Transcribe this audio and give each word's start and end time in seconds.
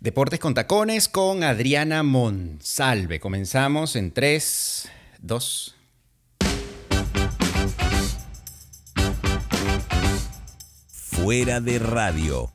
Deportes 0.00 0.40
con 0.40 0.54
Tacones 0.54 1.10
con 1.10 1.42
Adriana 1.42 2.02
Monsalve. 2.02 3.20
Comenzamos 3.20 3.96
en 3.96 4.12
3, 4.12 4.88
2. 5.20 5.76
Fuera 10.88 11.60
de 11.60 11.78
radio. 11.78 12.50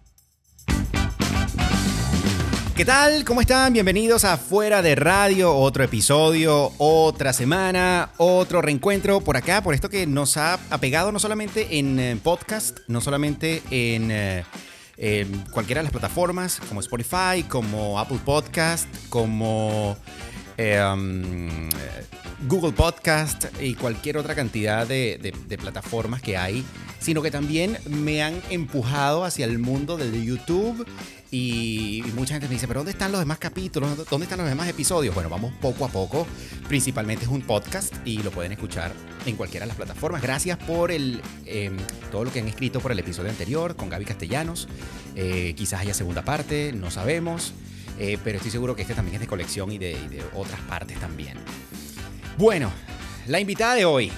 ¿Qué 2.76 2.84
tal? 2.84 3.24
¿Cómo 3.24 3.42
están? 3.42 3.74
Bienvenidos 3.74 4.26
a 4.26 4.38
Fuera 4.38 4.82
de 4.82 4.96
Radio, 4.96 5.56
otro 5.56 5.84
episodio, 5.84 6.72
otra 6.80 7.32
semana, 7.32 8.10
otro 8.18 8.64
reencuentro 8.64 9.22
por 9.22 9.38
acá, 9.38 9.62
por 9.62 9.76
esto 9.76 9.92
que 9.92 10.08
nos 10.08 10.38
ha 10.38 10.56
apegado 10.72 11.12
no 11.12 11.20
solamente 11.20 11.78
en 11.78 12.00
eh, 12.00 12.18
podcast, 12.24 12.80
no 12.88 13.02
solamente 13.02 13.62
en... 13.70 14.10
Eh, 14.10 14.44
cualquiera 15.52 15.80
de 15.80 15.84
las 15.84 15.92
plataformas 15.92 16.60
como 16.68 16.80
Spotify, 16.80 17.44
como 17.48 18.00
Apple 18.00 18.20
Podcast, 18.24 18.88
como 19.10 19.98
eh, 20.58 20.82
um, 20.82 21.70
Google 22.48 22.74
Podcast 22.74 23.46
y 23.62 23.76
cualquier 23.76 24.18
otra 24.18 24.36
cantidad 24.36 24.86
de, 24.88 25.34
plataformas 25.60 26.22
que 26.22 26.38
hay, 26.38 26.64
sino 27.00 27.22
que 27.22 27.32
también 27.32 27.78
me 27.90 28.24
han 28.24 28.42
empujado 28.50 29.24
hacia 29.24 29.46
el 29.46 29.60
mundo 29.60 29.98
del 29.98 30.24
YouTube 30.24 30.86
y, 31.32 32.04
mucha 32.16 32.36
gente 32.36 32.48
me 32.48 32.54
dice, 32.54 32.68
pero 32.68 32.80
¿dónde 32.80 32.92
están 32.92 33.12
los 33.12 33.20
demás 33.20 33.40
capítulos? 33.40 34.08
¿Dónde 34.10 34.26
están 34.26 34.40
los 34.40 34.48
demás 34.48 34.70
episodios? 34.70 35.14
Bueno, 35.14 35.30
vamos 35.30 35.54
poco 35.60 35.86
a 35.86 35.90
poco. 35.90 36.26
Principalmente 36.68 37.26
es 37.26 37.32
un 37.32 37.42
podcast 37.42 37.94
y 38.06 38.20
lo 38.24 38.32
pueden 38.32 38.54
escuchar 38.54 38.94
en 39.26 39.36
cualquiera 39.36 39.66
de 39.66 39.70
las 39.70 39.78
plataformas. 39.78 40.22
Gracias 40.22 40.58
por 40.58 40.92
el, 40.92 41.22
em, 41.46 41.76
todo 42.12 42.24
lo 42.24 42.32
que 42.32 42.40
han 42.40 42.48
escrito 42.48 42.80
por 42.80 42.92
el 42.92 43.00
episodio 43.00 43.30
anterior 43.30 43.76
con 43.76 43.90
Gaby 43.90 44.06
Castellanos. 44.06 44.70
Eh, 45.16 45.54
quizás 45.58 45.82
haya 45.82 45.94
segunda 45.94 46.24
parte, 46.24 46.72
no 46.74 46.90
sabemos. 46.90 47.54
Eh, 48.00 48.18
pero 48.24 48.38
estoy 48.38 48.52
seguro 48.52 48.76
que 48.76 48.82
este 48.82 48.94
también 48.94 49.16
es 49.16 49.22
de 49.22 49.28
colección 49.28 49.72
y 49.72 49.78
de, 49.78 49.92
y 49.92 50.08
de 50.08 50.24
otras 50.34 50.60
partes 50.62 51.00
también. 51.00 51.38
Bueno, 52.38 52.72
la 53.28 53.40
invitada 53.40 53.76
de 53.76 53.86
hoy, 53.86 54.12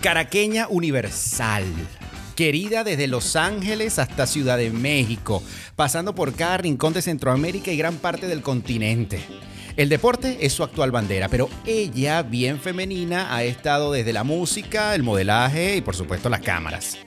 Caraqueña 0.00 0.66
Universal 0.68 1.64
querida 2.34 2.82
desde 2.82 3.06
Los 3.06 3.36
Ángeles 3.36 3.98
hasta 3.98 4.26
Ciudad 4.26 4.58
de 4.58 4.70
México, 4.70 5.42
pasando 5.76 6.14
por 6.14 6.34
cada 6.34 6.56
rincón 6.58 6.92
de 6.92 7.02
Centroamérica 7.02 7.70
y 7.70 7.76
gran 7.76 7.96
parte 7.96 8.26
del 8.26 8.42
continente. 8.42 9.20
El 9.76 9.88
deporte 9.88 10.38
es 10.40 10.52
su 10.52 10.62
actual 10.62 10.90
bandera, 10.90 11.28
pero 11.28 11.48
ella, 11.64 12.22
bien 12.22 12.60
femenina, 12.60 13.34
ha 13.34 13.42
estado 13.44 13.92
desde 13.92 14.12
la 14.12 14.24
música, 14.24 14.94
el 14.94 15.02
modelaje 15.02 15.76
y 15.76 15.80
por 15.80 15.96
supuesto 15.96 16.28
las 16.28 16.40
cámaras. 16.40 16.98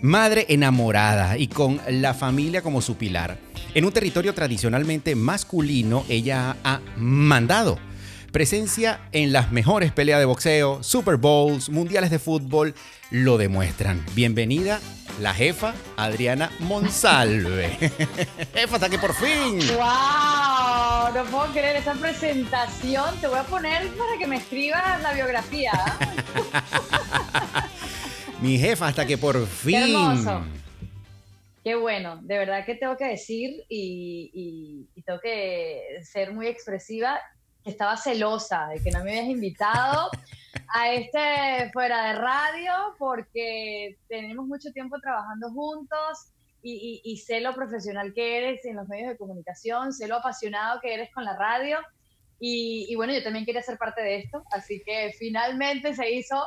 Madre 0.00 0.46
enamorada 0.48 1.36
y 1.38 1.48
con 1.48 1.80
la 1.88 2.14
familia 2.14 2.62
como 2.62 2.80
su 2.80 2.96
pilar. 2.96 3.38
En 3.72 3.84
un 3.84 3.92
territorio 3.92 4.34
tradicionalmente 4.34 5.14
masculino, 5.14 6.04
ella 6.08 6.56
ha 6.62 6.80
mandado 6.96 7.78
presencia 8.34 9.00
en 9.12 9.32
las 9.32 9.52
mejores 9.52 9.92
peleas 9.92 10.18
de 10.18 10.24
boxeo, 10.24 10.82
Super 10.82 11.16
Bowls, 11.16 11.70
mundiales 11.70 12.10
de 12.10 12.18
fútbol, 12.18 12.74
lo 13.10 13.38
demuestran. 13.38 14.04
Bienvenida 14.14 14.80
la 15.20 15.32
jefa 15.32 15.74
Adriana 15.96 16.50
Monsalve. 16.60 17.70
jefa, 18.54 18.74
hasta 18.74 18.88
que 18.88 18.98
por 18.98 19.14
fin. 19.14 19.60
¡Wow! 19.76 21.14
No 21.14 21.24
puedo 21.30 21.46
creer 21.52 21.76
esa 21.76 21.94
presentación. 21.94 23.14
Te 23.20 23.28
voy 23.28 23.38
a 23.38 23.44
poner 23.44 23.86
para 23.90 24.18
que 24.18 24.26
me 24.26 24.36
escribas 24.36 25.00
la 25.02 25.12
biografía. 25.12 25.72
Mi 28.40 28.58
jefa, 28.58 28.88
hasta 28.88 29.06
que 29.06 29.16
por 29.16 29.46
fin. 29.46 29.72
Qué 29.72 29.92
hermoso. 29.92 30.42
Qué 31.64 31.74
bueno, 31.74 32.20
de 32.22 32.38
verdad 32.38 32.64
que 32.64 32.74
tengo 32.74 32.96
que 32.96 33.06
decir 33.06 33.64
y, 33.68 34.86
y 34.94 35.02
tengo 35.02 35.18
que 35.18 35.98
ser 36.02 36.32
muy 36.32 36.46
expresiva 36.46 37.18
estaba 37.64 37.96
celosa 37.96 38.68
de 38.68 38.82
que 38.82 38.90
no 38.90 39.02
me 39.02 39.10
habías 39.12 39.26
invitado 39.26 40.10
a 40.74 40.92
este 40.92 41.70
fuera 41.72 42.08
de 42.08 42.18
radio 42.18 42.72
porque 42.98 43.98
tenemos 44.08 44.46
mucho 44.46 44.70
tiempo 44.72 44.98
trabajando 45.00 45.50
juntos 45.50 46.30
y, 46.66 47.18
sé 47.18 47.40
lo 47.40 47.54
profesional 47.54 48.14
que 48.14 48.38
eres 48.38 48.64
en 48.64 48.76
los 48.76 48.88
medios 48.88 49.10
de 49.10 49.18
comunicación, 49.18 49.92
sé 49.92 50.08
lo 50.08 50.16
apasionado 50.16 50.80
que 50.80 50.94
eres 50.94 51.12
con 51.12 51.22
la 51.22 51.36
radio 51.36 51.76
y, 52.40 52.94
bueno, 52.96 53.12
yo 53.12 53.22
también 53.22 53.44
quería 53.44 53.62
ser 53.62 53.76
parte 53.76 54.00
de 54.02 54.16
esto, 54.16 54.42
así 54.50 54.82
que 54.84 55.12
finalmente 55.18 55.94
se 55.94 56.10
hizo 56.10 56.42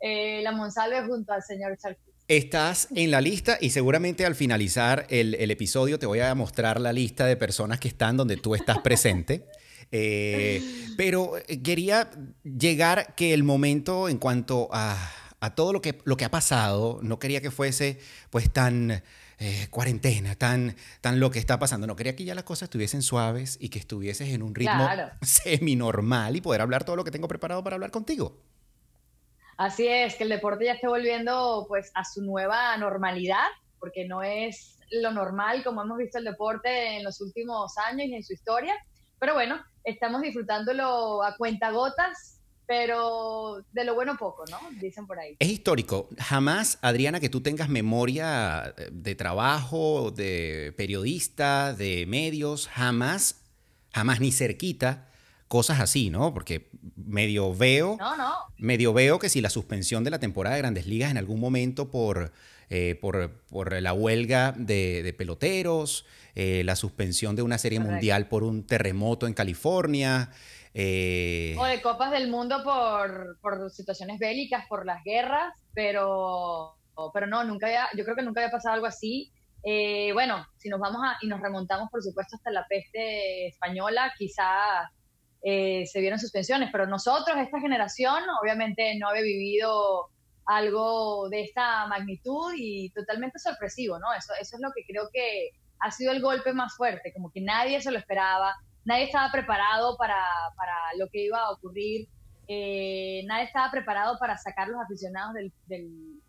eh, 0.00 0.42
la 0.42 0.50
Monsalve 0.50 1.06
junto 1.06 1.32
al 1.32 1.42
señor 1.42 1.76
Charquí. 1.78 2.09
Estás 2.30 2.86
en 2.94 3.10
la 3.10 3.20
lista 3.20 3.58
y 3.60 3.70
seguramente 3.70 4.24
al 4.24 4.36
finalizar 4.36 5.04
el, 5.10 5.34
el, 5.34 5.50
episodio 5.50 5.98
te 5.98 6.06
voy 6.06 6.20
a 6.20 6.32
mostrar 6.36 6.80
la 6.80 6.92
lista 6.92 7.26
de 7.26 7.36
personas 7.36 7.80
que 7.80 7.88
están 7.88 8.16
donde 8.16 8.36
tú 8.36 8.54
estás 8.54 8.78
presente. 8.78 9.48
Eh, 9.92 10.62
pero 10.96 11.36
eh, 11.48 11.60
quería 11.64 12.12
llegar 12.44 13.16
que 13.16 13.34
el 13.34 13.42
momento 13.42 14.08
en 14.08 14.18
cuanto 14.18 14.68
a, 14.70 14.96
todo 15.56 15.72
lo 15.72 15.82
que, 15.82 15.98
lo 16.04 16.16
que 16.16 16.24
ha 16.24 16.30
pasado, 16.30 17.00
no 17.02 17.18
quería 17.18 17.40
que 17.40 17.50
fuese 17.50 17.98
pues 18.30 18.52
tan 18.52 19.02
eh, 19.40 19.66
cuarentena, 19.70 20.36
tan, 20.36 20.76
tan 21.00 21.18
lo 21.18 21.32
que 21.32 21.40
está 21.40 21.58
pasando. 21.58 21.88
No 21.88 21.96
quería 21.96 22.14
que 22.14 22.22
ya 22.22 22.36
las 22.36 22.44
cosas 22.44 22.68
estuviesen 22.68 23.02
suaves 23.02 23.58
y 23.60 23.68
que 23.70 23.80
estuvieses 23.80 24.28
en 24.28 24.44
un 24.44 24.54
ritmo 24.54 24.88
semi-normal 25.22 26.36
y 26.36 26.40
poder 26.40 26.60
hablar 26.60 26.84
todo 26.84 26.94
lo 26.94 27.02
que 27.02 27.10
tengo 27.10 27.26
preparado 27.26 27.64
para 27.64 27.74
hablar 27.74 27.90
contigo. 27.90 28.40
Así 29.60 29.86
es, 29.86 30.14
que 30.14 30.22
el 30.22 30.30
deporte 30.30 30.64
ya 30.64 30.72
esté 30.72 30.88
volviendo 30.88 31.66
pues 31.68 31.90
a 31.94 32.02
su 32.02 32.22
nueva 32.22 32.74
normalidad, 32.78 33.44
porque 33.78 34.08
no 34.08 34.22
es 34.22 34.78
lo 34.90 35.12
normal 35.12 35.62
como 35.62 35.82
hemos 35.82 35.98
visto 35.98 36.16
el 36.16 36.24
deporte 36.24 36.96
en 36.96 37.04
los 37.04 37.20
últimos 37.20 37.76
años 37.76 38.08
y 38.08 38.14
en 38.14 38.24
su 38.24 38.32
historia. 38.32 38.74
Pero 39.18 39.34
bueno, 39.34 39.62
estamos 39.84 40.22
disfrutándolo 40.22 41.22
a 41.22 41.36
cuentagotas, 41.36 42.40
pero 42.66 43.62
de 43.72 43.84
lo 43.84 43.94
bueno 43.94 44.16
poco, 44.16 44.44
¿no? 44.50 44.58
Dicen 44.80 45.06
por 45.06 45.18
ahí. 45.18 45.36
Es 45.38 45.48
histórico. 45.48 46.08
Jamás, 46.18 46.78
Adriana, 46.80 47.20
que 47.20 47.28
tú 47.28 47.42
tengas 47.42 47.68
memoria 47.68 48.74
de 48.90 49.14
trabajo, 49.14 50.10
de 50.10 50.72
periodista, 50.78 51.74
de 51.74 52.06
medios, 52.06 52.66
jamás, 52.66 53.42
jamás 53.92 54.20
ni 54.20 54.32
cerquita 54.32 55.09
cosas 55.50 55.80
así, 55.80 56.10
¿no? 56.10 56.32
Porque 56.32 56.70
medio 56.94 57.52
veo, 57.52 57.96
no, 57.98 58.16
no. 58.16 58.34
medio 58.56 58.92
veo 58.92 59.18
que 59.18 59.28
si 59.28 59.40
la 59.40 59.50
suspensión 59.50 60.04
de 60.04 60.10
la 60.10 60.20
temporada 60.20 60.54
de 60.54 60.62
Grandes 60.62 60.86
Ligas 60.86 61.10
en 61.10 61.18
algún 61.18 61.40
momento 61.40 61.90
por, 61.90 62.30
eh, 62.68 62.96
por, 63.00 63.32
por, 63.50 63.72
la 63.82 63.92
huelga 63.92 64.54
de, 64.56 65.02
de 65.02 65.12
peloteros, 65.12 66.06
eh, 66.36 66.62
la 66.64 66.76
suspensión 66.76 67.34
de 67.34 67.42
una 67.42 67.58
serie 67.58 67.80
mundial 67.80 68.28
por 68.28 68.44
un 68.44 68.64
terremoto 68.64 69.26
en 69.26 69.34
California. 69.34 70.30
Eh, 70.72 71.56
o 71.58 71.64
de 71.64 71.82
Copas 71.82 72.12
del 72.12 72.30
Mundo 72.30 72.62
por, 72.62 73.36
por, 73.40 73.72
situaciones 73.72 74.20
bélicas, 74.20 74.68
por 74.68 74.86
las 74.86 75.02
guerras, 75.02 75.52
pero, 75.74 76.76
pero 77.12 77.26
no, 77.26 77.42
nunca 77.42 77.66
había, 77.66 77.88
yo 77.96 78.04
creo 78.04 78.14
que 78.14 78.22
nunca 78.22 78.40
había 78.40 78.52
pasado 78.52 78.74
algo 78.74 78.86
así. 78.86 79.32
Eh, 79.64 80.12
bueno, 80.12 80.46
si 80.58 80.68
nos 80.68 80.78
vamos 80.78 81.02
a, 81.04 81.16
y 81.22 81.26
nos 81.26 81.40
remontamos, 81.40 81.90
por 81.90 82.04
supuesto, 82.04 82.36
hasta 82.36 82.52
la 82.52 82.64
peste 82.68 83.48
española, 83.48 84.14
quizás 84.16 84.88
se 85.42 86.00
vieron 86.00 86.18
suspensiones, 86.18 86.68
pero 86.70 86.86
nosotros, 86.86 87.36
esta 87.38 87.60
generación, 87.60 88.22
obviamente 88.42 88.96
no 88.98 89.08
había 89.08 89.22
vivido 89.22 90.10
algo 90.46 91.28
de 91.28 91.42
esta 91.42 91.86
magnitud 91.86 92.52
y 92.56 92.90
totalmente 92.90 93.38
sorpresivo, 93.38 93.98
¿no? 93.98 94.12
Eso, 94.12 94.32
eso 94.40 94.56
es 94.56 94.62
lo 94.62 94.70
que 94.72 94.84
creo 94.84 95.08
que 95.12 95.50
ha 95.80 95.90
sido 95.90 96.12
el 96.12 96.20
golpe 96.20 96.52
más 96.52 96.76
fuerte, 96.76 97.12
como 97.12 97.30
que 97.30 97.40
nadie 97.40 97.80
se 97.80 97.90
lo 97.90 97.98
esperaba, 97.98 98.54
nadie 98.84 99.04
estaba 99.04 99.30
preparado 99.32 99.96
para, 99.96 100.22
para 100.56 100.74
lo 100.98 101.08
que 101.08 101.24
iba 101.24 101.38
a 101.38 101.50
ocurrir, 101.52 102.08
eh, 102.48 103.22
nadie 103.26 103.44
estaba 103.44 103.70
preparado 103.70 104.18
para 104.18 104.36
sacar 104.36 104.68
los 104.68 104.80
aficionados 104.80 105.34
del, 105.34 105.52
del, 105.66 106.20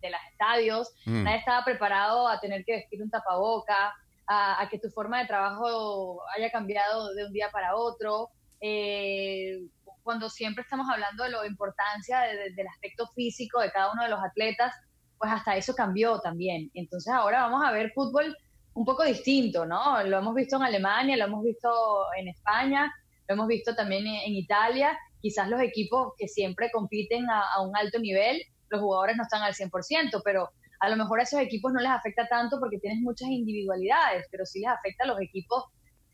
de, 0.00 0.10
los 0.10 0.20
estadios, 0.32 0.90
mm. 1.04 1.22
nadie 1.24 1.38
estaba 1.38 1.64
preparado 1.64 2.26
a 2.26 2.40
tener 2.40 2.64
que 2.64 2.76
vestir 2.76 3.02
un 3.02 3.10
tapaboca, 3.10 3.94
a, 4.28 4.68
que 4.70 4.78
tu 4.78 4.90
forma 4.90 5.20
de 5.20 5.26
trabajo 5.26 6.20
haya 6.36 6.50
cambiado 6.50 7.14
de 7.14 7.24
un 7.24 7.32
día 7.32 7.50
para 7.50 7.76
otro. 7.76 8.28
Eh, 8.60 9.58
cuando 10.02 10.28
siempre 10.28 10.62
estamos 10.62 10.86
hablando 10.90 11.24
de 11.24 11.30
la 11.30 11.46
importancia 11.46 12.20
del 12.20 12.66
aspecto 12.66 13.06
físico 13.14 13.60
de 13.60 13.70
cada 13.70 13.92
uno 13.92 14.02
de 14.04 14.08
los 14.10 14.20
atletas, 14.22 14.74
pues 15.18 15.30
hasta 15.32 15.56
eso 15.56 15.74
cambió 15.74 16.20
también. 16.20 16.70
Entonces 16.74 17.12
ahora 17.12 17.42
vamos 17.42 17.64
a 17.64 17.72
ver 17.72 17.92
fútbol 17.92 18.34
un 18.74 18.84
poco 18.84 19.04
distinto, 19.04 19.66
¿no? 19.66 20.02
Lo 20.04 20.18
hemos 20.18 20.34
visto 20.34 20.56
en 20.56 20.62
Alemania, 20.62 21.16
lo 21.16 21.24
hemos 21.24 21.42
visto 21.42 21.68
en 22.16 22.28
España, 22.28 22.92
lo 23.26 23.34
hemos 23.34 23.48
visto 23.48 23.74
también 23.74 24.06
en, 24.06 24.34
Italia. 24.34 24.96
Quizás 25.20 25.48
los 25.48 25.60
equipos 25.60 26.12
que 26.16 26.28
siempre 26.28 26.70
compiten 26.70 27.28
a, 27.28 27.60
un 27.60 27.76
alto 27.76 27.98
nivel, 27.98 28.40
los 28.68 28.80
jugadores 28.80 29.16
no 29.16 29.24
están 29.24 29.42
al 29.42 29.54
100%, 29.54 30.22
pero 30.24 30.50
a 30.80 30.88
lo 30.88 30.96
mejor 30.96 31.20
a 31.20 31.24
esos 31.24 31.40
equipos 31.40 31.72
no 31.72 31.80
les 31.80 31.90
afecta 31.90 32.26
tanto 32.28 32.58
porque 32.60 32.78
tienes 32.78 33.00
muchas 33.00 33.28
individualidades, 33.28 34.26
pero 34.30 34.44
sí 34.46 34.60
les 34.60 34.68
afecta 34.68 35.04
a 35.04 35.08
los 35.08 35.20
equipos 35.20 35.64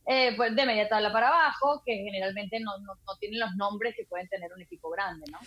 eh, 0.06 0.34
pues 0.36 0.54
de 0.54 0.66
media 0.66 0.88
tabla 0.88 1.12
para 1.12 1.28
abajo, 1.28 1.82
que 1.84 1.94
generalmente 1.94 2.60
no, 2.60 2.78
no, 2.78 2.94
no, 2.94 3.16
tienen 3.18 3.40
los 3.40 3.54
nombres 3.56 3.94
que 3.96 4.04
pueden 4.04 4.28
tener 4.28 4.52
un 4.52 4.60
equipo 4.60 4.90
grande, 4.90 5.24
¿no? 5.30 5.38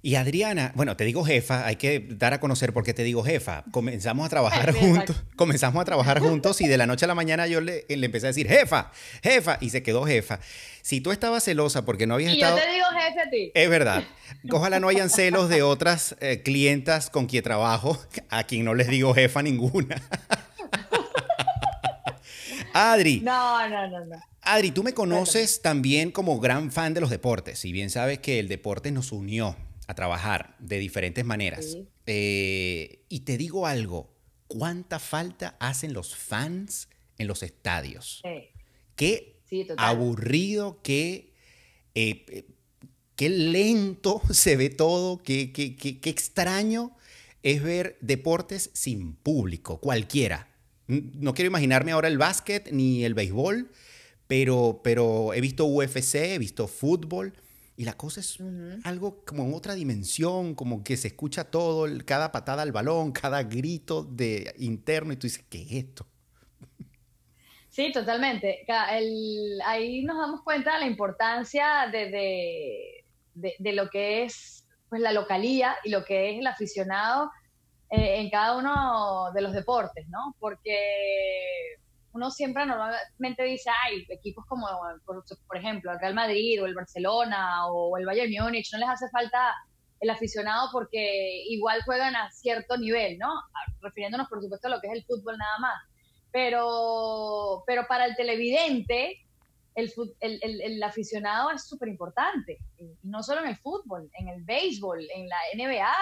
Y 0.00 0.14
Adriana, 0.14 0.70
bueno, 0.76 0.96
te 0.96 1.04
digo 1.04 1.24
jefa, 1.24 1.66
hay 1.66 1.74
que 1.74 2.06
dar 2.10 2.32
a 2.32 2.38
conocer 2.38 2.72
por 2.72 2.84
qué 2.84 2.94
te 2.94 3.02
digo 3.02 3.24
jefa. 3.24 3.64
Comenzamos 3.72 4.26
a 4.26 4.28
trabajar 4.28 4.72
juntos, 4.72 5.24
comenzamos 5.34 5.82
a 5.82 5.84
trabajar 5.84 6.20
juntos 6.20 6.60
y 6.60 6.68
de 6.68 6.78
la 6.78 6.86
noche 6.86 7.04
a 7.04 7.08
la 7.08 7.16
mañana 7.16 7.48
yo 7.48 7.60
le, 7.60 7.84
empecé 7.88 8.26
a 8.26 8.28
decir 8.28 8.46
jefa, 8.46 8.92
jefa, 9.24 9.58
y 9.60 9.70
se 9.70 9.82
quedó 9.82 10.04
jefa. 10.04 10.38
Si 10.82 11.00
tú 11.00 11.10
estabas 11.10 11.42
celosa 11.42 11.84
porque 11.84 12.06
no 12.06 12.14
habías 12.14 12.32
y 12.32 12.36
estado... 12.36 12.58
yo 12.58 12.64
te 12.64 12.70
digo 12.70 12.86
jefe 12.86 13.20
a 13.20 13.30
ti. 13.30 13.50
Es 13.54 13.68
verdad. 13.68 14.04
Ojalá 14.52 14.78
no 14.78 14.88
hayan 14.88 15.10
celos 15.10 15.48
de 15.48 15.62
otras 15.62 16.14
eh, 16.20 16.42
clientas 16.44 17.10
con 17.10 17.26
quien 17.26 17.42
trabajo, 17.42 17.98
a 18.30 18.44
quien 18.44 18.64
no 18.64 18.74
les 18.74 18.86
digo 18.86 19.14
jefa 19.14 19.42
ninguna. 19.42 20.00
Adri. 22.72 23.20
No, 23.20 23.68
no, 23.68 23.88
no, 23.88 24.04
no. 24.04 24.16
Adri, 24.42 24.70
tú 24.70 24.84
me 24.84 24.94
conoces 24.94 25.60
también 25.60 26.12
como 26.12 26.38
gran 26.38 26.70
fan 26.70 26.94
de 26.94 27.00
los 27.00 27.10
deportes, 27.10 27.58
si 27.58 27.72
bien 27.72 27.90
sabes 27.90 28.20
que 28.20 28.38
el 28.38 28.46
deporte 28.46 28.92
nos 28.92 29.10
unió 29.10 29.56
a 29.88 29.94
trabajar 29.94 30.54
de 30.60 30.78
diferentes 30.78 31.24
maneras. 31.24 31.76
Eh, 32.06 33.04
y 33.08 33.20
te 33.20 33.36
digo 33.36 33.66
algo, 33.66 34.14
¿cuánta 34.46 35.00
falta 35.00 35.56
hacen 35.58 35.92
los 35.92 36.14
fans 36.14 36.88
en 37.18 37.26
los 37.26 37.42
estadios? 37.42 38.22
Qué 38.94 39.40
aburrido, 39.76 40.80
qué, 40.82 41.32
eh, 41.96 42.46
qué 43.16 43.28
lento 43.28 44.22
se 44.30 44.56
ve 44.56 44.70
todo, 44.70 45.20
qué, 45.24 45.52
qué, 45.52 45.74
qué 45.74 46.10
extraño 46.10 46.96
es 47.42 47.62
ver 47.62 47.98
deportes 48.00 48.70
sin 48.74 49.14
público, 49.14 49.80
cualquiera. 49.80 50.48
No 50.86 51.34
quiero 51.34 51.48
imaginarme 51.48 51.92
ahora 51.92 52.08
el 52.08 52.18
básquet 52.18 52.70
ni 52.70 53.04
el 53.04 53.14
béisbol 53.14 53.70
pero, 54.28 54.80
pero 54.84 55.34
he 55.34 55.40
visto 55.40 55.64
UFC, 55.64 56.14
he 56.16 56.38
visto 56.38 56.68
fútbol. 56.68 57.32
Y 57.78 57.84
la 57.84 57.92
cosa 57.92 58.18
es 58.18 58.38
algo 58.82 59.24
como 59.24 59.44
en 59.44 59.54
otra 59.54 59.74
dimensión, 59.74 60.56
como 60.56 60.82
que 60.82 60.96
se 60.96 61.06
escucha 61.06 61.44
todo, 61.44 61.86
cada 62.04 62.32
patada 62.32 62.62
al 62.62 62.72
balón, 62.72 63.12
cada 63.12 63.44
grito 63.44 64.02
de 64.02 64.52
interno, 64.58 65.12
y 65.12 65.16
tú 65.16 65.28
dices, 65.28 65.44
¿qué 65.48 65.62
es 65.62 65.70
esto? 65.84 66.04
Sí, 67.68 67.92
totalmente. 67.92 68.66
ahí 69.64 70.02
nos 70.02 70.18
damos 70.18 70.42
cuenta 70.42 70.74
de 70.74 70.80
la 70.80 70.86
importancia 70.86 71.88
de, 71.92 73.04
de, 73.34 73.72
lo 73.72 73.88
que 73.90 74.24
es 74.24 74.66
pues, 74.88 75.00
la 75.00 75.12
localía 75.12 75.76
y 75.84 75.90
lo 75.90 76.04
que 76.04 76.32
es 76.32 76.40
el 76.40 76.48
aficionado 76.48 77.30
eh, 77.90 78.16
en 78.18 78.28
cada 78.28 78.58
uno 78.58 79.30
de 79.32 79.40
los 79.40 79.52
deportes, 79.52 80.08
¿no? 80.08 80.34
Porque 80.40 81.76
uno 82.12 82.30
siempre 82.30 82.64
normalmente 82.66 83.42
dice, 83.44 83.70
ay, 83.84 84.04
equipos 84.08 84.44
como, 84.46 84.66
por, 85.04 85.56
ejemplo, 85.56 85.92
el 85.92 86.00
Real 86.00 86.14
Madrid 86.14 86.62
o 86.62 86.66
el 86.66 86.74
Barcelona 86.74 87.66
o 87.68 87.96
el 87.98 88.06
Bayern 88.06 88.32
Múnich, 88.32 88.72
no 88.72 88.78
les 88.78 88.88
hace 88.88 89.08
falta 89.10 89.54
el 90.00 90.10
aficionado 90.10 90.68
porque 90.72 91.42
igual 91.48 91.82
juegan 91.84 92.16
a 92.16 92.30
cierto 92.30 92.76
nivel, 92.76 93.18
¿no? 93.18 93.28
Refiriéndonos, 93.80 94.28
por 94.28 94.40
supuesto, 94.40 94.68
a 94.68 94.70
lo 94.70 94.80
que 94.80 94.88
es 94.88 94.94
el 94.94 95.04
fútbol 95.04 95.36
nada 95.36 95.58
más. 95.58 95.82
Pero, 96.30 97.64
pero 97.66 97.86
para 97.86 98.04
el 98.06 98.16
televidente, 98.16 99.18
el, 99.74 99.92
el, 100.20 100.60
el, 100.60 100.82
aficionado 100.82 101.50
es 101.50 101.66
súper 101.66 101.88
importante. 101.88 102.58
No 103.02 103.22
solo 103.22 103.42
en 103.42 103.48
el 103.48 103.56
fútbol, 103.56 104.10
en 104.14 104.28
el 104.28 104.42
béisbol, 104.44 105.06
en 105.14 105.28
la 105.28 105.36
NBA, 105.56 105.94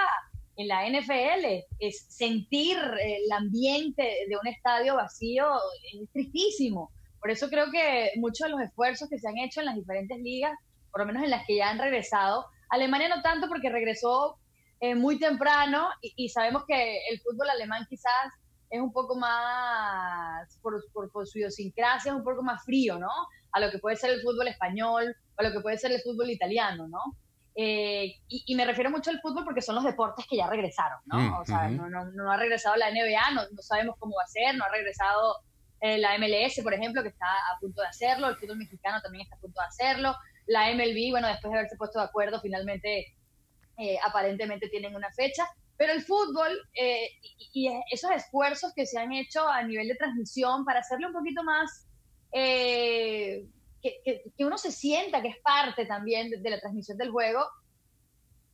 en 0.57 0.69
la 0.69 0.89
NFL, 0.89 1.65
es 1.79 2.07
sentir 2.09 2.79
el 2.79 3.33
ambiente 3.33 4.03
de 4.03 4.37
un 4.41 4.47
estadio 4.47 4.97
vacío 4.97 5.47
es 5.93 6.11
tristísimo. 6.13 6.91
Por 7.21 7.31
eso 7.31 7.49
creo 7.49 7.71
que 7.71 8.13
muchos 8.17 8.47
de 8.47 8.51
los 8.51 8.61
esfuerzos 8.61 9.09
que 9.09 9.19
se 9.19 9.29
han 9.29 9.39
hecho 9.39 9.61
en 9.61 9.67
las 9.67 9.77
diferentes 9.77 10.19
ligas, 10.19 10.53
por 10.91 11.03
lo 11.03 11.07
menos 11.07 11.25
en 11.25 11.31
las 11.31 11.47
que 11.47 11.57
ya 11.57 11.71
han 11.71 11.79
regresado, 11.79 12.47
Alemania 12.71 13.09
no 13.09 13.23
tanto 13.23 13.49
porque 13.49 13.69
regresó 13.69 14.39
eh, 14.81 14.95
muy 14.95 15.19
temprano 15.19 15.89
y, 16.03 16.29
sabemos 16.29 16.65
que 16.67 16.99
el 17.11 17.21
fútbol 17.21 17.51
alemán 17.51 17.87
quizás 17.89 18.33
es 18.71 18.81
un 18.81 18.93
poco 18.93 19.17
más, 19.17 20.59
por, 20.63 20.83
por, 20.93 21.11
por, 21.13 21.27
su 21.27 21.39
idiosincrasia, 21.39 22.13
es 22.13 22.17
un 22.17 22.25
poco 22.25 22.43
más 22.43 22.65
frío, 22.65 22.99
¿no? 22.99 23.09
A 23.53 23.61
lo 23.61 23.71
que 23.71 23.79
puede 23.79 23.97
ser 23.97 24.11
el 24.11 24.23
fútbol 24.23 24.49
español 24.49 25.17
o 25.37 25.41
a 25.41 25.45
lo 25.45 25.53
que 25.53 25.61
puede 25.61 25.79
ser 25.79 25.93
el 25.93 26.01
fútbol 26.03 26.31
italiano, 26.31 26.89
¿no? 26.89 26.99
Eh, 27.59 28.21
y, 28.29 28.55
me 28.55 28.67
refiero 28.67 28.91
mucho 28.91 29.11
al 29.11 29.21
fútbol 29.23 29.43
porque 29.43 29.63
son 29.63 29.77
los 29.77 29.85
deportes 29.85 30.27
que 30.29 30.37
ya 30.37 30.47
regresaron, 30.47 30.99
¿no? 31.07 31.19
Mm, 31.19 31.33
o 31.41 31.45
sea, 31.47 31.71
no, 31.71 31.89
no, 31.89 32.05
no, 32.05 32.31
ha 32.31 32.37
regresado 32.37 32.77
la 32.77 32.91
NBA, 32.91 33.31
no, 33.33 33.43
no, 33.51 33.63
sabemos 33.63 33.97
cómo 33.99 34.15
va 34.15 34.25
a 34.25 34.27
ser, 34.27 34.55
no 34.55 34.65
ha 34.65 34.69
regresado 34.69 35.39
eh, 35.81 35.97
la 35.97 36.19
MLS, 36.19 36.63
por 36.63 36.75
ejemplo, 36.75 37.03
que 37.03 37.09
está 37.09 37.25
a 37.27 37.59
punto 37.59 37.81
de 37.81 37.89
hacerlo, 37.89 38.29
el 38.29 38.37
fútbol 38.37 38.59
mexicano 38.59 39.01
también 39.01 39.25
está 39.25 39.37
a 39.37 39.41
punto 39.41 39.59
de 39.59 39.67
hacerlo, 39.69 40.15
la 40.47 40.71
MLB, 40.75 41.13
bueno, 41.13 41.29
después 41.29 41.51
de 41.51 41.59
haberse 41.59 41.77
puesto 41.79 41.99
de 41.99 42.05
acuerdo, 42.05 42.43
finalmente 42.43 43.07
eh, 43.79 43.97
aparentemente 44.05 44.69
tienen 44.69 44.95
una 44.95 45.11
fecha, 45.13 45.49
pero 45.79 45.95
el 45.95 46.03
fútbol 46.03 46.53
y, 47.55 47.71
esos 47.91 48.11
esfuerzos 48.11 48.75
que 48.75 48.85
se 48.85 48.99
han 48.99 49.15
hecho 49.15 49.49
a 49.49 49.63
nivel 49.63 49.89
de 49.89 49.95
transmisión 49.95 50.67
para 50.67 50.81
hacerlo 50.81 51.07
un 51.07 51.15
poquito 51.15 51.43
más 51.43 51.87
que, 53.83 54.23
uno 54.39 54.59
se 54.59 54.73
sienta 54.73 55.23
que 55.23 55.29
es 55.29 55.39
parte 55.39 55.87
también 55.87 56.31
de, 56.31 56.51
la 56.51 56.61
transmisión 56.61 56.99
del 56.99 57.11
juego, 57.11 57.47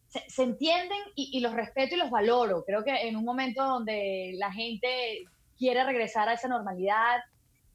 se, 0.08 0.42
entienden 0.42 0.98
y, 1.14 1.40
los 1.40 1.54
respeto 1.54 1.94
y 1.94 1.98
los 1.98 2.10
valoro. 2.10 2.64
Creo 2.64 2.84
que 2.84 3.08
en 3.08 3.16
un 3.16 3.24
momento 3.24 3.64
donde 3.64 4.32
la 4.36 4.52
gente 4.52 5.24
quiere 5.56 5.84
regresar 5.84 6.28
a 6.28 6.34
esa 6.34 6.48
normalidad, 6.48 7.20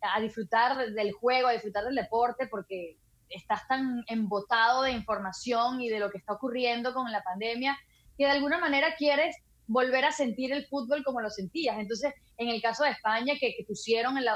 a 0.02 0.22
disfrutar 0.22 0.92
del 0.92 1.12
juego, 1.14 1.48
a 1.48 1.54
disfrutar 1.54 1.84
del 1.86 1.96
deporte, 1.96 2.48
porque 2.48 2.98
estás 3.30 3.68
tan 3.68 4.04
embotado 4.08 4.84
de 4.84 4.92
información 4.92 5.82
y 5.82 5.90
de 5.90 6.00
lo 6.00 6.12
que 6.12 6.20
está 6.20 6.34
ocurriendo 6.34 6.94
con 6.94 7.12
la 7.12 7.24
pandemia, 7.24 7.78
que 8.18 8.26
de 8.26 8.32
alguna 8.32 8.60
manera 8.60 8.96
quieres 8.96 9.36
volver 9.68 10.06
a 10.06 10.12
sentir 10.12 10.54
el 10.54 10.66
fútbol 10.68 11.04
como 11.04 11.22
lo 11.22 11.30
sentías. 11.30 11.78
Entonces, 11.78 12.14
en 12.38 12.50
el 12.50 12.62
caso 12.62 12.84
de 12.84 12.92
España, 12.92 13.34
que, 13.40 13.54
pusieron 13.68 14.18
el, 14.18 14.28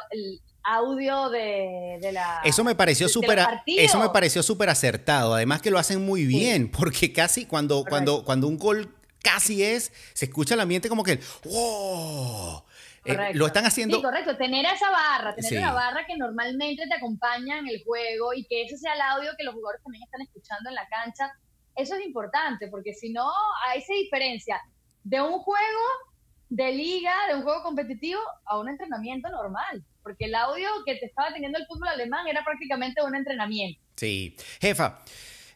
audio 0.63 1.30
de, 1.30 2.00
la 2.12 2.42
eso 2.44 2.63
me 2.63 2.75
pareció 2.75 3.10
súper 3.10 3.40
eso 3.66 4.00
me 4.00 4.10
pareció 4.10 4.44
súper 4.44 4.69
acertado 4.69 5.34
además 5.34 5.62
que 5.62 5.72
lo 5.72 5.80
hacen 5.80 6.06
muy 6.06 6.25
bien 6.25 6.69
porque 6.72 7.12
casi 7.13 7.46
cuando 7.46 7.84
cuando 7.84 8.24
cuando 8.24 8.48
un 8.48 8.58
gol 8.58 8.96
casi 9.24 9.63
es 9.63 9.92
se 10.13 10.25
escucha 10.25 10.54
el 10.54 10.60
ambiente 10.60 10.90
como 10.90 11.04
que 11.04 11.19
wow 11.46 12.63
eh, 13.04 13.34
lo 13.34 13.48
están 13.48 13.66
haciendo. 13.66 13.98
Sí, 13.98 14.04
correcto. 14.04 14.38
Tener 14.38 14.66
esa 14.66 14.90
barra, 14.92 15.34
tener 15.34 15.58
una 15.58 15.74
barra 15.74 16.06
que 16.06 16.16
normalmente 16.18 16.86
te 16.88 16.94
acompaña 16.94 17.57
en 17.57 17.68
el 17.68 17.84
juego 17.84 18.34
y 18.34 18.46
que 18.46 18.64
ese 18.64 18.78
sea 18.78 18.94
el 18.94 19.02
audio 19.02 19.31
que 19.38 19.44
los 19.44 19.56
jugadores 19.56 19.81
también 19.84 20.04
están 20.04 20.22
escuchando 20.22 20.69
en 20.69 20.75
la 20.75 20.88
cancha. 20.88 21.31
Eso 21.75 21.96
es 21.96 22.06
importante 22.06 22.68
porque 22.68 22.94
si 22.94 23.12
no, 23.12 23.28
hay 23.66 23.80
esa 23.80 23.94
diferencia 23.94 24.62
de 25.04 25.19
un 25.19 25.40
juego 25.40 25.81
de 26.50 26.74
liga, 26.74 27.14
de 27.30 27.36
un 27.36 27.44
juego 27.44 27.64
competitivo, 27.64 28.22
a 28.46 28.60
un 28.60 28.69
entrenamiento 28.69 29.30
normal. 29.30 29.84
Porque 30.03 30.25
el 30.25 30.36
audio 30.36 30.68
que 30.86 30.95
te 30.95 31.06
estaba 31.06 31.33
teniendo 31.33 31.57
el 31.57 31.65
fútbol 31.68 31.89
alemán 31.89 32.27
era 32.27 32.44
prácticamente 32.44 33.01
un 33.01 33.15
entrenamiento. 33.15 33.81
Sí. 33.95 34.35
Jefa, 34.59 34.99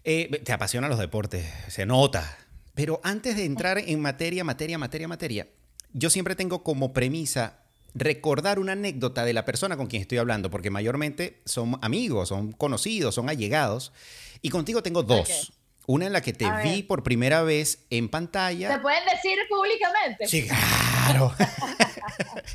eh, 0.03 0.41
te 0.43 0.53
apasionan 0.53 0.89
los 0.89 0.99
deportes, 0.99 1.45
se 1.67 1.85
nota. 1.85 2.37
Pero 2.75 2.99
antes 3.03 3.35
de 3.35 3.45
entrar 3.45 3.77
en 3.79 3.99
materia, 4.01 4.43
materia, 4.43 4.77
materia, 4.77 5.07
materia, 5.07 5.47
yo 5.93 6.09
siempre 6.09 6.35
tengo 6.35 6.61
como 6.61 6.93
premisa 6.93 7.65
recordar 7.95 8.59
una 8.59 8.73
anécdota 8.73 9.23
de 9.23 9.33
la 9.33 9.45
persona 9.45 9.77
con 9.77 9.87
quien 9.87 10.01
estoy 10.01 10.17
hablando, 10.17 10.51
porque 10.51 10.69
mayormente 10.69 11.41
son 11.45 11.79
amigos, 11.81 12.29
son 12.29 12.51
conocidos, 12.51 13.15
son 13.15 13.29
allegados. 13.29 13.93
Y 14.41 14.49
contigo 14.49 14.83
tengo 14.83 15.01
dos. 15.01 15.53
Una 15.87 16.07
en 16.07 16.13
la 16.13 16.21
que 16.21 16.33
te 16.33 16.45
vi 16.63 16.83
por 16.83 17.03
primera 17.03 17.43
vez 17.43 17.85
en 17.89 18.09
pantalla. 18.09 18.73
¿Se 18.73 18.79
pueden 18.79 19.05
decir 19.05 19.37
públicamente? 19.49 20.27
Sí, 20.27 20.47
claro. 20.47 21.33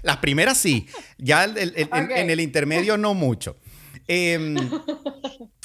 Las 0.02 0.18
primeras 0.18 0.58
sí. 0.58 0.86
Ya 1.18 1.44
en, 1.44 2.30
el 2.30 2.40
intermedio 2.40 2.96
no 2.96 3.14
mucho. 3.14 3.56
Em, 4.08 4.56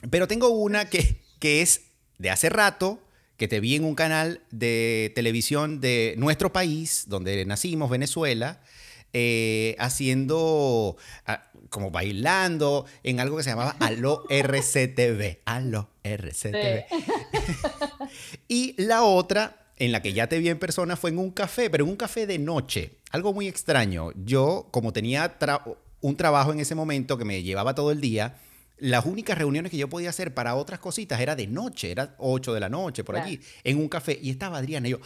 pero 0.09 0.27
tengo 0.27 0.49
una 0.49 0.89
que, 0.89 1.21
que 1.39 1.61
es 1.61 1.81
de 2.17 2.29
hace 2.29 2.49
rato, 2.49 2.99
que 3.37 3.47
te 3.47 3.59
vi 3.59 3.75
en 3.75 3.83
un 3.83 3.95
canal 3.95 4.41
de 4.51 5.11
televisión 5.15 5.81
de 5.81 6.15
nuestro 6.17 6.53
país, 6.53 7.05
donde 7.07 7.45
nacimos, 7.45 7.89
Venezuela, 7.89 8.61
eh, 9.17 9.75
haciendo, 9.79 10.97
ah, 11.25 11.49
como 11.69 11.91
bailando 11.91 12.85
en 13.03 13.19
algo 13.19 13.37
que 13.37 13.43
se 13.43 13.49
llamaba 13.49 13.75
Aló 13.79 14.25
RCTV. 14.29 15.39
Aló 15.45 15.89
RCTV. 16.03 16.85
y 18.47 18.81
la 18.81 19.03
otra, 19.03 19.64
en 19.77 19.91
la 19.91 20.01
que 20.01 20.13
ya 20.13 20.27
te 20.27 20.39
vi 20.39 20.49
en 20.49 20.59
persona, 20.59 20.95
fue 20.95 21.09
en 21.09 21.17
un 21.17 21.31
café, 21.31 21.69
pero 21.69 21.83
en 21.83 21.89
un 21.91 21.97
café 21.97 22.27
de 22.27 22.39
noche. 22.39 22.99
Algo 23.11 23.33
muy 23.33 23.47
extraño. 23.47 24.11
Yo, 24.15 24.67
como 24.71 24.93
tenía 24.93 25.37
un 26.01 26.17
trabajo 26.17 26.53
en 26.53 26.59
ese 26.59 26.75
momento 26.75 27.17
que 27.17 27.25
me 27.25 27.43
llevaba 27.43 27.75
todo 27.75 27.91
el 27.91 27.99
día, 27.99 28.37
las 28.77 29.05
únicas 29.05 29.37
reuniones 29.37 29.71
que 29.71 29.77
yo 29.77 29.89
podía 29.89 30.09
hacer 30.09 30.33
para 30.33 30.55
otras 30.55 30.79
cositas 30.79 31.19
era 31.19 31.35
de 31.35 31.47
noche, 31.47 31.91
era 31.91 32.15
8 32.17 32.53
de 32.53 32.59
la 32.59 32.69
noche, 32.69 33.03
por 33.03 33.17
allí, 33.17 33.39
en 33.63 33.77
un 33.77 33.87
café. 33.87 34.17
Y 34.21 34.29
estaba 34.29 34.57
Adriana 34.57 34.87
y 34.87 34.91
yo, 34.91 34.99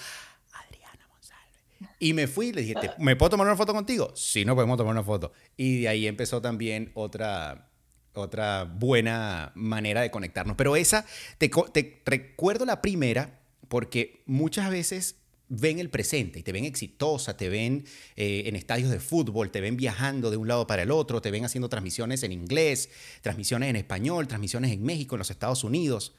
Adriana 0.52 1.08
González. 1.10 1.96
Y 2.00 2.14
me 2.14 2.28
fui 2.28 2.48
y 2.48 2.54
le 2.54 2.62
dije, 2.62 2.76
¿me 2.98 3.16
puedo 3.16 3.32
tomar 3.32 3.48
una 3.48 3.56
foto 3.56 3.74
contigo? 3.74 4.12
Sí, 4.16 4.46
no 4.46 4.56
podemos 4.56 4.78
tomar 4.78 4.94
una 4.94 5.04
foto. 5.04 5.34
Y 5.56 5.82
de 5.82 5.88
ahí 5.88 6.08
empezó 6.08 6.42
también 6.42 6.92
otra, 6.96 7.70
otra 8.14 8.64
buena 8.64 9.52
manera 9.56 10.02
de 10.02 10.12
conectarnos. 10.12 10.56
Pero 10.56 10.76
esa, 10.76 11.06
te, 11.38 12.02
recuerdo 12.06 12.66
la 12.66 12.82
primera 12.82 13.39
porque 13.70 14.24
muchas 14.26 14.70
veces 14.70 15.16
ven 15.50 15.80
el 15.80 15.90
presente 15.90 16.40
y 16.40 16.44
te 16.44 16.52
ven 16.52 16.64
exitosa, 16.64 17.36
te 17.36 17.50
ven 17.50 17.86
eh, 18.16 18.44
en 18.46 18.56
estadios 18.56 18.92
de 18.92 19.00
fútbol, 19.00 19.50
te 19.52 19.62
ven 19.62 19.78
viajando 19.78 20.30
de 20.30 20.38
un 20.38 20.48
lado 20.48 20.68
para 20.68 20.84
el 20.84 20.92
otro, 20.92 21.22
te 21.22 21.32
ven 21.32 21.44
haciendo 21.44 21.70
transmisiones 21.70 22.24
en 22.24 22.32
inglés, 22.32 22.90
transmisiones 23.22 23.70
en 23.70 23.76
español, 23.76 24.28
transmisiones 24.28 24.72
en 24.72 24.84
México, 24.84 25.16
en 25.16 25.20
los 25.20 25.32
Estados 25.32 25.64
Unidos. 25.64 26.16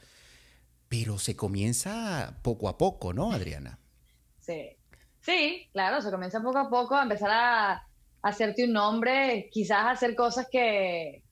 Pero 0.88 1.18
se 1.18 1.36
comienza 1.36 2.40
poco 2.42 2.68
a 2.68 2.76
poco, 2.76 3.12
¿no, 3.12 3.32
Adriana? 3.32 3.78
Sí, 4.40 4.76
sí, 5.20 5.68
claro, 5.72 6.02
se 6.02 6.10
comienza 6.10 6.42
poco 6.42 6.58
a 6.58 6.68
poco 6.68 6.96
a 6.96 7.04
empezar 7.04 7.30
a, 7.30 7.86
hacerte 8.22 8.64
un 8.64 8.72
nombre, 8.72 9.48
quizás 9.50 9.86
hacer 9.86 10.14
cosas 10.14 10.46
que, 10.50 11.22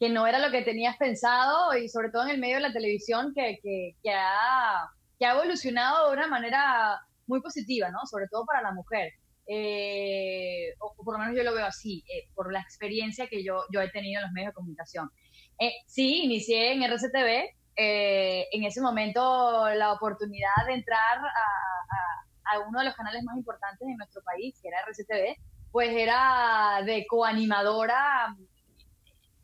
que 0.00 0.08
no 0.08 0.26
era 0.26 0.38
lo 0.38 0.50
que 0.50 0.62
tenías 0.62 0.96
pensado 0.96 1.76
y 1.76 1.88
sobre 1.88 2.10
todo 2.10 2.24
en 2.24 2.30
el 2.30 2.38
medio 2.38 2.56
de 2.56 2.62
la 2.62 2.72
televisión 2.72 3.32
que, 3.34 3.60
que, 3.62 4.10
ha, 4.10 4.90
que 5.18 5.26
ha 5.26 5.32
evolucionado 5.32 6.08
de 6.08 6.16
una 6.16 6.28
manera 6.28 7.00
muy 7.26 7.40
positiva, 7.40 7.90
¿no? 7.90 8.06
Sobre 8.06 8.28
todo 8.28 8.44
para 8.46 8.62
la 8.62 8.72
mujer. 8.72 9.12
Eh, 9.50 10.74
o 10.78 10.94
por 11.02 11.14
lo 11.14 11.18
menos 11.20 11.34
yo 11.34 11.42
lo 11.42 11.54
veo 11.54 11.64
así, 11.64 12.04
eh, 12.08 12.28
por 12.34 12.52
la 12.52 12.60
experiencia 12.60 13.28
que 13.28 13.42
yo, 13.42 13.64
yo 13.72 13.80
he 13.80 13.90
tenido 13.90 14.20
en 14.20 14.26
los 14.26 14.32
medios 14.32 14.50
de 14.50 14.54
comunicación. 14.54 15.10
Eh, 15.58 15.72
sí, 15.86 16.24
inicié 16.24 16.72
en 16.72 16.82
RCTV, 16.82 17.54
en 17.80 18.64
ese 18.64 18.80
momento 18.80 19.68
la 19.70 19.92
oportunidad 19.92 20.66
de 20.66 20.74
entrar 20.74 21.18
a, 21.18 22.56
a, 22.56 22.58
uno 22.68 22.80
de 22.80 22.86
los 22.86 22.94
canales 22.94 23.22
más 23.22 23.36
importantes 23.36 23.86
en 23.86 23.96
nuestro 23.96 24.20
país, 24.22 24.58
que 24.60 24.68
era 24.68 24.80
RCTV, 24.80 25.40
pues 25.70 25.90
era 25.90 26.82
de 26.84 27.06
coanimadora, 27.06 28.34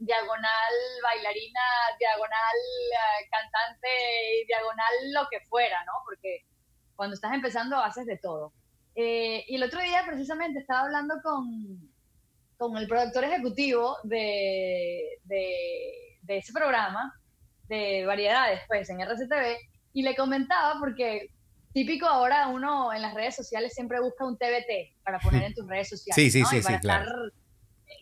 diagonal 0.04 0.74
bailarina, 1.02 1.60
diagonal 1.98 2.58
cantante, 3.30 3.88
diagonal 4.46 4.94
lo 5.12 5.28
que 5.30 5.40
fuera, 5.48 5.84
¿no? 5.84 5.92
Porque 6.04 6.44
cuando 6.96 7.14
estás 7.14 7.32
empezando 7.32 7.78
haces 7.78 8.06
de 8.06 8.18
todo. 8.18 8.52
Eh, 8.94 9.44
y 9.48 9.56
el 9.56 9.62
otro 9.62 9.80
día 9.80 10.04
precisamente 10.06 10.60
estaba 10.60 10.82
hablando 10.82 11.16
con, 11.22 11.90
con 12.56 12.76
el 12.76 12.86
productor 12.86 13.24
ejecutivo 13.24 13.96
de, 14.04 15.18
de, 15.24 16.36
ese 16.38 16.52
programa 16.52 17.12
de 17.68 18.04
variedades, 18.06 18.60
pues, 18.68 18.88
en 18.90 19.00
RCTV, 19.00 19.56
y 19.94 20.02
le 20.02 20.14
comentaba 20.14 20.78
porque 20.78 21.28
típico 21.72 22.06
ahora 22.06 22.48
uno 22.48 22.92
en 22.92 23.02
las 23.02 23.14
redes 23.14 23.34
sociales 23.34 23.74
siempre 23.74 24.00
busca 24.00 24.24
un 24.24 24.38
TBT 24.38 25.02
para 25.02 25.18
poner 25.18 25.42
en 25.44 25.54
tus 25.54 25.66
redes 25.66 25.88
sociales. 25.88 26.14
Sí, 26.14 26.30
sí, 26.30 26.42
¿no? 26.42 26.48
sí, 26.48 26.60
para 26.60 26.76
estar 26.76 27.06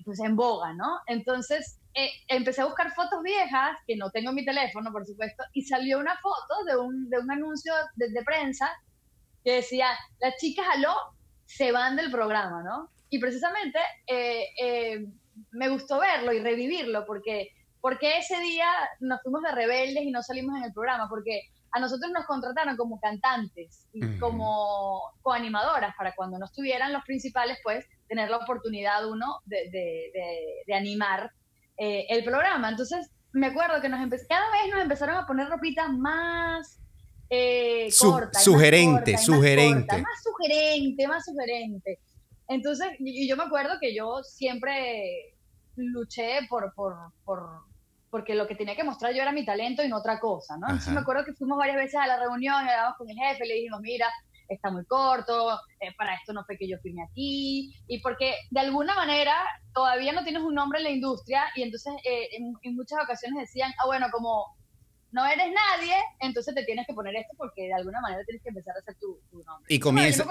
pues, 0.04 0.20
en 0.20 0.36
boga, 0.36 0.74
¿no? 0.74 1.00
Entonces 1.06 1.78
eh, 1.94 2.10
empecé 2.28 2.62
a 2.62 2.66
buscar 2.66 2.92
fotos 2.94 3.22
viejas, 3.22 3.76
que 3.86 3.96
no 3.96 4.10
tengo 4.10 4.30
en 4.30 4.36
mi 4.36 4.44
teléfono, 4.44 4.90
por 4.92 5.06
supuesto, 5.06 5.44
y 5.52 5.62
salió 5.62 5.98
una 5.98 6.16
foto 6.18 6.64
de 6.66 6.76
un, 6.76 7.10
de 7.10 7.18
un 7.18 7.30
anuncio 7.30 7.72
de, 7.96 8.10
de 8.10 8.22
prensa 8.22 8.70
que 9.44 9.56
decía, 9.56 9.88
las 10.20 10.36
chicas 10.36 10.66
aló 10.74 10.94
se 11.44 11.72
van 11.72 11.96
del 11.96 12.10
programa, 12.10 12.62
¿no? 12.62 12.90
Y 13.10 13.18
precisamente 13.18 13.78
eh, 14.06 14.46
eh, 14.60 15.06
me 15.50 15.68
gustó 15.68 16.00
verlo 16.00 16.32
y 16.32 16.40
revivirlo, 16.40 17.04
porque, 17.04 17.50
porque 17.80 18.18
ese 18.18 18.40
día 18.40 18.68
nos 19.00 19.20
fuimos 19.22 19.42
de 19.42 19.52
rebeldes 19.52 20.04
y 20.04 20.10
no 20.10 20.22
salimos 20.22 20.56
en 20.56 20.64
el 20.64 20.72
programa, 20.72 21.08
porque 21.10 21.42
a 21.72 21.80
nosotros 21.80 22.10
nos 22.12 22.26
contrataron 22.26 22.76
como 22.76 23.00
cantantes 23.00 23.88
y 23.92 24.18
como 24.18 25.02
coanimadoras 25.22 25.94
para 25.96 26.14
cuando 26.14 26.38
no 26.38 26.46
estuvieran 26.46 26.92
los 26.92 27.02
principales, 27.04 27.58
pues 27.62 27.86
tener 28.08 28.30
la 28.30 28.38
oportunidad 28.38 29.08
uno 29.08 29.40
de, 29.46 29.70
de, 30.66 30.74
animar 30.74 31.30
eh, 31.84 32.06
el 32.10 32.22
programa. 32.22 32.68
Entonces, 32.68 33.10
me 33.32 33.48
acuerdo 33.48 33.80
que 33.80 33.88
nos 33.88 33.98
cada 34.28 34.52
vez 34.52 34.70
nos 34.70 34.82
empezaron 34.82 35.16
a 35.16 35.26
poner 35.26 35.48
ropitas 35.48 35.90
más 35.90 36.78
eh, 37.28 37.88
corta, 37.98 38.38
sugerente, 38.38 39.18
sugerente. 39.18 40.00
Más, 40.00 40.22
sugerente, 40.22 41.08
más 41.08 41.24
sugerente. 41.24 41.98
Entonces, 42.46 42.86
y 43.00 43.28
yo 43.28 43.36
me 43.36 43.42
acuerdo 43.42 43.78
que 43.80 43.92
yo 43.96 44.22
siempre 44.22 45.34
luché 45.74 46.46
por, 46.48 46.72
por, 46.74 46.94
por, 47.24 47.62
porque 48.10 48.36
lo 48.36 48.46
que 48.46 48.54
tenía 48.54 48.76
que 48.76 48.84
mostrar 48.84 49.12
yo 49.12 49.22
era 49.22 49.32
mi 49.32 49.44
talento 49.44 49.82
y 49.82 49.88
no 49.88 49.96
otra 49.96 50.20
cosa, 50.20 50.56
¿no? 50.58 50.68
Entonces 50.68 50.92
me 50.92 51.00
acuerdo 51.00 51.24
que 51.24 51.32
fuimos 51.32 51.58
varias 51.58 51.78
veces 51.78 51.96
a 51.96 52.06
la 52.06 52.20
reunión, 52.20 52.54
hablábamos 52.54 52.96
con 52.96 53.10
el 53.10 53.16
jefe, 53.16 53.44
le 53.44 53.54
dijimos, 53.54 53.80
mira, 53.80 54.06
está 54.48 54.70
muy 54.70 54.84
corto, 54.84 55.58
eh, 55.80 55.92
para 55.96 56.14
esto 56.14 56.32
no 56.32 56.44
fue 56.44 56.56
que 56.56 56.68
yo 56.68 56.78
firme 56.78 57.02
aquí, 57.02 57.74
y 57.86 58.00
porque 58.00 58.34
de 58.50 58.60
alguna 58.60 58.94
manera 58.94 59.34
todavía 59.74 60.12
no 60.12 60.24
tienes 60.24 60.42
un 60.42 60.54
nombre 60.54 60.78
en 60.78 60.84
la 60.84 60.90
industria, 60.90 61.44
y 61.56 61.62
entonces 61.62 61.92
eh, 62.04 62.28
en, 62.32 62.76
muchas 62.76 63.02
ocasiones 63.02 63.40
decían, 63.40 63.72
ah, 63.78 63.86
bueno, 63.86 64.06
como 64.10 64.56
no 65.10 65.26
eres 65.26 65.46
nadie, 65.46 65.94
entonces 66.20 66.54
te 66.54 66.64
tienes 66.64 66.86
que 66.86 66.94
poner 66.94 67.14
esto 67.16 67.34
porque 67.36 67.62
de 67.62 67.74
alguna 67.74 68.00
manera 68.00 68.22
tienes 68.24 68.42
que 68.42 68.48
empezar 68.48 68.74
a 68.76 68.80
hacer 68.80 68.94
tu, 68.98 69.20
nombre. 69.30 69.66
Y, 69.68 69.78
comienza, 69.78 70.24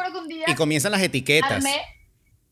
y 0.48 0.56
comienzan 0.56 0.92
las 0.92 1.02
etiquetas. 1.02 1.64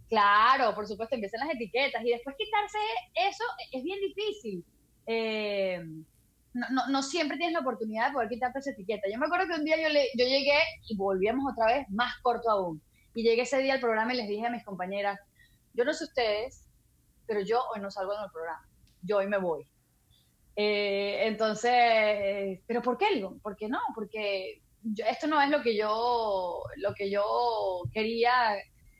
claro, 0.08 0.76
por 0.76 0.88
supuesto, 0.88 1.16
empiezan 1.16 1.40
las 1.40 1.56
etiquetas, 1.56 2.04
y 2.04 2.10
después 2.12 2.36
quitarse 2.38 2.78
eso 3.16 3.44
es 3.72 3.84
bien 3.84 4.00
difícil. 4.00 4.64
Eh, 5.08 5.82
no, 6.54 7.04
siempre 7.04 7.38
tienes 7.38 7.54
la 7.54 7.60
oportunidad 7.60 8.08
de 8.08 8.14
poder 8.14 8.30
quitarte 8.30 8.60
esa 8.60 8.72
etiqueta. 8.72 9.08
Yo 9.12 9.20
me 9.20 9.28
acuerdo 9.28 9.48
que 9.48 9.60
un 9.60 9.66
día 9.66 9.82
yo, 9.82 9.90
le, 9.90 10.08
yo 10.18 10.26
llegué 10.26 10.60
y 10.88 10.98
volvíamos 10.98 11.52
otra 11.52 11.68
vez 11.68 11.88
más 11.90 12.14
corto 12.22 12.50
aún. 12.50 12.82
Y 13.14 13.24
llegué 13.24 13.44
ese 13.44 13.60
día 13.60 13.74
al 13.74 13.80
programa 13.80 14.14
y 14.14 14.18
les 14.18 14.28
dije 14.28 14.46
a 14.46 14.52
mis 14.52 14.64
compañeras, 14.64 15.20
yo 15.74 15.86
no 15.86 15.94
sé 15.94 16.06
ustedes, 16.06 16.66
pero 17.28 17.42
yo 17.42 17.62
hoy 17.74 17.82
no 17.82 17.92
salgo 17.92 18.14
en 18.16 18.24
el 18.24 18.32
programa. 18.32 18.68
Yo 19.04 19.18
hoy 19.18 19.28
me 19.28 19.38
voy. 19.38 19.68
Eh, 20.56 21.28
entonces, 21.28 22.60
¿pero 22.68 22.82
por 22.82 22.98
qué? 22.98 23.06
¿por 23.42 23.56
qué 23.56 23.70
no? 23.70 23.80
Porque 23.96 24.62
esto 25.10 25.28
no 25.28 25.42
es 25.42 25.50
lo 25.50 25.62
que 25.62 25.78
yo 25.78 26.64
lo 26.78 26.94
que 26.94 27.10
yo 27.10 27.24
quería 27.94 28.58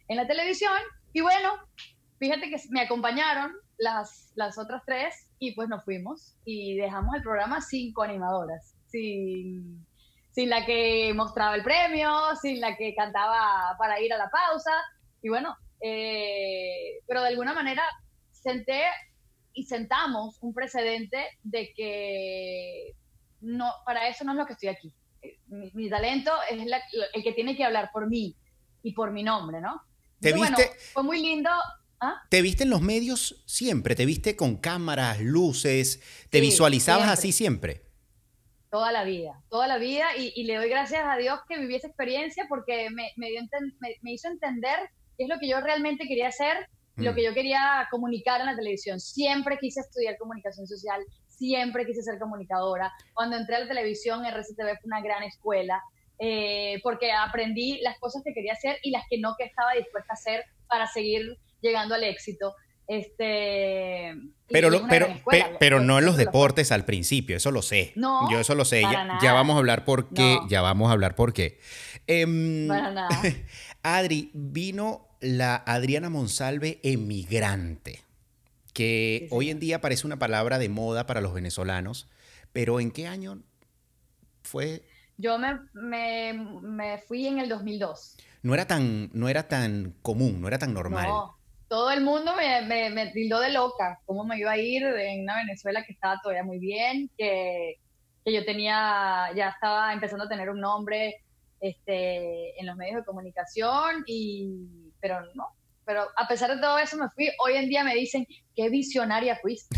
en 0.08 0.18
la 0.18 0.28
televisión. 0.28 0.74
Y 1.14 1.22
bueno, 1.22 1.54
fíjate 2.20 2.50
que 2.50 2.58
me 2.70 2.82
acompañaron 2.82 3.54
las, 3.80 4.32
las 4.36 4.58
otras 4.58 4.84
tres 4.86 5.28
y 5.40 5.56
pues 5.56 5.70
nos 5.70 5.84
fuimos 5.84 6.36
y 6.46 6.76
dejamos 6.76 7.16
el 7.16 7.24
programa 7.24 7.62
sin 7.62 7.94
coanimadoras, 7.94 8.76
sin, 8.88 9.86
sin 10.32 10.50
la 10.50 10.66
que 10.66 11.14
mostraba 11.16 11.56
el 11.56 11.64
premio, 11.64 12.12
sin 12.42 12.60
la 12.60 12.76
que 12.76 12.94
cantaba 12.94 13.76
para 13.80 14.00
ir 14.02 14.14
a 14.14 14.18
la 14.18 14.30
pausa. 14.30 14.72
Y 15.22 15.30
bueno, 15.30 15.56
eh, 15.82 17.00
pero 17.08 17.22
de 17.22 17.30
alguna 17.30 17.54
manera 17.54 17.84
senté 18.32 18.84
y 19.54 19.64
sentamos 19.64 20.38
un 20.42 20.54
precedente 20.54 21.26
de 21.44 21.74
que 21.74 22.96
no, 23.42 23.72
para 23.86 24.08
eso 24.10 24.24
no 24.26 24.34
es 24.34 24.38
lo 24.38 24.46
que 24.46 24.54
estoy 24.54 24.70
aquí. 24.70 24.94
Mi, 25.48 25.90
talento 25.90 26.32
es 26.50 26.60
el 27.14 27.24
que 27.24 27.34
tiene 27.34 27.56
que 27.56 27.66
hablar 27.66 27.90
por 27.92 28.08
mí 28.08 28.36
y 28.84 28.94
por 28.94 29.12
mi 29.12 29.24
nombre, 29.24 29.60
¿no? 29.60 29.82
¿Te 30.20 30.34
viste? 30.34 30.70
fue 30.94 31.04
muy 31.04 31.22
lindo 31.22 31.50
¿Ah? 32.02 32.22
¿Te 32.30 32.42
viste 32.42 32.64
en 32.64 32.70
los 32.70 32.82
medios 32.82 33.44
siempre? 33.46 33.96
¿Te 33.96 34.06
viste 34.06 34.36
con 34.36 34.56
cámaras, 34.56 35.20
luces? 35.20 36.02
¿Te 36.30 36.40
visualizabas 36.40 37.10
así 37.10 37.32
siempre? 37.32 37.82
Toda 38.70 38.92
la 38.92 39.04
vida, 39.04 39.42
toda 39.50 39.68
la 39.68 39.78
vida. 39.78 40.16
Y, 40.16 40.44
le 40.44 40.56
doy 40.56 40.70
gracias 40.70 41.04
a 41.06 41.18
Dios 41.18 41.40
que 41.48 41.58
viví 41.58 41.76
esa 41.76 41.88
experiencia 41.88 42.46
porque 42.48 42.90
me, 42.90 43.12
me, 43.18 44.14
hizo 44.14 44.28
entender 44.30 44.80
qué 45.18 45.24
es 45.24 45.30
lo 45.30 45.40
que 45.40 45.50
yo 45.50 45.60
realmente 45.60 46.08
quería 46.08 46.30
hacer 46.30 46.70
y 46.96 47.04
lo 47.04 47.12
mm. 47.12 47.16
que 47.16 47.24
yo 47.24 47.34
quería 47.34 47.88
comunicar 47.92 48.40
en 48.40 48.48
la 48.48 48.56
televisión. 48.56 49.00
Siempre 49.00 49.58
quise 49.60 49.82
estudiar 49.82 50.18
comunicación 50.18 50.68
social, 50.68 51.04
siempre 51.28 51.86
quise 51.86 52.02
ser 52.02 52.18
comunicadora. 52.18 52.94
Cuando 53.14 53.36
entré 53.36 53.56
a 53.58 53.60
la 53.60 53.68
televisión, 53.68 54.26
RCTV 54.26 54.78
fue 54.80 54.86
una 54.86 55.02
gran 55.02 55.24
escuela. 55.24 55.82
Eh, 56.22 56.82
porque 56.84 57.14
aprendí 57.14 57.80
las 57.80 57.98
cosas 57.98 58.22
que 58.26 58.34
quería 58.34 58.52
hacer 58.52 58.78
y 58.84 58.92
las 58.92 59.04
que 59.10 59.20
no 59.20 59.36
que 59.38 59.46
estaba 59.46 59.72
dispuesta 59.74 60.12
a 60.12 60.16
hacer 60.16 60.44
para 60.68 60.86
seguir 60.86 61.38
llegando 61.62 61.96
al 61.96 62.04
éxito. 62.04 62.56
Este, 62.90 64.16
pero, 64.48 64.72
pero, 64.90 65.08
pero 65.60 65.80
no 65.80 66.00
en 66.00 66.06
los 66.06 66.18
deportes 66.18 66.72
al 66.72 66.86
principio, 66.86 67.38
eso 67.38 67.52
lo 67.52 67.62
sé. 67.62 67.94
No, 67.96 68.30
Yo 68.32 68.40
eso 68.40 68.56
lo 68.56 68.66
sé. 68.66 68.82
Ya, 68.82 69.32
vamos 69.32 69.56
a 69.56 69.60
hablar 69.60 69.86
por 69.86 70.10
qué. 70.10 70.40
Ya 70.50 70.62
vamos 70.62 70.90
a 70.90 70.94
hablar 70.94 71.14
por 71.14 71.32
qué. 71.32 71.60
Em, 72.08 72.68
Adri, 73.84 74.32
vino 74.34 75.08
la 75.20 75.56
Adriana 75.56 76.10
Monsalve 76.10 76.80
emigrante, 76.82 78.02
que 78.74 79.28
hoy 79.30 79.52
en 79.52 79.60
día 79.60 79.82
parece 79.82 80.08
una 80.08 80.18
palabra 80.18 80.58
de 80.58 80.70
moda 80.70 81.06
para 81.06 81.22
los 81.22 81.32
venezolanos, 81.36 82.10
pero 82.54 82.80
¿en 82.80 82.90
qué 82.90 83.06
año 83.06 83.44
fue? 84.42 84.82
Yo 85.16 85.38
me, 85.38 85.60
me, 85.74 86.34
me 86.34 86.98
fui 86.98 87.28
en 87.28 87.38
el 87.38 87.50
2002. 87.50 88.18
No 88.42 88.56
era 88.56 88.66
tan, 88.66 89.12
no 89.14 89.30
era 89.30 89.48
tan 89.48 89.94
común, 90.02 90.42
no 90.42 90.48
era 90.48 90.58
tan 90.58 90.74
normal. 90.74 91.08
No 91.08 91.39
todo 91.70 91.92
el 91.92 92.02
mundo 92.02 92.36
me, 92.36 92.64
me, 92.64 92.90
me, 92.90 93.08
tildó 93.12 93.40
de 93.40 93.52
loca, 93.52 94.00
cómo 94.06 94.26
me 94.26 94.40
iba 94.40 94.52
a 94.52 94.58
ir 94.58 94.84
en 94.84 95.22
una 95.22 95.38
Venezuela 95.38 95.86
que 95.86 95.94
estaba 95.94 96.20
todavía 96.22 96.44
muy 96.44 96.58
bien, 96.58 97.10
que, 97.16 97.76
que 98.26 98.34
yo 98.34 98.44
tenía, 98.44 99.30
ya 99.36 99.50
estaba 99.50 99.94
empezando 99.94 100.26
a 100.26 100.30
tener 100.30 100.50
un 100.50 100.60
nombre 100.60 101.24
este, 101.62 102.60
en 102.60 102.66
los 102.66 102.76
medios 102.76 102.98
de 102.98 103.06
comunicación, 103.06 104.04
y, 104.08 104.50
pero 105.00 105.22
no, 105.36 105.48
pero 105.86 106.08
a 106.18 106.28
pesar 106.28 106.54
de 106.54 106.60
todo 106.60 106.80
eso 106.80 106.98
me 106.98 107.08
fui, 107.10 107.30
hoy 107.46 107.56
en 107.56 107.70
día 107.70 107.84
me 107.84 107.94
dicen, 107.94 108.26
qué 108.56 108.70
visionaria 108.70 109.38
fuiste. 109.40 109.78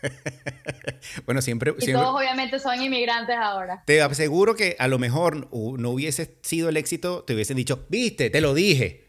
bueno, 1.26 1.42
siempre... 1.42 1.74
Y 1.80 1.92
todos 1.92 2.14
obviamente 2.14 2.60
son 2.60 2.80
inmigrantes 2.80 3.36
ahora. 3.36 3.82
Te 3.84 4.00
aseguro 4.00 4.54
que 4.54 4.76
a 4.78 4.86
lo 4.86 5.00
mejor 5.00 5.48
no 5.52 5.90
hubiese 5.90 6.38
sido 6.42 6.68
el 6.68 6.76
éxito, 6.76 7.24
te 7.24 7.34
hubiesen 7.34 7.56
dicho, 7.56 7.84
viste, 7.88 8.30
te 8.30 8.40
lo 8.40 8.54
dije. 8.54 9.07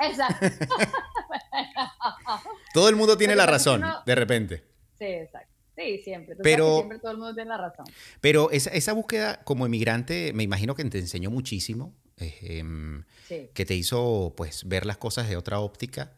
Exacto. 0.00 0.46
todo 2.74 2.88
el 2.88 2.96
mundo 2.96 3.16
tiene 3.16 3.36
la 3.36 3.46
razón, 3.46 3.82
de 4.04 4.14
repente. 4.14 4.64
Sí, 4.98 5.06
exacto. 5.06 5.52
Sí, 5.76 5.98
siempre. 6.04 6.36
pero, 6.36 6.76
siempre 6.76 7.00
todo 7.00 7.10
el 7.10 7.18
mundo 7.18 7.34
tiene 7.34 7.50
la 7.50 7.58
razón. 7.58 7.84
Pero 8.20 8.52
esa, 8.52 8.70
esa 8.70 8.92
búsqueda 8.92 9.42
como 9.42 9.66
emigrante, 9.66 10.32
me 10.32 10.44
imagino 10.44 10.76
que 10.76 10.84
te 10.84 10.98
enseñó 10.98 11.30
muchísimo, 11.30 11.92
eh, 12.18 12.62
que 13.52 13.64
te 13.64 13.74
hizo 13.74 14.34
pues 14.36 14.68
ver 14.68 14.86
las 14.86 14.98
cosas 14.98 15.28
de 15.28 15.36
otra 15.36 15.58
óptica. 15.58 16.12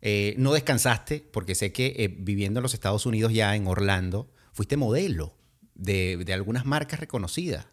Eh, 0.00 0.34
no 0.36 0.52
descansaste, 0.52 1.24
porque 1.32 1.54
sé 1.54 1.72
que 1.72 1.94
eh, 1.98 2.08
viviendo 2.08 2.60
en 2.60 2.62
los 2.62 2.74
Estados 2.74 3.06
Unidos 3.06 3.32
ya 3.32 3.54
en 3.54 3.66
Orlando, 3.66 4.30
fuiste 4.52 4.76
modelo 4.76 5.34
de, 5.74 6.16
de 6.16 6.32
algunas 6.32 6.66
marcas 6.66 7.00
reconocidas. 7.00 7.66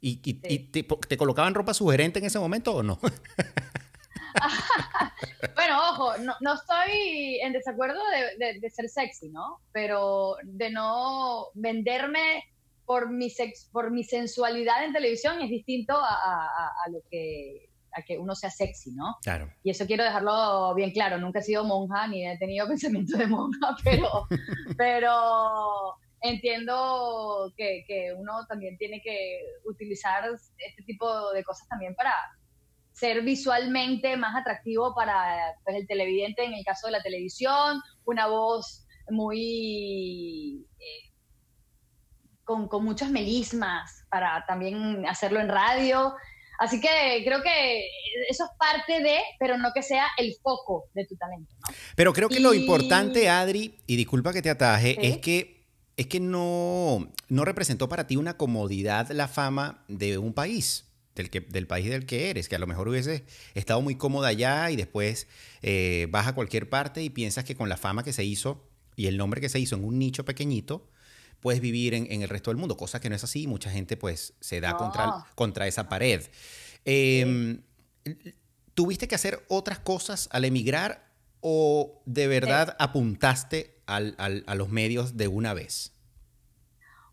¿Y, 0.00 0.20
y, 0.24 0.34
te, 0.34 0.82
te, 0.82 1.16
colocaban 1.16 1.54
ropa 1.54 1.74
sugerente 1.74 2.18
en 2.18 2.24
ese 2.24 2.40
momento 2.40 2.74
o 2.74 2.82
no? 2.82 2.98
bueno, 5.54 5.78
ojo, 5.90 6.18
no, 6.18 6.34
no, 6.40 6.54
estoy 6.54 7.40
en 7.42 7.52
desacuerdo 7.52 8.00
de, 8.38 8.58
de, 8.60 8.70
ser 8.70 8.88
sexy, 8.88 9.28
¿no? 9.30 9.60
Pero 9.72 10.36
de 10.42 10.70
no 10.70 11.48
venderme 11.54 12.44
por 12.84 13.10
mi, 13.10 13.30
sex, 13.30 13.68
por 13.72 13.90
mi 13.90 14.04
sensualidad 14.04 14.84
en 14.84 14.92
televisión 14.92 15.40
es 15.40 15.50
distinto 15.50 15.94
a, 15.96 16.14
a, 16.14 16.72
a, 16.84 16.90
lo 16.90 17.00
que 17.10 17.68
a 17.94 18.02
que 18.02 18.18
uno 18.18 18.34
sea 18.34 18.50
sexy, 18.50 18.92
¿no? 18.92 19.16
Claro. 19.22 19.52
Y 19.62 19.70
eso 19.70 19.86
quiero 19.86 20.04
dejarlo 20.04 20.74
bien 20.74 20.92
claro. 20.92 21.18
Nunca 21.18 21.40
he 21.40 21.42
sido 21.42 21.64
monja 21.64 22.06
ni 22.06 22.26
he 22.26 22.38
tenido 22.38 22.66
pensamiento 22.68 23.16
de 23.16 23.26
monja, 23.26 23.76
pero, 23.84 24.08
pero 24.76 25.96
entiendo 26.22 27.52
que, 27.56 27.84
que, 27.86 28.12
uno 28.16 28.46
también 28.46 28.76
tiene 28.78 29.00
que 29.02 29.40
utilizar 29.64 30.24
este 30.32 30.82
tipo 30.84 31.32
de 31.32 31.44
cosas 31.44 31.68
también 31.68 31.94
para 31.94 32.14
ser 32.92 33.22
visualmente 33.22 34.16
más 34.16 34.36
atractivo 34.36 34.94
para 34.94 35.54
pues, 35.64 35.76
el 35.76 35.86
televidente 35.86 36.44
en 36.44 36.54
el 36.54 36.64
caso 36.64 36.86
de 36.86 36.92
la 36.92 37.02
televisión, 37.02 37.80
una 38.04 38.26
voz 38.26 38.86
muy... 39.10 40.66
Eh, 40.78 41.10
con, 42.44 42.68
con 42.68 42.84
muchos 42.84 43.08
melismas 43.08 44.04
para 44.10 44.44
también 44.46 45.06
hacerlo 45.06 45.40
en 45.40 45.48
radio. 45.48 46.14
Así 46.58 46.80
que 46.80 47.22
creo 47.24 47.42
que 47.42 47.86
eso 48.28 48.44
es 48.44 48.50
parte 48.58 49.02
de, 49.02 49.18
pero 49.38 49.56
no 49.56 49.70
que 49.72 49.82
sea 49.82 50.06
el 50.18 50.34
foco 50.42 50.84
de 50.92 51.06
tu 51.06 51.16
talento. 51.16 51.54
Pero 51.96 52.12
creo 52.12 52.28
que 52.28 52.40
lo 52.40 52.52
importante, 52.52 53.28
Adri, 53.28 53.80
y 53.86 53.96
disculpa 53.96 54.32
que 54.32 54.42
te 54.42 54.50
ataje, 54.50 54.96
es 55.06 55.18
que 55.18 55.62
es 55.96 56.06
que 56.06 56.20
no, 56.20 57.10
no 57.28 57.44
representó 57.44 57.88
para 57.88 58.06
ti 58.06 58.16
una 58.16 58.36
comodidad 58.36 59.10
la 59.10 59.28
fama 59.28 59.84
de 59.88 60.18
un 60.18 60.32
país 60.32 60.91
del, 61.14 61.30
que, 61.30 61.40
del 61.40 61.66
país 61.66 61.88
del 61.88 62.06
que 62.06 62.30
eres, 62.30 62.48
que 62.48 62.56
a 62.56 62.58
lo 62.58 62.66
mejor 62.66 62.88
hubieses 62.88 63.22
estado 63.54 63.80
muy 63.80 63.96
cómoda 63.96 64.28
allá 64.28 64.70
y 64.70 64.76
después 64.76 65.26
eh, 65.62 66.06
vas 66.10 66.26
a 66.26 66.34
cualquier 66.34 66.68
parte 66.68 67.02
y 67.02 67.10
piensas 67.10 67.44
que 67.44 67.54
con 67.54 67.68
la 67.68 67.76
fama 67.76 68.02
que 68.02 68.12
se 68.12 68.24
hizo 68.24 68.68
y 68.96 69.06
el 69.06 69.16
nombre 69.16 69.40
que 69.40 69.48
se 69.48 69.58
hizo 69.58 69.76
en 69.76 69.84
un 69.84 69.98
nicho 69.98 70.24
pequeñito, 70.24 70.88
puedes 71.40 71.60
vivir 71.60 71.94
en, 71.94 72.22
el 72.22 72.28
resto 72.28 72.50
del 72.50 72.58
mundo, 72.58 72.76
cosa 72.76 73.00
que 73.00 73.10
no 73.10 73.16
es 73.16 73.24
así, 73.24 73.46
mucha 73.46 73.70
gente 73.70 73.96
pues 73.96 74.34
se 74.40 74.60
da 74.60 74.76
contra, 74.76 75.26
contra 75.34 75.66
esa 75.66 75.88
pared. 75.88 76.22
Em, 76.84 77.62
¿Tuviste 78.74 79.08
que 79.08 79.14
hacer 79.14 79.44
otras 79.48 79.78
cosas 79.78 80.28
al 80.32 80.44
emigrar 80.44 81.10
o 81.40 82.02
de 82.06 82.26
verdad 82.26 82.76
apuntaste 82.78 83.76
al, 83.86 84.14
a 84.18 84.54
los 84.54 84.68
medios 84.68 85.16
de 85.16 85.28
una 85.28 85.52
vez? 85.52 85.91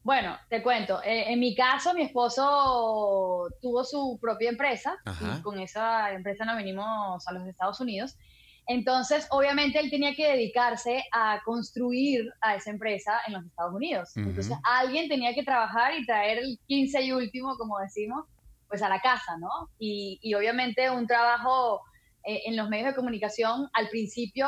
Bueno, 0.09 0.35
te 0.49 0.63
cuento. 0.63 1.03
Eh, 1.03 1.31
en 1.31 1.39
mi 1.39 1.53
caso, 1.53 1.93
mi 1.93 2.01
esposo 2.01 3.47
tuvo 3.61 3.83
su 3.83 4.17
propia 4.19 4.49
empresa 4.49 4.97
y 5.05 5.39
con 5.43 5.59
esa 5.59 6.11
empresa 6.13 6.45
nos 6.45 6.55
venimos 6.55 7.27
a 7.27 7.31
los 7.31 7.45
Estados 7.45 7.79
Unidos. 7.79 8.17
Entonces, 8.65 9.27
obviamente, 9.29 9.77
él 9.77 9.91
tenía 9.91 10.15
que 10.15 10.27
dedicarse 10.31 11.03
a 11.11 11.39
construir 11.45 12.27
a 12.41 12.55
esa 12.55 12.71
empresa 12.71 13.19
en 13.27 13.33
los 13.33 13.45
Estados 13.45 13.75
Unidos. 13.75 14.17
Entonces, 14.17 14.57
alguien 14.63 15.09
tenía 15.09 15.35
que 15.35 15.43
trabajar 15.43 15.93
y 15.93 16.03
traer 16.07 16.39
el 16.39 16.59
15 16.65 17.03
y 17.03 17.11
último, 17.11 17.55
como 17.59 17.77
decimos, 17.77 18.25
pues 18.67 18.81
a 18.81 18.89
la 18.89 19.00
casa, 19.01 19.37
¿no? 19.37 19.69
Y, 19.77 20.33
obviamente 20.33 20.89
un 20.89 21.05
trabajo 21.05 21.81
eh, 22.25 22.41
en 22.48 22.55
los 22.55 22.67
medios 22.67 22.87
de 22.87 22.95
comunicación, 22.95 23.69
al 23.74 23.89
principio, 23.89 24.48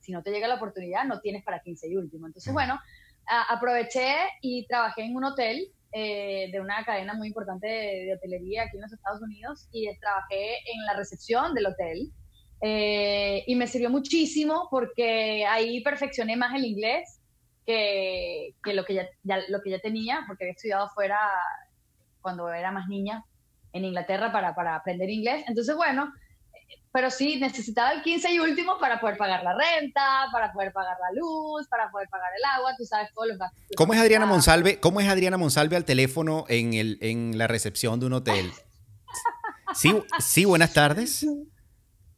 si 0.00 0.12
no 0.12 0.22
te 0.22 0.30
llega 0.30 0.48
la 0.48 0.54
oportunidad, 0.54 1.04
no 1.04 1.20
tienes 1.20 1.44
para 1.44 1.60
15 1.60 1.88
y 1.90 1.96
último. 1.96 2.26
Entonces, 2.26 2.54
bueno, 2.54 2.80
aproveché 3.28 4.16
y 4.42 4.66
trabajé 4.66 5.02
en 5.04 5.16
un 5.16 5.24
hotel 5.24 5.68
eh, 5.92 6.50
de 6.52 6.60
una 6.60 6.84
cadena 6.84 7.14
muy 7.14 7.28
importante 7.28 7.66
de, 7.66 8.14
hotelería 8.14 8.64
aquí 8.64 8.76
en 8.76 8.82
los 8.82 8.92
Estados 8.92 9.22
Unidos 9.22 9.68
y 9.72 9.88
trabajé 10.00 10.58
en 10.72 10.84
la 10.86 10.94
recepción 10.94 11.54
del 11.54 11.66
hotel. 11.66 12.12
Eh, 12.60 13.44
y 13.46 13.54
me 13.54 13.66
sirvió 13.66 13.88
muchísimo 13.88 14.68
porque 14.70 15.46
ahí 15.46 15.80
perfeccioné 15.82 16.36
más 16.36 16.54
el 16.54 16.64
inglés 16.64 17.20
que, 17.64 18.54
que 18.62 18.74
lo, 18.74 18.84
que 18.84 18.94
ya, 18.94 19.38
lo 19.48 19.62
que 19.62 19.70
ya 19.70 19.78
tenía, 19.78 20.24
porque 20.26 20.44
había 20.44 20.52
estudiado 20.52 20.86
afuera 20.86 21.18
cuando 22.20 22.52
era 22.52 22.72
más 22.72 22.88
niña 22.88 23.24
en 23.72 23.84
Inglaterra 23.84 24.32
para, 24.32 24.54
para 24.54 24.74
aprender 24.74 25.08
inglés. 25.08 25.44
Entonces, 25.46 25.74
bueno, 25.76 26.12
pero 26.92 27.10
sí 27.10 27.36
necesitaba 27.36 27.92
el 27.92 28.02
15 28.02 28.32
y 28.32 28.40
último 28.40 28.78
para 28.78 29.00
poder 29.00 29.16
pagar 29.16 29.42
la 29.42 29.54
renta, 29.54 30.26
para 30.32 30.52
poder 30.52 30.72
pagar 30.72 30.96
la 31.00 31.20
luz, 31.20 31.68
para 31.68 31.90
poder 31.90 32.08
pagar 32.08 32.30
el 32.36 32.44
agua, 32.56 32.74
tú 32.76 32.84
sabes 32.84 33.12
todos 33.14 33.28
los 33.28 33.38
gastos. 33.38 33.62
¿Cómo 33.76 33.94
es 33.94 34.00
Adriana 34.00 34.26
Monsalve? 34.26 34.80
¿Cómo 34.80 35.00
es 35.00 35.08
Adriana 35.08 35.36
Monsalve 35.36 35.76
al 35.76 35.84
teléfono 35.84 36.44
en 36.48 36.74
el 36.74 36.98
en 37.00 37.38
la 37.38 37.46
recepción 37.46 38.00
de 38.00 38.06
un 38.06 38.14
hotel? 38.14 38.52
Sí, 39.74 39.94
sí, 40.18 40.46
buenas 40.46 40.72
tardes. 40.72 41.26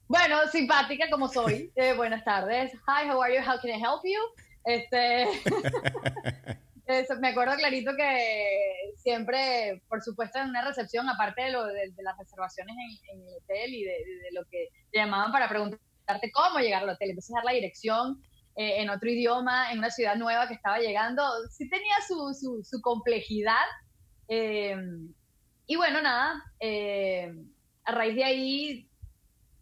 Bueno, 0.06 0.36
simpática 0.50 1.10
como 1.10 1.28
soy. 1.28 1.72
Eh, 1.74 1.94
buenas 1.94 2.24
tardes. 2.24 2.72
Hi, 2.86 3.10
how 3.10 3.20
are 3.20 3.34
you? 3.34 3.42
How 3.42 3.60
can 3.60 3.70
I 3.70 3.74
help 3.74 4.02
you? 4.04 4.20
Este 4.64 5.26
me 7.20 7.28
acuerdo 7.28 7.56
clarito 7.56 7.92
que 7.96 8.94
siempre, 8.96 9.82
por 9.88 10.02
supuesto, 10.02 10.38
en 10.38 10.50
una 10.50 10.64
recepción, 10.64 11.08
aparte 11.08 11.42
de, 11.42 11.50
lo, 11.50 11.66
de, 11.66 11.92
las 12.02 12.16
reservaciones 12.18 12.76
en, 13.12 13.20
el 13.20 13.34
hotel 13.34 13.74
y 13.74 13.84
de, 13.84 13.96
lo 14.32 14.44
que 14.50 14.68
te 14.90 14.98
llamaban 14.98 15.32
para 15.32 15.48
preguntarte 15.48 16.30
cómo 16.32 16.58
llegar 16.58 16.82
al 16.82 16.90
hotel, 16.90 17.10
entonces 17.10 17.34
dar 17.34 17.44
la 17.44 17.52
dirección 17.52 18.22
eh, 18.56 18.80
en 18.80 18.90
otro 18.90 19.10
idioma, 19.10 19.72
en 19.72 19.78
una 19.78 19.90
ciudad 19.90 20.16
nueva 20.16 20.48
que 20.48 20.54
estaba 20.54 20.78
llegando, 20.78 21.22
sí 21.50 21.68
tenía 21.68 21.94
su, 22.06 22.62
su, 22.62 22.80
complejidad. 22.80 23.66
Eh, 24.28 24.76
y 25.66 25.76
bueno, 25.76 26.02
nada, 26.02 26.42
eh, 26.58 27.32
a 27.84 27.92
raíz 27.92 28.16
de 28.16 28.24
ahí, 28.24 28.88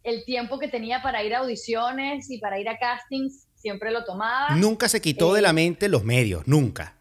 el 0.03 0.25
tiempo 0.25 0.57
que 0.57 0.67
tenía 0.67 1.01
para 1.01 1.23
ir 1.23 1.35
a 1.35 1.39
audiciones 1.39 2.29
y 2.31 2.39
para 2.39 2.59
ir 2.59 2.67
a 2.69 2.77
castings, 2.77 3.47
siempre 3.55 3.91
lo 3.91 4.05
tomaba. 4.05 4.55
Nunca 4.55 4.89
se 4.89 5.01
quitó 5.01 5.33
de 5.33 5.41
la 5.41 5.53
mente 5.53 5.89
los 5.89 6.03
medios, 6.03 6.47
nunca. 6.47 6.98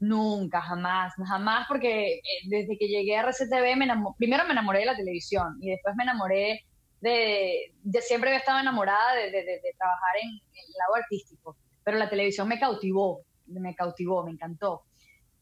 Nunca, 0.00 0.62
jamás, 0.62 1.12
jamás, 1.28 1.66
porque 1.68 2.14
eh, 2.14 2.22
desde 2.46 2.78
que 2.78 2.88
llegué 2.88 3.16
a 3.16 3.20
RCTV, 3.20 3.76
me 3.76 3.86
primero 4.16 4.44
me 4.46 4.52
enamoré 4.52 4.80
de 4.80 4.86
la 4.86 4.96
televisión 4.96 5.58
y 5.60 5.70
después 5.70 5.94
me 5.94 6.04
enamoré 6.04 6.64
de, 7.02 7.72
siempre 8.00 8.30
había 8.30 8.40
estado 8.40 8.60
enamorada 8.60 9.14
de, 9.14 9.30
de, 9.30 9.60
trabajar 9.78 10.16
en, 10.22 10.30
el 10.30 10.74
lado 10.78 11.02
artístico, 11.02 11.56
pero 11.84 11.98
la 11.98 12.08
televisión 12.08 12.48
me 12.48 12.58
cautivó, 12.58 13.22
me 13.46 13.74
cautivó, 13.74 14.24
me 14.24 14.32
encantó. 14.32 14.82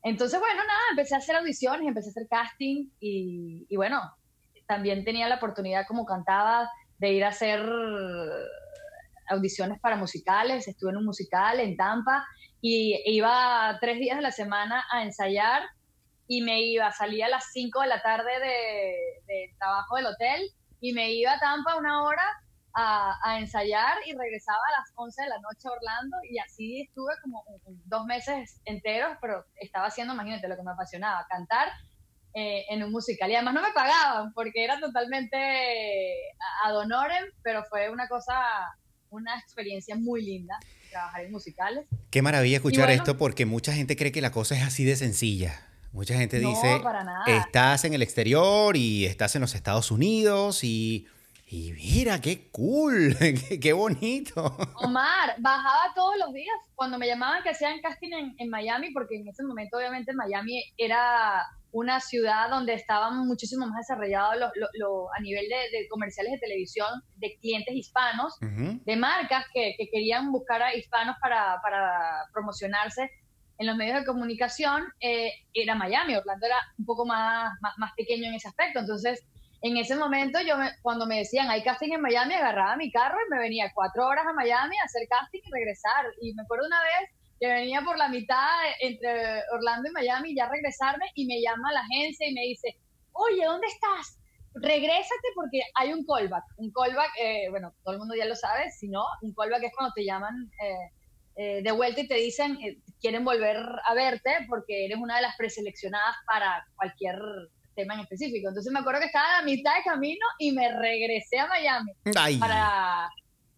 Entonces, 0.03 0.40
bueno, 0.40 0.62
nada, 0.64 0.81
empecé 0.90 1.14
a 1.14 1.18
hacer 1.18 1.37
audiciones, 1.37 1.87
empecé 1.87 2.09
a 2.09 2.11
hacer 2.11 2.29
casting 2.29 2.88
y 3.01 3.77
bueno, 3.77 4.01
también 4.66 5.05
tenía 5.05 5.29
la 5.29 5.37
oportunidad 5.37 5.87
como 5.87 6.05
cantaba 6.05 6.68
de 6.99 7.12
ir 7.12 7.25
a 7.25 7.29
hacer 7.29 7.61
audiciones 9.29 9.81
para 9.81 9.97
musicales, 9.97 10.68
estuve 10.68 10.90
en 10.90 10.99
un 10.99 11.05
musical 11.05 11.61
en 11.61 11.77
Tampa 11.77 12.27
y 12.61 13.01
iba 13.07 13.77
tres 13.81 13.99
días 13.99 14.16
de 14.16 14.23
la 14.23 14.33
semana 14.33 14.85
a 14.90 15.03
ensayar 15.03 15.62
y 16.27 16.42
me 16.42 16.61
iba, 16.61 16.92
salía 16.92 17.27
a 17.27 17.31
las 17.31 17.53
5 17.53 17.81
de 17.81 17.87
la 17.87 18.03
tarde 18.03 18.31
de, 19.27 19.55
trabajo 19.59 19.97
del 19.97 20.07
hotel 20.07 20.42
y 20.81 20.92
me 20.92 21.11
iba 21.12 21.33
a 21.33 21.40
Tampa 21.40 21.77
una 21.77 22.03
hora 22.03 22.23
a, 22.75 23.38
ensayar 23.38 23.97
y 24.07 24.16
regresaba 24.16 24.59
a 24.68 24.81
las 24.81 24.92
11 24.94 25.23
de 25.23 25.29
la 25.29 25.38
noche 25.40 25.66
a 25.66 25.73
Orlando 25.73 26.16
y 26.31 26.38
así 26.38 26.83
estuve 26.83 27.12
como 27.23 27.42
dos 27.87 28.05
meses 28.05 28.61
enteros, 28.66 29.16
pero 29.21 29.44
estaba 29.57 29.87
haciendo, 29.87 30.14
imagínate, 30.14 30.47
lo 30.49 30.57
que 30.57 30.62
me 30.62 30.73
apasionaba, 30.73 31.27
cantar 31.29 31.68
eh, 32.35 32.66
en 32.68 32.85
un 32.85 32.92
musical. 32.92 33.31
Y 33.31 33.35
además 33.35 33.55
no 33.55 33.62
me 33.62 33.73
pagaban 33.73 34.33
porque 34.33 34.62
era 34.62 34.79
totalmente 34.79 35.37
ad 36.64 36.77
honorem, 36.77 37.25
pero 37.42 37.64
fue 37.64 37.90
una 37.90 38.07
cosa, 38.07 38.35
una 39.11 39.38
experiencia 39.38 39.97
muy 39.97 40.23
linda 40.23 40.59
trabajar 40.90 41.25
en 41.25 41.33
musicales. 41.33 41.87
Qué 42.11 42.23
maravilla 42.23 42.57
escuchar 42.57 42.90
esto 42.90 43.16
porque 43.16 43.47
mucha 43.47 43.73
gente 43.73 43.97
cree 43.97 44.12
que 44.12 44.21
la 44.21 44.33
cosa 44.33 44.57
es 44.57 44.62
así 44.62 44.85
de 44.85 44.97
sencilla. 44.97 45.68
Mucha 45.92 46.14
gente 46.14 46.38
dice, 46.38 46.81
estás 47.27 47.85
en 47.85 47.94
el 47.94 48.03
exterior 48.03 48.77
y 48.77 49.07
estás 49.07 49.35
en 49.37 49.40
los 49.40 49.55
Estados 49.55 49.90
Unidos 49.90 50.62
y, 50.62 51.07
Y 51.47 51.73
mira, 51.73 52.21
qué 52.21 52.51
cool, 52.51 53.16
qué, 53.61 53.73
bonito. 53.73 54.57
Omar, 54.77 55.35
bajaba 55.38 55.94
todos 55.94 56.14
los 56.18 56.35
días 56.35 56.57
cuando 56.75 56.99
me 56.99 57.07
llamaban 57.07 57.42
que 57.42 57.51
hacían 57.51 57.81
casting 57.81 58.35
en, 58.37 58.51
Miami, 58.51 58.90
porque 58.90 59.16
en 59.16 59.29
ese 59.29 59.42
momento 59.42 59.79
obviamente 59.79 60.12
Miami 60.12 60.62
era 60.77 61.42
una 61.72 62.00
ciudad 62.00 62.48
donde 62.48 62.74
estaban 62.74 63.26
muchísimo 63.26 63.66
más 63.66 63.87
desarrollados 63.87 64.52
a 65.16 65.20
nivel 65.20 65.46
de, 65.48 65.88
comerciales 65.88 66.33
de 66.33 66.38
televisión 66.38 66.88
de 67.16 67.37
clientes 67.40 67.74
hispanos, 67.74 68.35
de 68.40 68.96
marcas 68.96 69.44
que, 69.52 69.74
querían 69.90 70.33
buscar 70.33 70.62
a 70.62 70.74
hispanos 70.74 71.16
para, 71.20 71.61
promocionarse 72.33 73.11
en 73.59 73.66
los 73.66 73.76
medios 73.76 74.00
de 74.00 74.07
comunicación, 74.07 74.85
eh, 75.00 75.33
era 75.52 75.74
Miami. 75.74 76.14
Orlando 76.14 76.46
era 76.46 76.59
un 76.78 76.85
poco 76.85 77.04
más, 77.04 77.52
más, 77.61 77.76
más 77.76 77.92
pequeño 77.96 78.28
en 78.28 78.35
ese 78.35 78.46
aspecto. 78.46 78.78
Entonces, 78.78 79.26
en 79.62 79.76
ese 79.76 79.96
momento 79.96 80.38
yo 80.40 80.54
cuando 80.83 81.07
me 81.07 81.18
decían 81.18 81.50
hay 81.50 81.62
casting 81.62 81.92
en 81.92 82.00
Miami, 82.00 82.35
agarraba 82.35 82.76
mi 82.76 82.92
carro 82.92 83.18
y 83.26 83.31
me 83.31 83.40
venía 83.40 83.72
cuatro 83.74 84.07
horas 84.07 84.24
a 84.26 84.33
Miami 84.33 84.76
a 84.78 84.85
hacer 84.85 85.02
casting 85.09 85.40
y 85.44 85.50
regresar. 85.50 86.07
Y 86.20 86.35
me 86.35 86.42
acuerdo 86.42 86.66
una 86.66 86.81
vez 86.83 87.11
que 87.40 87.46
venía 87.46 87.83
por 87.83 87.96
la 87.96 88.09
mitad 88.09 88.46
entre 88.81 89.42
Orlando 89.53 89.88
y 89.88 89.92
Miami 89.92 90.35
ya 90.35 90.48
regresarme 90.48 91.07
y 91.14 91.27
me 91.27 91.40
llama 91.40 91.72
la 91.72 91.81
agencia 91.81 92.29
y 92.29 92.35
me 92.35 92.42
dice, 92.42 92.77
oye, 93.12 93.44
¿dónde 93.44 93.66
estás? 93.66 94.18
Regrésate 94.55 95.29
porque 95.35 95.61
hay 95.74 95.92
un 95.92 96.05
callback. 96.05 96.44
Un 96.57 96.72
callback, 96.72 97.11
eh, 97.20 97.48
bueno, 97.51 97.72
todo 97.85 97.94
el 97.94 98.01
mundo 98.01 98.14
ya 98.14 98.24
lo 98.24 98.35
sabe, 98.35 98.70
si 98.70 98.88
no, 98.88 99.05
un 99.22 99.33
callback 99.35 99.64
es 99.64 99.72
cuando 99.77 99.92
te 99.94 100.05
llaman 100.05 100.51
eh, 100.62 100.90
eh, 101.37 101.62
de 101.62 101.70
vuelta 101.70 102.01
y 102.01 102.09
te 102.09 102.16
dicen, 102.16 102.59
quieren 103.01 103.24
volver 103.24 103.57
a 103.85 103.94
verte 103.94 104.46
porque 104.48 104.87
eres 104.87 104.98
una 104.98 105.16
de 105.16 105.22
las 105.22 105.37
preseleccionadas 105.37 106.16
para 106.27 106.66
cualquier 106.74 107.16
tema 107.77 107.94
en 107.94 108.01
específico. 108.01 108.48
Entonces 108.48 108.72
me 108.72 108.81
acuerdo 108.81 109.01
que 109.01 109.07
estaba 109.07 109.37
a 109.37 109.38
la 109.38 109.44
mitad 109.44 109.77
de 109.77 109.85
camino 109.85 110.27
y 110.40 110.51
me 110.51 110.68
regresé 110.77 111.38
a 111.38 111.46
Miami 111.46 111.92
para, 112.40 113.09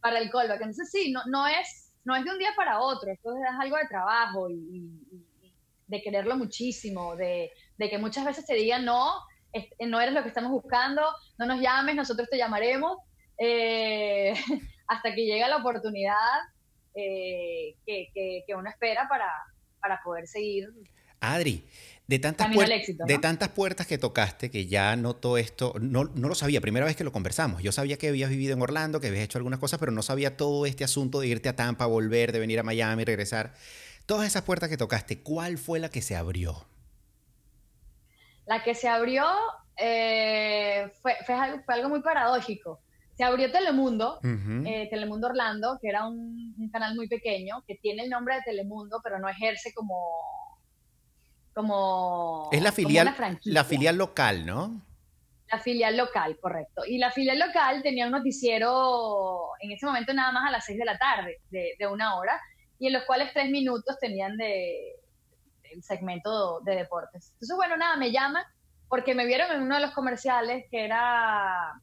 para 0.02 0.18
el 0.18 0.30
callback. 0.30 0.60
Entonces 0.60 0.90
sí, 0.92 1.10
no, 1.10 1.22
no, 1.26 1.46
es, 1.46 1.89
no 2.04 2.16
es 2.16 2.24
de 2.24 2.30
un 2.30 2.38
día 2.38 2.50
para 2.56 2.80
otro, 2.80 3.10
esto 3.10 3.30
es 3.36 3.60
algo 3.60 3.76
de 3.76 3.88
trabajo 3.88 4.48
y, 4.50 4.90
de 5.86 6.02
quererlo 6.02 6.36
muchísimo, 6.36 7.16
de, 7.16 7.50
que 7.78 7.98
muchas 7.98 8.24
veces 8.24 8.46
te 8.46 8.54
digan 8.54 8.84
no, 8.84 9.12
no 9.80 10.00
eres 10.00 10.14
lo 10.14 10.22
que 10.22 10.28
estamos 10.28 10.52
buscando, 10.52 11.02
no 11.36 11.46
nos 11.46 11.60
llames, 11.60 11.96
nosotros 11.96 12.28
te 12.30 12.38
llamaremos, 12.38 12.98
eh, 13.38 14.34
hasta 14.86 15.14
que 15.14 15.24
llega 15.24 15.48
la 15.48 15.56
oportunidad 15.56 16.38
eh, 16.94 17.74
que, 17.84 18.44
uno 18.56 18.70
espera 18.70 19.08
para, 19.08 19.28
para 19.80 20.00
poder 20.02 20.26
seguir. 20.26 20.68
Adri, 21.20 21.68
de 22.10 22.18
tantas, 22.18 22.48
de 22.50 23.18
tantas 23.18 23.50
puertas 23.50 23.86
que 23.86 23.96
tocaste, 23.96 24.50
que 24.50 24.66
ya 24.66 24.96
noto 24.96 25.38
esto, 25.38 25.74
no, 25.80 26.06
no, 26.06 26.26
lo 26.26 26.34
sabía, 26.34 26.60
primera 26.60 26.84
vez 26.84 26.96
que 26.96 27.04
lo 27.04 27.12
conversamos. 27.12 27.62
Yo 27.62 27.70
sabía 27.70 27.98
que 27.98 28.08
habías 28.08 28.30
vivido 28.30 28.52
en 28.52 28.60
Orlando, 28.60 29.00
que 29.00 29.06
habías 29.06 29.22
hecho 29.22 29.38
algunas 29.38 29.60
cosas, 29.60 29.78
pero 29.78 29.92
no 29.92 30.02
sabía 30.02 30.36
todo 30.36 30.66
este 30.66 30.82
asunto 30.82 31.20
de 31.20 31.28
irte 31.28 31.48
a 31.48 31.54
Tampa, 31.54 31.86
volver, 31.86 32.32
de 32.32 32.40
venir 32.40 32.58
a 32.58 32.64
Miami, 32.64 33.04
regresar. 33.04 33.54
Todas 34.06 34.26
esas 34.26 34.42
puertas 34.42 34.68
que 34.68 34.76
tocaste, 34.76 35.20
¿cuál 35.22 35.56
fue 35.56 35.78
la 35.78 35.88
que 35.88 36.02
se 36.02 36.16
abrió? 36.16 36.66
La 38.44 38.64
que 38.64 38.74
se 38.74 38.88
abrió 38.88 39.24
eh, 39.76 40.90
fue, 41.02 41.14
fue, 41.24 41.36
algo, 41.68 41.90
muy 41.90 42.02
paradójico. 42.02 42.80
Se 43.16 43.22
abrió 43.22 43.52
Telemundo, 43.52 44.18
eh, 44.24 44.88
Telemundo 44.90 45.28
Orlando, 45.28 45.78
que 45.80 45.88
era 45.88 46.08
un, 46.08 46.56
un 46.58 46.70
canal 46.70 46.96
muy 46.96 47.06
pequeño, 47.06 47.62
que 47.68 47.76
tiene 47.76 48.02
el 48.02 48.10
nombre 48.10 48.34
de 48.34 48.42
Telemundo, 48.42 49.00
pero 49.00 49.20
no 49.20 49.28
ejerce 49.28 49.72
como 49.72 50.49
como... 51.54 52.48
Es 52.52 52.62
la 52.62 52.72
filial, 52.72 53.14
la 53.44 53.64
filial 53.64 53.96
local, 53.96 54.46
¿no? 54.46 54.82
La 55.50 55.58
filial 55.58 55.96
local, 55.96 56.38
correcto. 56.40 56.82
Y 56.86 56.98
la 56.98 57.10
filial 57.10 57.38
local 57.38 57.82
tenía 57.82 58.06
un 58.06 58.12
noticiero 58.12 59.50
en 59.60 59.72
ese 59.72 59.84
momento 59.84 60.14
nada 60.14 60.30
más 60.30 60.48
a 60.48 60.52
las 60.52 60.64
6 60.64 60.78
de 60.78 60.84
la 60.84 60.96
tarde, 60.96 61.40
de, 61.50 61.86
una 61.88 62.16
hora, 62.16 62.40
y 62.78 62.86
en 62.86 62.92
los 62.92 63.04
cuales 63.04 63.32
tres 63.32 63.50
minutos 63.50 63.98
tenían 64.00 64.36
de, 64.36 64.94
el 65.64 65.82
segmento 65.82 66.60
de 66.60 66.76
deportes. 66.76 67.30
Entonces, 67.32 67.56
bueno, 67.56 67.76
nada, 67.76 67.96
me 67.96 68.12
llaman 68.12 68.44
porque 68.88 69.14
me 69.14 69.26
vieron 69.26 69.50
en 69.50 69.62
uno 69.62 69.76
de 69.76 69.82
los 69.82 69.92
comerciales 69.92 70.66
que 70.70 70.84
era 70.84 71.80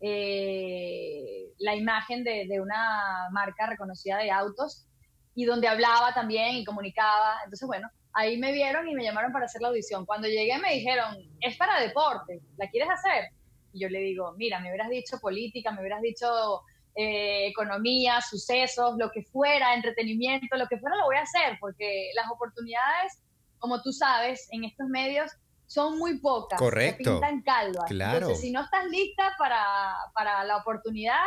eh, 0.00 1.52
la 1.58 1.74
imagen 1.74 2.22
de, 2.22 2.46
de, 2.48 2.60
una 2.60 3.28
marca 3.32 3.66
reconocida 3.66 4.18
de 4.18 4.30
autos 4.30 4.86
y 5.34 5.44
donde 5.44 5.68
hablaba 5.68 6.14
también 6.14 6.54
y 6.56 6.64
comunicaba. 6.64 7.40
Entonces, 7.44 7.66
bueno, 7.66 7.88
ahí 8.14 8.38
me 8.38 8.52
vieron 8.52 8.88
y 8.88 8.94
me 8.94 9.04
llamaron 9.04 9.32
para 9.32 9.46
hacer 9.46 9.62
la 9.62 9.68
audición. 9.68 10.06
Cuando 10.06 10.28
llegué 10.28 10.58
me 10.58 10.74
dijeron, 10.74 11.16
es 11.40 11.56
para 11.56 11.80
deporte, 11.80 12.40
¿la 12.56 12.68
quieres 12.68 12.90
hacer? 12.90 13.30
Y 13.72 13.80
yo 13.80 13.88
le 13.88 14.00
digo, 14.00 14.32
mira, 14.36 14.60
me 14.60 14.68
hubieras 14.68 14.90
dicho 14.90 15.18
política, 15.20 15.70
me 15.70 15.80
hubieras 15.80 16.02
dicho 16.02 16.60
eh, 16.94 17.46
economía, 17.46 18.20
sucesos, 18.20 18.96
lo 18.98 19.10
que 19.10 19.22
fuera, 19.22 19.74
entretenimiento, 19.74 20.56
lo 20.56 20.66
que 20.66 20.78
fuera 20.78 20.96
lo 20.96 21.04
voy 21.04 21.16
a 21.16 21.22
hacer, 21.22 21.56
porque 21.60 22.10
las 22.14 22.30
oportunidades, 22.30 23.22
como 23.58 23.80
tú 23.82 23.92
sabes, 23.92 24.48
en 24.50 24.64
estos 24.64 24.88
medios 24.88 25.32
son 25.66 25.98
muy 25.98 26.18
pocas. 26.18 26.58
Correcto. 26.58 27.04
Se 27.04 27.10
pintan 27.10 27.42
calvas. 27.42 27.84
Claro. 27.88 28.16
Entonces, 28.18 28.40
si 28.42 28.50
no 28.50 28.62
estás 28.62 28.84
lista 28.86 29.32
para, 29.38 29.94
para 30.12 30.44
la 30.44 30.58
oportunidad, 30.58 31.24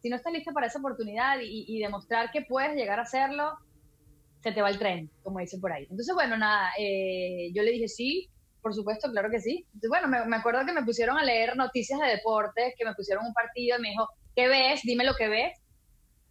si 0.00 0.08
no 0.08 0.16
estás 0.16 0.32
lista 0.32 0.52
para 0.52 0.68
esa 0.68 0.78
oportunidad 0.78 1.40
y, 1.40 1.64
y 1.66 1.80
demostrar 1.80 2.30
que 2.30 2.42
puedes 2.42 2.76
llegar 2.76 3.00
a 3.00 3.02
hacerlo, 3.02 3.58
se 4.42 4.52
te 4.52 4.62
va 4.62 4.70
el 4.70 4.78
tren, 4.78 5.10
como 5.22 5.38
dicen 5.38 5.60
por 5.60 5.72
ahí. 5.72 5.82
Entonces, 5.90 6.14
bueno, 6.14 6.36
nada, 6.36 6.70
eh, 6.78 7.50
yo 7.52 7.62
le 7.62 7.72
dije 7.72 7.88
sí, 7.88 8.30
por 8.62 8.74
supuesto, 8.74 9.10
claro 9.10 9.30
que 9.30 9.40
sí. 9.40 9.64
Entonces, 9.74 9.88
bueno, 9.88 10.08
me, 10.08 10.36
acuerdo 10.36 10.64
que 10.66 10.72
me 10.72 10.84
pusieron 10.84 11.18
a 11.18 11.24
leer 11.24 11.56
noticias 11.56 11.98
de 12.00 12.08
deportes, 12.08 12.74
que 12.76 12.84
me 12.84 12.94
pusieron 12.94 13.26
un 13.26 13.32
partido 13.32 13.78
y 13.78 13.82
me 13.82 13.90
dijo, 13.90 14.08
¿qué 14.34 14.48
ves? 14.48 14.80
Dime 14.82 15.04
lo 15.04 15.14
que 15.14 15.28
ves. 15.28 15.58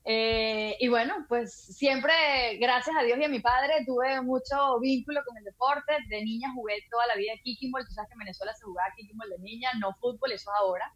Eh, 0.06 0.76
y 0.80 0.88
bueno, 0.88 1.26
pues 1.28 1.54
siempre, 1.54 2.14
gracias 2.60 2.96
a 2.98 3.04
Dios 3.04 3.20
y 3.20 3.24
a 3.26 3.30
mi 3.30 3.40
padre, 3.42 3.84
tuve 3.86 4.22
mucho 4.22 4.80
vínculo 4.80 5.22
con 5.26 5.38
el 5.38 5.44
deporte. 5.44 5.94
De 6.08 6.24
niña 6.24 6.52
jugué 6.54 6.76
toda 6.90 7.06
la 7.08 7.16
vida 7.16 7.34
kickingball. 7.44 7.86
Tú 7.86 7.94
sabes 7.94 8.10
que 8.10 8.14
en 8.14 8.20
Venezuela 8.20 8.54
se 8.54 8.66
jugaba 8.66 8.94
kickingball 8.96 9.30
de 9.30 9.40
niña, 9.40 9.70
no 9.80 9.94
fútbol, 10.00 10.32
eso 10.32 10.52
ahora. 10.54 10.92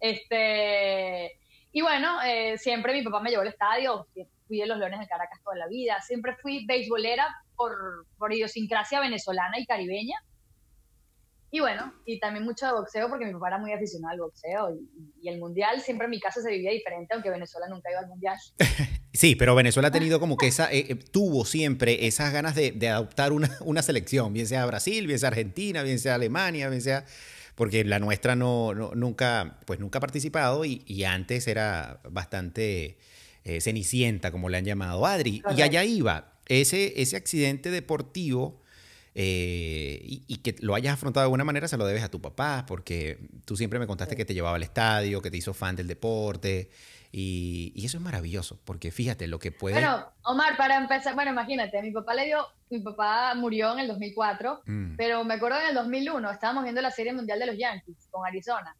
Este, 0.00 1.32
y 1.76 1.82
bueno, 1.82 2.22
eh, 2.22 2.56
siempre 2.56 2.94
mi 2.94 3.02
papá 3.02 3.20
me 3.20 3.30
llevó 3.30 3.42
al 3.42 3.48
estadio, 3.48 4.06
fui 4.46 4.60
de 4.60 4.66
los 4.66 4.78
Leones 4.78 5.00
de 5.00 5.08
Caracas 5.08 5.40
toda 5.42 5.56
la 5.56 5.66
vida, 5.66 6.00
siempre 6.00 6.36
fui 6.40 6.64
beisbolera 6.66 7.26
por, 7.56 8.06
por 8.16 8.32
idiosincrasia 8.32 9.00
venezolana 9.00 9.58
y 9.58 9.66
caribeña. 9.66 10.16
Y 11.50 11.58
bueno, 11.58 11.92
y 12.06 12.20
también 12.20 12.44
mucho 12.44 12.64
de 12.66 12.74
boxeo 12.74 13.08
porque 13.08 13.26
mi 13.26 13.32
papá 13.32 13.48
era 13.48 13.58
muy 13.58 13.72
aficionado 13.72 14.12
al 14.12 14.20
boxeo 14.20 14.78
y, 15.20 15.28
el 15.28 15.40
mundial 15.40 15.80
siempre 15.80 16.04
en 16.04 16.12
mi 16.12 16.20
casa 16.20 16.40
se 16.40 16.48
vivía 16.48 16.70
diferente, 16.70 17.12
aunque 17.12 17.30
Venezuela 17.30 17.66
nunca 17.68 17.90
iba 17.90 18.00
al 18.00 18.08
mundial. 18.08 18.36
Sí, 19.16 19.36
pero 19.36 19.54
Venezuela 19.54 19.88
ha 19.88 19.92
tenido 19.92 20.18
como 20.18 20.36
que 20.36 20.48
esa, 20.48 20.72
eh, 20.72 20.86
eh, 20.88 20.96
tuvo 20.96 21.44
siempre 21.44 22.08
esas 22.08 22.32
ganas 22.32 22.56
de, 22.56 22.88
adoptar 22.88 23.32
una, 23.32 23.48
una, 23.60 23.80
selección, 23.80 24.32
bien 24.32 24.48
sea 24.48 24.66
Brasil, 24.66 25.06
bien 25.06 25.20
sea 25.20 25.28
Argentina, 25.28 25.84
bien 25.84 26.00
sea 26.00 26.16
Alemania, 26.16 26.68
bien 26.68 26.82
sea 26.82 27.04
porque 27.54 27.84
la 27.84 27.98
nuestra 27.98 28.36
no, 28.36 28.72
nunca, 28.74 29.58
pues 29.66 29.80
nunca 29.80 29.98
ha 29.98 30.00
participado 30.00 30.64
y, 30.64 31.04
antes 31.04 31.46
era 31.46 32.00
bastante 32.10 32.98
eh, 33.44 33.60
cenicienta, 33.60 34.30
como 34.30 34.48
le 34.48 34.58
han 34.58 34.64
llamado 34.64 35.06
Adri. 35.06 35.42
Y 35.56 35.62
allá 35.62 35.84
iba, 35.84 36.32
ese, 36.46 37.00
ese 37.00 37.16
accidente 37.16 37.70
deportivo 37.70 38.60
eh, 39.16 40.00
y, 40.26 40.36
que 40.38 40.56
lo 40.58 40.74
hayas 40.74 40.94
afrontado 40.94 41.22
de 41.22 41.26
alguna 41.26 41.44
manera 41.44 41.68
se 41.68 41.76
lo 41.76 41.86
debes 41.86 42.02
a 42.02 42.10
tu 42.10 42.20
papá, 42.20 42.64
porque 42.66 43.18
tú 43.44 43.56
siempre 43.56 43.78
me 43.78 43.86
contaste 43.86 44.16
que 44.16 44.24
te 44.24 44.34
llevaba 44.34 44.56
al 44.56 44.62
estadio, 44.62 45.22
que 45.22 45.30
te 45.30 45.36
hizo 45.36 45.54
fan 45.54 45.76
del 45.76 45.86
deporte. 45.86 46.70
Y, 47.16 47.72
eso 47.86 47.98
es 47.98 48.02
maravilloso, 48.02 48.58
porque 48.64 48.90
fíjate 48.90 49.28
lo 49.28 49.38
que 49.38 49.52
puede... 49.52 49.74
Bueno, 49.74 50.04
Omar, 50.24 50.56
para 50.56 50.76
empezar, 50.76 51.14
bueno, 51.14 51.30
imagínate, 51.30 51.80
mi 51.80 51.92
papá 51.92 52.12
le 52.12 52.24
dio, 52.24 52.44
mi 52.70 52.80
papá 52.80 53.36
murió 53.36 53.72
en 53.72 53.78
el 53.78 53.86
2004, 53.86 54.62
mm. 54.66 54.96
pero 54.96 55.22
me 55.22 55.34
acuerdo 55.34 55.60
en 55.60 55.68
el 55.68 55.74
2001, 55.76 56.28
estábamos 56.32 56.64
viendo 56.64 56.82
la 56.82 56.90
Serie 56.90 57.12
Mundial 57.12 57.38
de 57.38 57.46
los 57.46 57.56
Yankees 57.56 58.08
con 58.10 58.26
Arizona. 58.26 58.74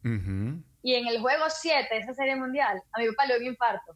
Y 0.83 0.95
en 0.95 1.07
el 1.07 1.21
juego 1.21 1.45
7, 1.47 1.87
esa 1.97 2.13
Serie 2.13 2.35
Mundial, 2.35 2.81
a 2.91 2.99
mi 2.99 3.07
papá 3.07 3.25
le 3.25 3.39
dio 3.39 3.47
un 3.47 3.53
infarto. 3.53 3.95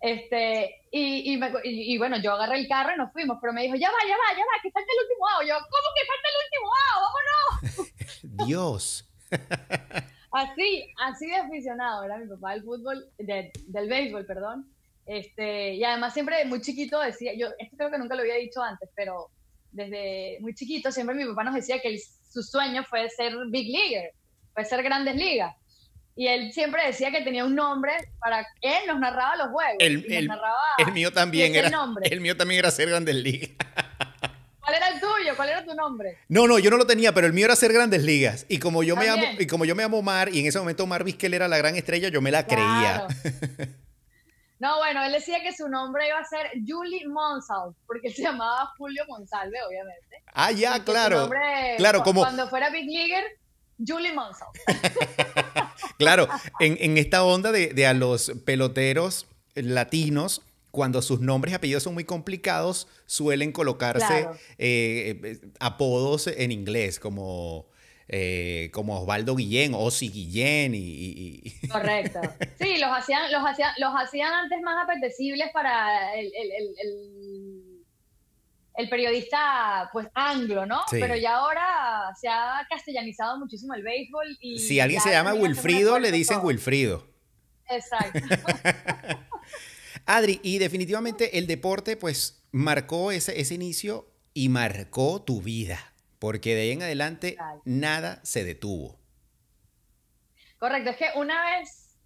Este, 0.00 0.86
y, 0.90 1.34
y, 1.34 1.98
bueno, 1.98 2.16
yo 2.16 2.32
agarré 2.32 2.60
el 2.60 2.66
carro 2.66 2.94
y 2.94 2.96
nos 2.96 3.12
fuimos, 3.12 3.36
pero 3.42 3.52
me 3.52 3.64
dijo, 3.64 3.74
ya 3.74 3.88
va, 3.88 3.98
ya 4.08 4.16
va, 4.16 4.38
ya 4.38 4.42
va, 4.42 4.62
que 4.62 4.70
falta 4.70 4.90
el 4.90 5.04
último 5.04 5.28
out. 5.36 5.46
Yo, 5.46 5.54
¿cómo 5.68 5.88
que 5.94 6.06
falta 6.08 6.28
el 6.30 6.36
último 6.46 6.68
out? 6.88 7.02
¡Vámonos! 7.76 8.46
Dios. 8.48 9.10
Así, 10.32 10.86
así 10.98 11.26
de 11.26 11.36
aficionado 11.36 12.04
era 12.04 12.18
mi 12.18 12.28
papá 12.28 12.52
del 12.52 12.62
fútbol, 12.62 13.04
del 13.18 13.88
béisbol, 13.88 14.26
perdón. 14.26 14.66
Este, 15.06 15.74
y 15.74 15.82
además 15.82 16.14
siempre 16.14 16.44
muy 16.44 16.60
chiquito 16.60 17.00
decía, 17.00 17.32
yo 17.36 17.48
esto 17.58 17.76
creo 17.76 17.90
que 17.90 17.98
nunca 17.98 18.14
lo 18.14 18.22
había 18.22 18.36
dicho 18.36 18.62
antes, 18.62 18.88
pero 18.94 19.28
desde 19.72 20.38
muy 20.40 20.54
chiquito 20.54 20.92
siempre 20.92 21.16
mi 21.16 21.24
papá 21.26 21.44
nos 21.44 21.54
decía 21.54 21.80
que 21.80 21.98
su 21.98 22.42
sueño 22.42 22.84
fue 22.84 23.08
ser 23.10 23.34
big 23.48 23.72
leaguer, 23.72 24.12
fue 24.54 24.64
ser 24.64 24.82
grandes 24.82 25.16
ligas. 25.16 25.56
Y 26.14 26.26
él 26.26 26.52
siempre 26.52 26.86
decía 26.86 27.10
que 27.10 27.22
tenía 27.22 27.44
un 27.44 27.54
nombre 27.54 27.92
para 28.20 28.46
él 28.60 28.86
nos 28.86 29.00
narraba 29.00 29.36
los 29.36 29.48
juegos. 29.48 29.76
El, 29.78 30.04
el, 30.12 30.92
mío 30.92 31.12
también 31.12 31.54
era 31.54 31.70
el 32.02 32.20
mío 32.20 32.36
también 32.36 32.58
era 32.58 32.70
ser 32.70 32.88
grandes 32.90 33.14
ligas. 33.14 33.50
¿Cuál 35.40 35.48
era 35.48 35.64
tu 35.64 35.72
nombre? 35.72 36.18
No, 36.28 36.46
no, 36.46 36.58
yo 36.58 36.70
no 36.70 36.76
lo 36.76 36.86
tenía, 36.86 37.14
pero 37.14 37.26
el 37.26 37.32
mío 37.32 37.46
era 37.46 37.54
hacer 37.54 37.72
grandes 37.72 38.02
ligas. 38.02 38.44
Y 38.50 38.58
como 38.58 38.82
yo 38.82 38.94
me 38.94 39.06
llamo, 39.06 39.22
y 39.38 39.46
como 39.46 39.64
yo 39.64 39.74
me 39.74 39.82
llamo 39.82 40.00
Omar, 40.00 40.28
y 40.28 40.38
en 40.38 40.44
ese 40.44 40.58
momento 40.58 40.84
Omar 40.84 41.02
Vizquel 41.02 41.32
era 41.32 41.48
la 41.48 41.56
gran 41.56 41.76
estrella, 41.76 42.10
yo 42.10 42.20
me 42.20 42.30
la 42.30 42.46
creía. 42.46 43.06
No, 44.58 44.76
bueno, 44.76 45.02
él 45.02 45.12
decía 45.12 45.40
que 45.42 45.54
su 45.54 45.66
nombre 45.70 46.06
iba 46.06 46.18
a 46.18 46.24
ser 46.26 46.50
Julie 46.68 47.08
Monsalve, 47.08 47.74
porque 47.86 48.10
se 48.10 48.20
llamaba 48.20 48.70
Julio 48.76 49.04
Monsalve, 49.08 49.56
obviamente. 49.66 50.22
Ah, 50.34 50.52
ya, 50.52 50.84
claro. 50.84 51.30
claro, 51.78 52.02
como... 52.02 52.20
Cuando 52.20 52.46
fuera 52.46 52.68
Big 52.68 52.84
Leaguer, 52.84 53.24
Julie 53.78 54.12
Monsalve. 54.12 54.60
claro, 55.98 56.28
en, 56.58 56.98
esta 56.98 57.24
onda 57.24 57.52
de, 57.52 57.86
a 57.86 57.94
los 57.94 58.32
peloteros 58.44 59.26
latinos, 59.54 60.42
cuando 60.70 61.02
sus 61.02 61.20
nombres 61.20 61.52
y 61.52 61.56
apellidos 61.56 61.82
son 61.82 61.94
muy 61.94 62.04
complicados, 62.04 62.88
suelen 63.06 63.52
colocarse 63.52 64.28
eh, 64.58 65.20
eh, 65.22 65.40
apodos 65.58 66.26
en 66.26 66.52
inglés, 66.52 67.00
como 67.00 67.68
eh, 68.12 68.70
como 68.72 69.00
Osvaldo 69.00 69.36
Guillén, 69.36 69.72
Osi 69.72 70.10
Guillén 70.10 70.72
y, 70.74 71.42
Correcto. 71.70 72.20
Sí, 72.58 72.78
los 72.78 72.90
hacían, 72.90 73.30
los 73.30 73.40
hacían, 73.44 73.72
los 73.78 73.92
hacían 73.94 74.32
antes 74.32 74.60
más 74.62 74.82
apetecibles 74.82 75.50
para 75.52 76.12
el, 76.16 76.32
el, 78.76 78.88
periodista 78.88 79.88
pues 79.92 80.08
anglo, 80.14 80.66
¿no? 80.66 80.80
Pero 80.90 81.14
ya 81.14 81.36
ahora 81.36 82.12
se 82.20 82.28
ha 82.28 82.66
castellanizado 82.68 83.38
muchísimo 83.38 83.74
el 83.74 83.82
béisbol 83.84 84.38
y 84.40 84.58
si 84.58 84.80
alguien 84.80 85.00
se 85.00 85.10
llama 85.10 85.34
Wilfrido, 85.34 86.00
le 86.00 86.10
dicen 86.10 86.40
Wilfrido. 86.42 87.06
Exacto. 87.68 88.18
Adri, 90.16 90.40
y 90.42 90.58
definitivamente 90.58 91.38
el 91.38 91.46
deporte 91.46 91.96
pues 91.96 92.42
marcó 92.52 93.12
ese, 93.12 93.40
ese 93.40 93.54
inicio 93.54 94.06
y 94.34 94.48
marcó 94.48 95.22
tu 95.22 95.40
vida 95.40 95.90
porque 96.20 96.54
de 96.54 96.60
ahí 96.60 96.70
en 96.72 96.82
adelante 96.82 97.36
nada 97.64 98.20
se 98.22 98.44
detuvo. 98.44 99.00
Correcto, 100.58 100.90
es 100.90 100.96
que 100.98 101.06
una 101.16 101.42
vez, 101.42 101.98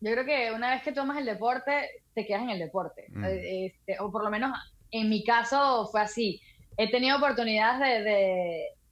yo 0.00 0.12
creo 0.12 0.24
que 0.24 0.52
una 0.52 0.70
vez 0.70 0.82
que 0.84 0.92
tomas 0.92 1.18
el 1.18 1.26
deporte, 1.26 1.90
te 2.14 2.24
quedas 2.24 2.42
en 2.42 2.50
el 2.50 2.60
deporte. 2.60 3.06
Mm. 3.08 3.24
Eh, 3.24 3.66
este, 3.66 3.96
o 3.98 4.10
por 4.10 4.22
lo 4.22 4.30
menos 4.30 4.56
en 4.92 5.08
mi 5.10 5.24
caso 5.24 5.88
fue 5.90 6.00
así. 6.00 6.40
He 6.76 6.90
tenido 6.90 7.18
oportunidades 7.18 8.04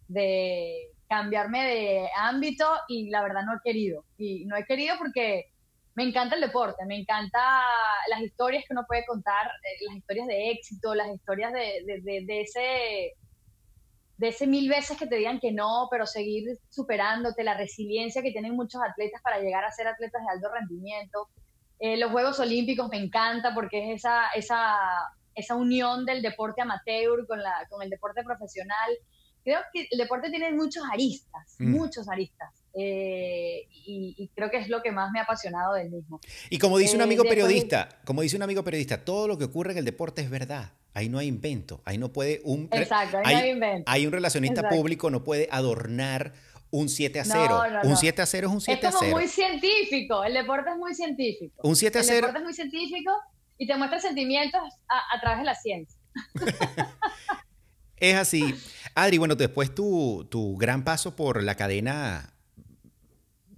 de, 0.09 0.88
cambiarme 1.09 1.64
de 1.64 2.09
ámbito 2.16 2.68
y 2.88 3.09
la 3.11 3.22
verdad 3.22 3.42
no 3.46 3.55
he 3.55 3.61
querido. 3.62 4.05
Y 4.18 4.44
no 4.46 4.57
he 4.57 4.64
querido 4.64 4.96
porque 4.98 5.52
me 5.96 6.04
encanta 6.04 6.37
el 6.37 6.42
deporte, 6.42 6.85
me 6.87 6.96
encanta 6.96 7.40
las 8.09 8.20
historias 8.20 8.64
que 8.66 8.74
uno 8.74 8.85
puede 8.87 9.04
contar, 9.04 9.46
eh, 9.46 9.85
las 9.88 9.96
historias 9.96 10.26
de 10.28 10.50
éxito, 10.50 10.94
las 10.94 11.09
historias 11.09 11.52
de, 11.52 11.82
de 12.04 12.40
ese 12.40 13.16
de 14.18 14.28
ese 14.28 14.46
mil 14.46 14.68
veces 14.68 14.96
que 14.98 15.06
te 15.06 15.16
digan 15.16 15.40
que 15.40 15.52
no, 15.52 15.88
pero 15.90 16.06
seguir 16.06 16.59
superándote, 16.70 17.44
la 17.44 17.56
resiliencia 17.56 18.22
que 18.22 18.32
tienen 18.32 18.56
muchos 18.56 18.80
atletas 18.82 19.20
para 19.22 19.40
llegar 19.40 19.64
a 19.64 19.72
ser 19.72 19.87
atletas 19.88 20.22
de 20.22 20.32
alto 20.32 20.48
rendimiento. 20.52 21.28
Eh, 21.78 21.98
los 21.98 22.11
Juegos 22.11 22.40
Olímpicos 22.40 22.88
me 22.88 22.96
encanta 22.96 23.52
porque 23.54 23.92
es 23.92 24.00
esa, 24.00 24.28
esa, 24.35 24.78
esa 25.35 25.54
unión 25.54 26.06
del 26.06 26.22
deporte 26.22 26.62
amateur 26.62 27.26
con, 27.26 27.42
la, 27.42 27.66
con 27.68 27.82
el 27.82 27.90
deporte 27.90 28.22
profesional. 28.22 28.90
Creo 29.44 29.61
que 29.72 29.87
el 29.90 29.98
deporte 29.98 30.30
tiene 30.30 30.50
muchos 30.52 30.82
aristas, 30.90 31.56
mm. 31.59 31.70
muchos 31.70 32.09
aristas. 32.09 32.50
Eh, 32.78 33.66
y, 33.70 34.30
creo 34.34 34.50
que 34.50 34.58
es 34.58 34.68
lo 34.68 34.82
que 34.82 34.92
más 34.92 35.10
me 35.10 35.18
ha 35.18 35.22
apasionado 35.22 35.74
del 35.74 35.90
mismo. 35.90 36.20
Y 36.50 36.58
como 36.58 36.76
dice 36.76 36.94
un 36.94 37.00
eh, 37.00 37.04
amigo 37.04 37.24
periodista, 37.24 37.88
como 38.04 38.20
dice 38.20 38.36
un 38.36 38.42
amigo 38.42 38.62
periodista, 38.62 39.02
todo 39.02 39.26
lo 39.26 39.38
que 39.38 39.44
ocurre 39.44 39.72
en 39.72 39.78
el 39.78 39.84
deporte 39.84 40.20
es 40.20 40.28
verdad. 40.28 40.72
Ahí 40.92 41.08
no 41.08 41.18
hay 41.18 41.26
invento, 41.26 41.80
ahí 41.84 41.96
no 41.96 42.12
puede 42.12 42.40
un... 42.44 42.68
Exacto, 42.72 43.18
ahí 43.18 43.24
hay, 43.26 43.34
no 43.34 43.40
hay 43.40 43.50
invento. 43.50 43.90
Hay 43.90 44.06
un 44.06 44.12
relacionista 44.12 44.68
público, 44.68 45.10
no 45.10 45.24
puede 45.24 45.48
adornar 45.50 46.34
un 46.70 46.88
7 46.88 47.20
a 47.20 47.24
0. 47.24 47.62
un 47.84 47.96
7 47.96 48.22
a 48.22 48.26
0 48.26 48.46
es 48.48 48.52
un 48.52 48.60
7 48.60 48.86
a 48.86 48.92
0. 48.92 48.98
Es 49.00 49.08
como 49.08 49.20
muy 49.20 49.28
científico, 49.28 50.24
el 50.24 50.34
deporte 50.34 50.70
es 50.70 50.76
muy 50.76 50.94
científico. 50.94 51.68
Un 51.68 51.76
7 51.76 51.98
a 51.98 52.02
0. 52.02 52.14
El 52.14 52.20
deporte 52.20 52.38
es 52.38 52.44
muy 52.44 52.54
científico 52.54 53.12
y 53.56 53.66
te 53.66 53.76
muestra 53.76 54.00
sentimientos 54.00 54.60
a, 54.88 55.20
través 55.20 55.38
de 55.38 55.44
la 55.44 55.54
ciencia. 55.54 55.98
es 57.96 58.14
así. 58.16 58.54
Adri, 58.94 59.16
bueno, 59.16 59.34
después 59.34 59.74
tu, 59.74 60.26
tu 60.30 60.56
gran 60.56 60.84
paso 60.84 61.16
por 61.16 61.42
la 61.42 61.54
cadena 61.54 62.36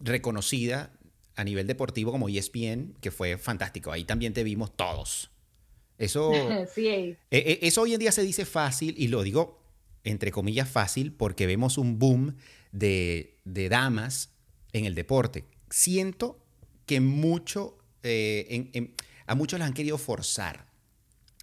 reconocida 0.09 0.93
a 1.37 1.45
nivel 1.45 1.67
deportivo 1.67 2.11
como 2.11 2.29
ESPN, 2.29 2.97
que 3.01 3.11
fue 3.11 3.39
fantástico. 3.39 3.93
Ahí 3.93 4.05
también 4.05 4.33
te 4.33 4.43
vimos 4.43 4.77
todos. 4.77 5.31
Eso, 5.97 6.33
sí. 6.75 6.89
E, 6.89 7.17
e, 7.31 7.59
eso 7.63 7.83
hoy 7.83 7.95
en 7.95 8.01
día 8.01 8.13
se 8.13 8.23
dice 8.23 8.45
fácil, 8.45 8.95
y 8.99 9.09
lo 9.09 9.23
digo 9.23 9.59
entre 10.05 10.33
comillas 10.33 10.69
fácil, 10.69 11.13
porque 11.13 11.47
vemos 11.47 11.79
un 11.79 11.99
boom 11.99 12.37
de, 12.73 13.39
damas 13.45 14.31
en 14.73 14.85
el 14.85 14.95
deporte. 14.95 15.45
Siento 15.71 16.39
que 16.87 17.01
mucho, 17.01 17.79
eh, 18.03 18.95
a 19.27 19.35
muchos 19.35 19.59
las 19.59 19.69
han 19.69 19.75
querido 19.75 19.99
forzar, 19.99 20.67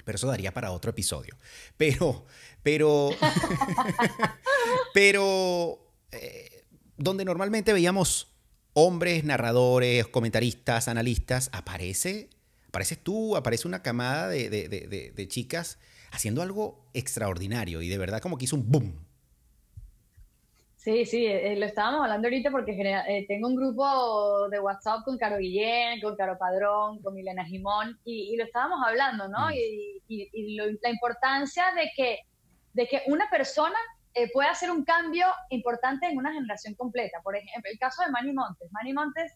pero 0.04 0.16
eso 0.16 0.28
daría 0.28 0.54
para 0.54 0.72
otro 0.72 0.92
episodio. 0.92 1.38
Pero, 1.78 2.26
pero, 2.64 3.10
pero, 4.94 5.80
eh, 6.12 6.64
donde 6.98 7.26
normalmente 7.26 7.74
veíamos 7.74 8.35
hombres, 8.76 9.24
narradores, 9.24 10.06
comentaristas, 10.08 10.90
analistas, 10.90 11.50
aparece, 11.54 12.30
apareces 12.68 13.00
tú, 13.00 13.38
aparece 13.38 13.68
una 13.68 13.82
camada 13.82 14.28
de, 14.28 15.26
chicas 15.30 15.80
haciendo 16.12 16.42
algo 16.42 16.86
extraordinario 16.94 17.82
y 17.82 17.88
de 17.88 17.98
verdad 17.98 18.22
como 18.22 18.38
que 18.38 18.46
hizo 18.46 18.58
un 18.58 18.70
boom. 18.70 19.06
Sí, 20.76 21.06
sí, 21.06 21.26
eh, 21.26 21.56
lo 21.58 21.66
estábamos 21.66 22.02
hablando 22.04 22.28
ahorita 22.28 22.52
porque 22.52 22.74
eh, 22.74 23.26
tengo 23.28 23.48
un 23.48 23.56
grupo 23.56 24.50
de 24.50 24.60
WhatsApp 24.60 25.04
con 25.06 25.18
Caro 25.18 25.38
Guillén, 25.38 26.02
con 26.02 26.16
Caro 26.16 26.38
Padrón, 26.38 27.02
con 27.02 27.16
Milena 27.16 27.46
Jimón 27.46 27.98
y, 28.04 28.36
lo 28.36 28.44
estábamos 28.44 28.86
hablando, 28.86 29.28
¿no? 29.30 29.48
Mm. 29.48 29.54
Y, 30.10 30.58
la 30.82 30.90
importancia 30.90 31.64
de 31.76 31.90
que, 31.96 32.20
de 32.74 32.88
que 32.88 33.02
una 33.08 33.28
persona 33.30 33.78
eh, 34.18 34.32
puede 34.32 34.48
hacer 34.48 34.72
un 34.72 34.86
cambio 34.86 35.28
importante 35.50 36.08
en 36.08 36.18
una 36.18 36.32
generación 36.32 36.74
completa. 36.76 37.20
Por 37.22 37.36
ejemplo, 37.36 37.70
el 37.70 37.78
caso 37.78 38.02
de 38.02 38.12
Manny 38.12 38.32
Montes. 38.32 38.72
Manny 38.72 38.94
Montes 38.94 39.34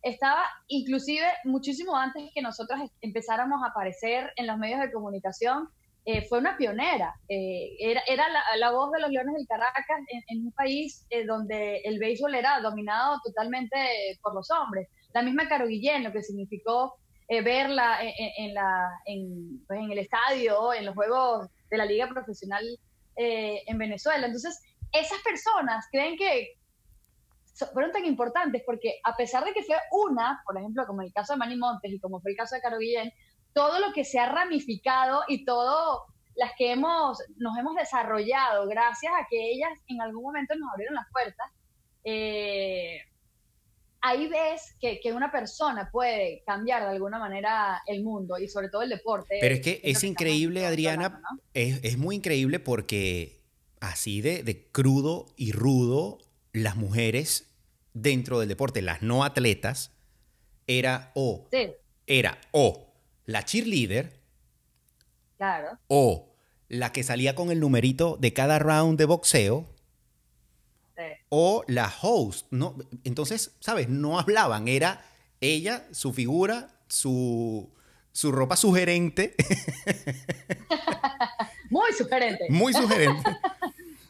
estaba 0.00 0.44
inclusive 0.68 1.26
muchísimo 1.44 1.94
antes 1.94 2.30
que 2.34 2.40
nosotros 2.40 2.80
empezáramos 3.02 3.62
a 3.62 3.68
aparecer 3.68 4.32
en 4.36 4.46
los 4.46 4.56
medios 4.56 4.80
de 4.80 4.90
comunicación. 4.90 5.68
Eh, 6.06 6.26
fue 6.28 6.38
una 6.38 6.56
pionera. 6.56 7.14
Eh, 7.28 7.76
era 7.78 8.00
era 8.08 8.24
la, 8.56 8.70
voz 8.70 8.90
de 8.92 9.00
los 9.00 9.10
Leones 9.10 9.34
del 9.34 9.46
Caracas 9.46 9.84
en, 10.28 10.46
un 10.46 10.52
país 10.52 11.06
donde 11.28 11.82
el 11.84 11.98
béisbol 11.98 12.34
era 12.34 12.58
dominado 12.60 13.20
totalmente 13.22 13.76
por 14.22 14.34
los 14.34 14.50
hombres. 14.50 14.88
La 15.12 15.20
misma 15.20 15.46
Caro 15.46 15.66
Guillén, 15.66 16.04
lo 16.04 16.10
que 16.10 16.22
significó 16.22 16.94
verla 17.28 17.98
en, 18.00 18.54
la, 18.54 18.90
pues, 19.66 19.78
en 19.78 19.92
el 19.92 19.98
estadio, 19.98 20.72
en 20.72 20.86
los 20.86 20.94
juegos 20.94 21.48
de 21.70 21.76
la 21.76 21.84
liga 21.84 22.08
profesional 22.08 22.64
eh, 23.16 23.62
en 23.66 23.78
Venezuela. 23.78 24.26
Entonces, 24.26 24.60
esas 24.92 25.20
personas 25.22 25.86
creen 25.90 26.16
que 26.16 26.58
fueron 27.72 27.92
tan 27.92 28.04
importantes 28.04 28.62
porque 28.64 28.98
a 29.04 29.16
pesar 29.16 29.44
de 29.44 29.52
que 29.52 29.62
fue 29.62 29.76
una, 29.90 30.42
por 30.44 30.56
ejemplo, 30.56 30.86
como 30.86 31.02
el 31.02 31.12
caso 31.12 31.34
de 31.34 31.38
Manny 31.38 31.56
Montes 31.56 31.92
y 31.92 32.00
como 32.00 32.20
fue 32.20 32.32
el 32.32 32.36
caso 32.36 32.54
de 32.54 32.62
Caro 32.62 32.78
Guillén, 32.78 33.12
todo 33.52 33.78
lo 33.78 33.92
que 33.92 34.04
se 34.04 34.18
ha 34.18 34.28
ramificado 34.28 35.22
y 35.28 35.44
todo 35.44 36.06
las 36.34 36.52
que 36.56 36.72
hemos, 36.72 37.18
nos 37.36 37.58
hemos 37.58 37.74
desarrollado 37.74 38.66
gracias 38.66 39.12
a 39.14 39.26
que 39.28 39.50
ellas 39.52 39.70
en 39.86 40.00
algún 40.00 40.22
momento 40.22 40.54
nos 40.54 40.72
abrieron 40.72 40.94
las 40.94 41.06
puertas, 41.12 41.50
eh, 42.04 43.00
ahí 44.02 44.28
ves 44.28 44.74
que, 44.80 45.12
una 45.12 45.30
persona 45.30 45.88
puede 45.90 46.42
cambiar 46.44 46.82
de 46.82 46.90
alguna 46.90 47.18
manera 47.18 47.82
el 47.86 48.02
mundo 48.02 48.38
y 48.38 48.48
sobre 48.48 48.68
todo 48.68 48.82
el 48.82 48.90
deporte. 48.90 49.38
Pero 49.40 49.54
es 49.54 49.60
que 49.60 49.80
es, 49.82 50.04
increíble, 50.04 50.66
Adriana, 50.66 51.22
es, 51.54 51.96
muy 51.96 52.16
increíble 52.16 52.58
porque 52.58 53.40
así 53.80 54.20
de, 54.20 54.68
crudo 54.72 55.26
y 55.36 55.52
rudo, 55.52 56.18
las 56.52 56.76
mujeres 56.76 57.48
dentro 57.94 58.40
del 58.40 58.48
deporte, 58.48 58.82
las 58.82 59.02
no 59.02 59.24
atletas, 59.24 59.92
era 60.66 61.12
o, 61.14 61.48
era 62.06 62.38
o. 62.50 62.88
La 63.24 63.44
cheerleader, 63.44 64.20
claro. 65.36 65.78
o. 65.86 66.28
La 66.68 66.90
que 66.90 67.02
salía 67.02 67.34
con 67.34 67.50
el 67.50 67.60
numerito 67.60 68.16
de 68.18 68.32
cada 68.32 68.58
round 68.58 68.98
de 68.98 69.04
boxeo, 69.04 69.71
o 71.28 71.64
la 71.68 71.92
host. 72.02 72.46
No, 72.50 72.76
entonces, 73.04 73.52
¿sabes? 73.60 73.88
No 73.88 74.18
hablaban, 74.18 74.68
era 74.68 75.04
ella, 75.40 75.86
su 75.92 76.12
figura, 76.12 76.68
su, 76.88 77.70
su 78.12 78.32
ropa 78.32 78.56
sugerente. 78.56 79.34
Muy 81.70 81.92
sugerente. 81.96 82.44
Muy 82.50 82.72
sugerente. 82.72 83.30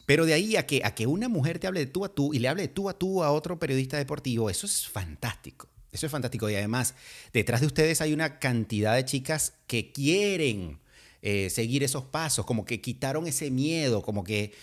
Pero 0.05 0.25
de 0.25 0.33
ahí 0.33 0.57
a 0.57 0.67
que, 0.67 0.81
a 0.83 0.93
que 0.93 1.07
una 1.07 1.29
mujer 1.29 1.59
te 1.59 1.67
hable 1.67 1.79
de 1.79 1.85
tú 1.85 2.03
a 2.03 2.09
tú 2.09 2.33
y 2.33 2.39
le 2.39 2.49
hable 2.49 2.63
de 2.63 2.67
tú 2.67 2.89
a 2.89 2.97
tú 2.97 3.23
a 3.23 3.31
otro 3.31 3.57
periodista 3.57 3.97
deportivo, 3.97 4.49
eso 4.49 4.65
es 4.65 4.87
fantástico. 4.87 5.69
Eso 5.93 6.07
es 6.07 6.11
fantástico. 6.11 6.49
Y 6.49 6.55
además, 6.55 6.95
detrás 7.31 7.61
de 7.61 7.67
ustedes 7.67 8.01
hay 8.01 8.13
una 8.13 8.39
cantidad 8.39 8.95
de 8.95 9.05
chicas 9.05 9.53
que 9.67 9.91
quieren 9.91 10.79
eh, 11.21 11.49
seguir 11.49 11.83
esos 11.83 12.03
pasos, 12.03 12.45
como 12.45 12.65
que 12.65 12.81
quitaron 12.81 13.27
ese 13.27 13.49
miedo, 13.49 14.01
como 14.01 14.23
que... 14.23 14.53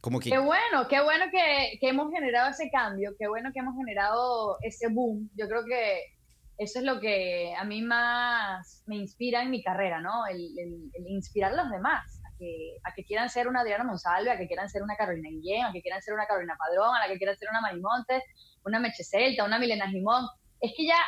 Como 0.00 0.18
que... 0.18 0.30
Qué 0.30 0.38
bueno, 0.38 0.88
qué 0.88 1.02
bueno 1.02 1.26
que, 1.30 1.78
que 1.80 1.88
hemos 1.88 2.10
generado 2.10 2.50
ese 2.50 2.70
cambio, 2.70 3.14
qué 3.18 3.28
bueno 3.28 3.50
que 3.52 3.60
hemos 3.60 3.76
generado 3.76 4.56
ese 4.62 4.88
boom. 4.88 5.30
Yo 5.36 5.46
creo 5.48 5.64
que 5.64 6.04
eso 6.60 6.78
es 6.78 6.84
lo 6.84 7.00
que 7.00 7.54
a 7.56 7.64
mí 7.64 7.80
más 7.80 8.82
me 8.86 8.96
inspira 8.96 9.42
en 9.42 9.50
mi 9.50 9.62
carrera, 9.62 10.00
¿no? 10.00 10.26
El, 10.26 10.40
el, 10.58 11.06
inspirar 11.06 11.52
a 11.52 11.56
los 11.56 11.70
demás, 11.70 12.20
a 12.26 12.36
que, 12.38 12.76
a 12.84 12.92
que, 12.94 13.04
quieran 13.04 13.30
ser 13.30 13.48
una 13.48 13.62
Adriana 13.62 13.84
Monsalve, 13.84 14.30
a 14.30 14.36
que 14.36 14.46
quieran 14.46 14.68
ser 14.68 14.82
una 14.82 14.94
Carolina 14.94 15.30
Guillén, 15.30 15.64
a 15.64 15.72
que 15.72 15.80
quieran 15.80 16.02
ser 16.02 16.12
una 16.12 16.26
Carolina 16.26 16.58
Padrón, 16.58 16.94
a 16.94 17.00
la 17.00 17.08
que 17.10 17.16
quieran 17.16 17.36
ser 17.38 17.48
una 17.50 17.62
Marimonte, 17.62 18.22
una 18.64 18.78
Meche 18.78 19.04
Celta, 19.04 19.44
una 19.44 19.58
Milena 19.58 19.88
Jimón. 19.88 20.26
Es 20.60 20.72
que 20.76 20.86
ya, 20.86 20.98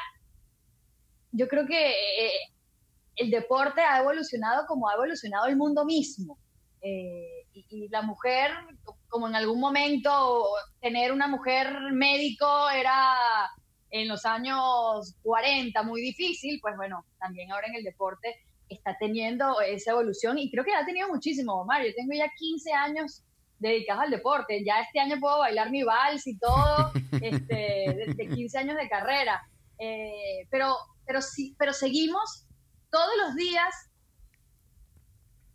yo 1.33 1.47
creo 1.49 1.67
que 1.67 1.91
eh, 1.91 2.33
el 3.17 3.31
deporte 3.31 3.83
ha 3.83 4.01
evolucionado 4.01 4.67
como 4.67 4.89
ha 4.89 4.95
evolucionado 4.95 5.49
el 5.49 5.57
mundo 5.57 5.85
mismo. 5.85 6.39
Eh, 6.81 7.42
y, 7.55 7.89
la 7.89 8.03
mujer, 8.03 8.51
como 9.09 9.29
en 9.29 9.37
algún 9.37 9.61
momento 9.61 10.47
tener 10.81 11.13
una 11.13 11.29
mujer 11.29 11.93
médico 11.93 12.71
era 12.71 13.51
en 13.91 14.09
los 14.09 14.25
años 14.25 15.17
40 15.23 15.83
muy 15.83 16.01
difícil, 16.01 16.59
pues 16.61 16.77
bueno, 16.77 17.05
también 17.19 17.53
ahora 17.53 17.67
en 17.69 17.77
el 17.77 17.85
deporte 17.85 18.35
está 18.69 18.97
teniendo 18.99 19.61
esa 19.61 19.91
evolución 19.91 20.39
y 20.39 20.51
creo 20.51 20.65
que 20.65 20.75
ha 20.75 20.85
tenido 20.85 21.09
muchísimo, 21.09 21.61
Omar. 21.61 21.85
Yo 21.85 21.95
tengo 21.95 22.13
ya 22.15 22.31
15 22.35 22.73
años 22.73 23.23
dedicados 23.59 24.05
al 24.05 24.11
deporte. 24.11 24.65
Ya 24.65 24.81
este 24.81 25.01
año 25.01 25.17
puedo 25.21 25.39
bailar 25.39 25.71
mi 25.71 25.83
vals 25.83 26.27
y 26.27 26.37
todo, 26.39 26.93
este, 27.23 28.15
de, 28.17 28.29
15 28.35 28.59
años 28.59 28.77
de 28.77 28.89
carrera. 28.89 29.41
Eh, 29.79 30.47
pero, 30.51 30.75
pero, 31.07 31.23
sí, 31.23 31.55
pero 31.59 31.73
seguimos 31.73 32.47
todos 32.91 33.13
los 33.25 33.35
días 33.37 33.73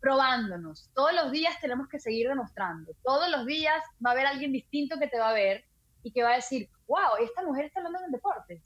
probándonos. 0.00 0.90
Todos 0.94 1.12
los 1.12 1.32
días 1.32 1.54
tenemos 1.60 1.88
que 1.88 1.98
seguir 1.98 2.28
demostrando. 2.28 2.92
Todos 3.02 3.30
los 3.30 3.46
días 3.46 3.82
va 4.04 4.10
a 4.10 4.12
haber 4.12 4.26
alguien 4.26 4.52
distinto 4.52 4.98
que 4.98 5.08
te 5.08 5.18
va 5.18 5.30
a 5.30 5.34
ver 5.34 5.64
y 6.02 6.12
que 6.12 6.22
va 6.22 6.32
a 6.32 6.36
decir, 6.36 6.68
wow, 6.86 7.16
esta 7.20 7.42
mujer 7.42 7.66
está 7.66 7.80
hablando 7.80 8.06
en 8.06 8.12
deportes 8.12 8.62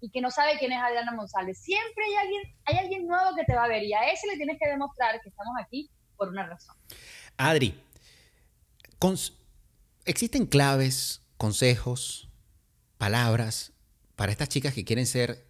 y 0.00 0.10
que 0.10 0.20
no 0.20 0.30
sabe 0.30 0.58
quién 0.58 0.72
es 0.72 0.80
Adriana 0.80 1.14
González. 1.14 1.58
Siempre 1.58 2.04
hay 2.04 2.14
alguien, 2.14 2.42
hay 2.64 2.78
alguien 2.78 3.06
nuevo 3.06 3.34
que 3.36 3.44
te 3.44 3.54
va 3.54 3.64
a 3.64 3.68
ver 3.68 3.82
y 3.82 3.92
a 3.92 4.10
ese 4.10 4.26
le 4.28 4.36
tienes 4.36 4.58
que 4.60 4.68
demostrar 4.68 5.20
que 5.20 5.28
estamos 5.28 5.54
aquí 5.60 5.90
por 6.16 6.28
una 6.28 6.46
razón. 6.46 6.76
Adri, 7.36 7.80
¿existen 10.04 10.46
claves, 10.46 11.22
consejos, 11.36 12.28
palabras 12.96 13.72
para 14.16 14.32
estas 14.32 14.48
chicas 14.48 14.74
que 14.74 14.84
quieren 14.84 15.06
ser, 15.06 15.46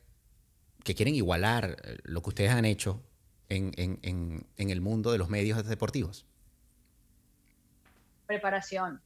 que 0.84 0.94
quieren 0.94 1.14
igualar 1.14 1.76
lo 2.04 2.22
que 2.22 2.28
ustedes 2.28 2.50
han 2.50 2.64
hecho 2.64 3.02
en, 3.48 3.72
en 4.56 4.70
el 4.70 4.80
mundo 4.80 5.12
de 5.12 5.18
los 5.18 5.28
medios 5.28 5.66
deportivos? 5.66 6.26
Preparación 8.26 9.00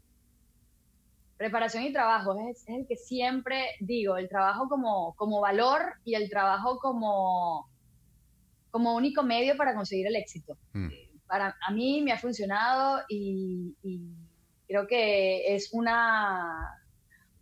preparación 1.43 1.83
y 1.83 1.93
trabajo 1.93 2.37
es, 2.49 2.63
el 2.69 2.87
que 2.87 2.95
siempre 2.95 3.71
digo, 3.81 4.17
el 4.17 4.29
trabajo 4.29 4.69
como, 4.69 5.15
como 5.17 5.41
valor 5.41 5.95
y 6.05 6.15
el 6.15 6.31
trabajo 6.31 6.79
como, 6.79 7.69
como 8.71 8.95
único 8.95 9.25
medio 9.25 9.57
para 9.57 9.75
conseguir 9.75 10.07
el 10.07 10.15
éxito. 10.15 10.57
Mm. 10.73 10.89
Para 11.27 11.57
a 11.67 11.73
mí 11.73 12.01
me 12.01 12.13
ha 12.13 12.19
funcionado 12.19 13.03
y, 13.09 13.75
creo 14.69 14.87
que 14.87 15.53
es 15.53 15.71
una, 15.73 16.81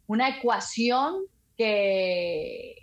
una 0.07 0.31
ecuación 0.31 1.27
que, 1.59 2.77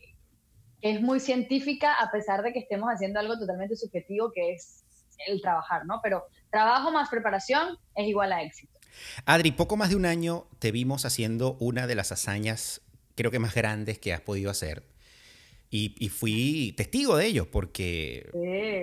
que 0.82 0.92
es 0.92 1.02
muy 1.02 1.20
científica 1.20 1.94
a 1.94 2.12
pesar 2.12 2.44
de 2.44 2.54
que 2.54 2.60
estemos 2.60 2.90
haciendo 2.90 3.20
algo 3.20 3.38
totalmente 3.38 3.76
subjetivo 3.76 4.32
que 4.34 4.54
es 4.54 4.84
el 5.26 5.42
trabajar, 5.42 5.86
¿no? 5.86 6.00
Pero 6.04 6.24
trabajo 6.52 6.92
más 6.92 7.10
preparación 7.10 7.78
es 7.96 8.08
igual 8.08 8.32
a 8.32 8.44
éxito. 8.44 8.78
Adri, 9.26 9.52
poco 9.52 9.78
más 9.78 9.90
de 9.90 9.96
un 9.96 10.06
año 10.06 10.48
te 10.60 10.72
vimos 10.72 11.06
haciendo 11.06 11.58
una 11.60 11.88
de 11.88 11.96
las 11.96 12.12
hazañas, 12.12 12.82
creo 13.16 13.32
que 13.32 13.40
más 13.40 13.56
grandes 13.56 14.00
que 14.00 14.14
has 14.14 14.22
podido 14.22 14.50
hacer. 14.50 14.84
Y, 15.70 16.10
fui 16.10 16.74
testigo 16.78 17.18
de 17.18 17.26
ello 17.26 17.52
porque 17.52 18.30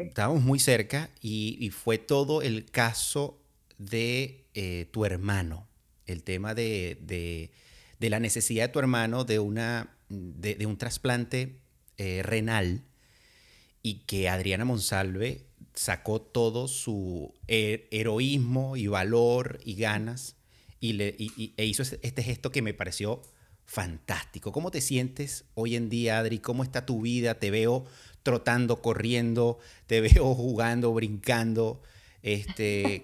estábamos 0.07 0.43
muy 0.43 0.59
cerca 0.59 1.09
y, 1.23 1.71
fue 1.71 1.97
todo 1.97 2.43
el 2.43 2.71
caso 2.71 3.41
de 3.79 4.45
eh, 4.53 4.87
tu 4.93 5.07
hermano, 5.07 5.67
el 6.07 6.23
tema 6.23 6.55
de, 6.55 7.51
la 7.99 8.21
necesidad 8.21 8.65
de 8.65 8.69
tu 8.69 8.81
hermano 8.81 9.25
de, 9.25 9.39
una, 9.39 9.97
de, 10.11 10.67
un 10.67 10.77
trasplante 10.77 11.59
eh, 11.99 12.23
renal 12.23 12.83
y 13.83 14.01
que 14.07 14.29
Adriana 14.29 14.65
Monsalve 14.65 15.47
sacó 15.75 16.21
todo 16.21 16.69
su 16.69 17.35
heroísmo 17.49 18.77
y 18.77 18.87
valor 18.87 19.59
y 19.65 19.75
ganas 19.75 20.37
y, 20.81 20.93
le, 20.95 21.17
e 21.57 21.65
hizo 21.65 21.83
este 21.83 22.23
gesto 22.23 22.53
que 22.53 22.63
me 22.63 22.75
pareció 22.75 23.23
fantástico. 23.65 24.53
¿Cómo 24.53 24.71
te 24.71 24.81
sientes 24.81 25.45
hoy 25.55 25.77
en 25.77 25.89
día, 25.89 26.19
Adri? 26.19 26.39
¿Cómo 26.39 26.63
está 26.63 26.87
tu 26.87 27.01
vida? 27.01 27.39
Te 27.39 27.51
veo 27.51 27.85
trotando, 28.23 28.83
corriendo, 28.83 29.59
te 29.87 30.01
veo 30.03 30.35
jugando, 30.35 30.93
brincando. 30.93 31.83
Este, 32.23 33.03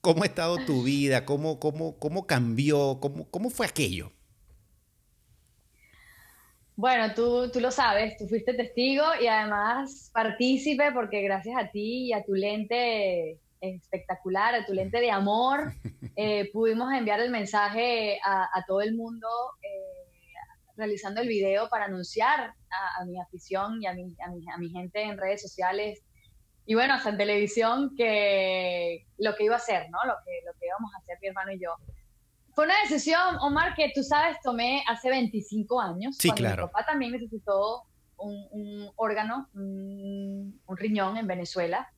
¿Cómo 0.00 0.22
ha 0.22 0.26
estado 0.26 0.58
tu 0.64 0.82
vida? 0.82 1.24
¿Cómo, 1.24 1.58
cómo, 1.58 1.98
cómo 1.98 2.26
cambió? 2.26 2.98
¿Cómo, 3.00 3.28
¿Cómo 3.30 3.50
fue 3.50 3.66
aquello? 3.66 4.12
Bueno, 6.74 7.12
tú, 7.14 7.50
tú 7.50 7.60
lo 7.60 7.70
sabes, 7.70 8.16
tú 8.16 8.26
fuiste 8.26 8.54
testigo 8.54 9.04
y 9.20 9.26
además 9.26 10.10
partícipe 10.12 10.90
porque 10.92 11.20
gracias 11.22 11.56
a 11.56 11.70
ti 11.70 12.06
y 12.06 12.12
a 12.12 12.24
tu 12.24 12.32
lente 12.34 13.38
espectacular, 13.60 14.54
a 14.54 14.64
tu 14.64 14.72
lente 14.72 14.98
de 14.98 15.10
amor, 15.10 15.74
eh, 16.16 16.50
pudimos 16.52 16.92
enviar 16.92 17.20
el 17.20 17.30
mensaje 17.30 18.18
a, 18.24 18.64
todo 18.66 18.80
el 18.80 18.94
mundo 18.94 19.28
eh, 19.62 20.34
realizando 20.76 21.20
el 21.20 21.28
video 21.28 21.68
para 21.68 21.84
anunciar 21.84 22.54
a, 22.98 23.04
mi 23.04 23.20
afición 23.20 23.82
y 23.82 23.86
a 23.86 23.92
mi, 23.92 24.16
a 24.18 24.58
mi, 24.58 24.70
gente 24.70 25.02
en 25.02 25.18
redes 25.18 25.42
sociales 25.42 26.02
y 26.64 26.74
bueno, 26.74 26.94
hasta 26.94 27.10
en 27.10 27.18
televisión 27.18 27.94
que 27.96 29.06
lo 29.18 29.34
que 29.34 29.44
iba 29.44 29.54
a 29.54 29.58
hacer, 29.58 29.90
¿no? 29.90 29.98
Lo 30.06 30.14
que, 30.24 30.40
lo 30.46 30.52
que 30.58 30.66
íbamos 30.66 30.94
a 30.94 30.98
hacer 30.98 31.18
mi 31.20 31.28
hermano 31.28 31.52
y 31.52 31.58
yo. 31.58 31.74
Fue 32.54 32.66
una 32.66 32.74
decisión, 32.82 33.36
Omar, 33.40 33.74
que 33.74 33.92
tú 33.94 34.02
sabes, 34.02 34.36
tomé 34.42 34.84
hace 34.86 35.08
25 35.08 35.80
años. 35.80 36.16
Sí, 36.18 36.30
claro. 36.30 36.64
Mi 36.64 36.72
papá 36.72 36.84
también 36.86 37.12
necesitó 37.12 37.82
un, 38.18 38.90
órgano, 38.96 39.48
un, 39.54 40.60
riñón 40.76 41.16
en 41.16 41.26
Venezuela. 41.26 41.90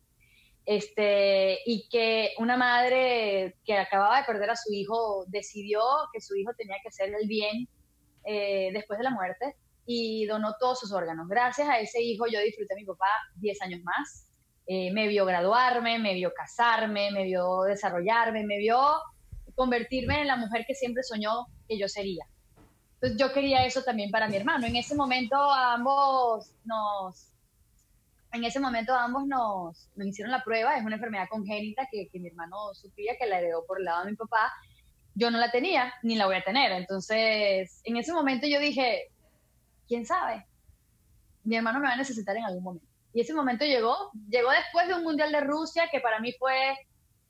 Este, 0.66 1.58
y 1.66 1.88
que 1.90 2.30
una 2.38 2.56
madre 2.56 3.56
que 3.66 3.76
acababa 3.76 4.18
de 4.18 4.24
perder 4.24 4.48
a 4.48 4.56
su 4.56 4.72
hijo 4.72 5.26
decidió 5.26 5.82
que 6.12 6.20
su 6.22 6.34
hijo 6.36 6.52
tenía 6.56 6.76
que 6.82 6.88
hacer 6.88 7.12
el 7.14 7.28
bien 7.28 7.68
eh, 8.24 8.70
después 8.72 8.98
de 8.98 9.04
la 9.04 9.10
muerte 9.10 9.56
y 9.84 10.24
donó 10.24 10.54
todos 10.58 10.80
sus 10.80 10.92
órganos. 10.92 11.28
Gracias 11.28 11.68
a 11.68 11.80
ese 11.80 12.00
hijo 12.00 12.26
yo 12.26 12.40
disfruté 12.40 12.74
a 12.74 12.76
mi 12.76 12.84
papá 12.84 13.08
10 13.36 13.60
años 13.62 13.80
más. 13.82 14.30
Eh, 14.66 14.90
me 14.92 15.08
vio 15.08 15.26
graduarme, 15.26 15.98
me 15.98 16.14
vio 16.14 16.32
casarme, 16.32 17.10
me 17.10 17.24
vio 17.24 17.62
desarrollarme, 17.62 18.44
me 18.44 18.56
vio 18.56 18.78
convertirme 19.54 20.20
en 20.20 20.26
la 20.26 20.36
mujer 20.36 20.64
que 20.66 20.74
siempre 20.74 21.02
soñó 21.02 21.46
que 21.68 21.78
yo 21.78 21.88
sería. 21.88 22.24
Entonces 22.94 23.18
yo 23.18 23.32
quería 23.32 23.66
eso 23.66 23.82
también 23.82 24.10
para 24.10 24.28
mi 24.28 24.36
hermano. 24.36 24.66
En 24.66 24.76
ese 24.76 24.94
momento 24.94 25.36
ambos 25.36 26.50
nos, 26.64 27.32
en 28.32 28.44
ese 28.44 28.60
momento 28.60 28.94
ambos 28.94 29.26
nos, 29.26 29.88
nos 29.94 30.06
hicieron 30.06 30.32
la 30.32 30.42
prueba, 30.42 30.76
es 30.76 30.84
una 30.84 30.96
enfermedad 30.96 31.28
congénita 31.30 31.86
que, 31.90 32.08
que 32.08 32.18
mi 32.18 32.28
hermano 32.28 32.74
sufría, 32.74 33.16
que 33.18 33.26
la 33.26 33.38
heredó 33.38 33.64
por 33.66 33.78
el 33.78 33.84
lado 33.84 34.04
de 34.04 34.12
mi 34.12 34.16
papá. 34.16 34.52
Yo 35.14 35.30
no 35.30 35.38
la 35.38 35.50
tenía, 35.50 35.92
ni 36.02 36.16
la 36.16 36.26
voy 36.26 36.36
a 36.36 36.44
tener. 36.44 36.72
Entonces, 36.72 37.80
en 37.84 37.96
ese 37.96 38.12
momento 38.12 38.46
yo 38.46 38.58
dije, 38.58 39.12
¿quién 39.86 40.06
sabe? 40.06 40.44
Mi 41.44 41.56
hermano 41.56 41.80
me 41.80 41.88
va 41.88 41.92
a 41.92 41.98
necesitar 41.98 42.36
en 42.36 42.44
algún 42.44 42.64
momento. 42.64 42.86
Y 43.12 43.20
ese 43.20 43.34
momento 43.34 43.64
llegó, 43.64 43.94
llegó 44.28 44.50
después 44.50 44.88
de 44.88 44.94
un 44.94 45.04
Mundial 45.04 45.30
de 45.30 45.40
Rusia, 45.40 45.88
que 45.92 46.00
para 46.00 46.18
mí 46.18 46.32
fue 46.38 46.74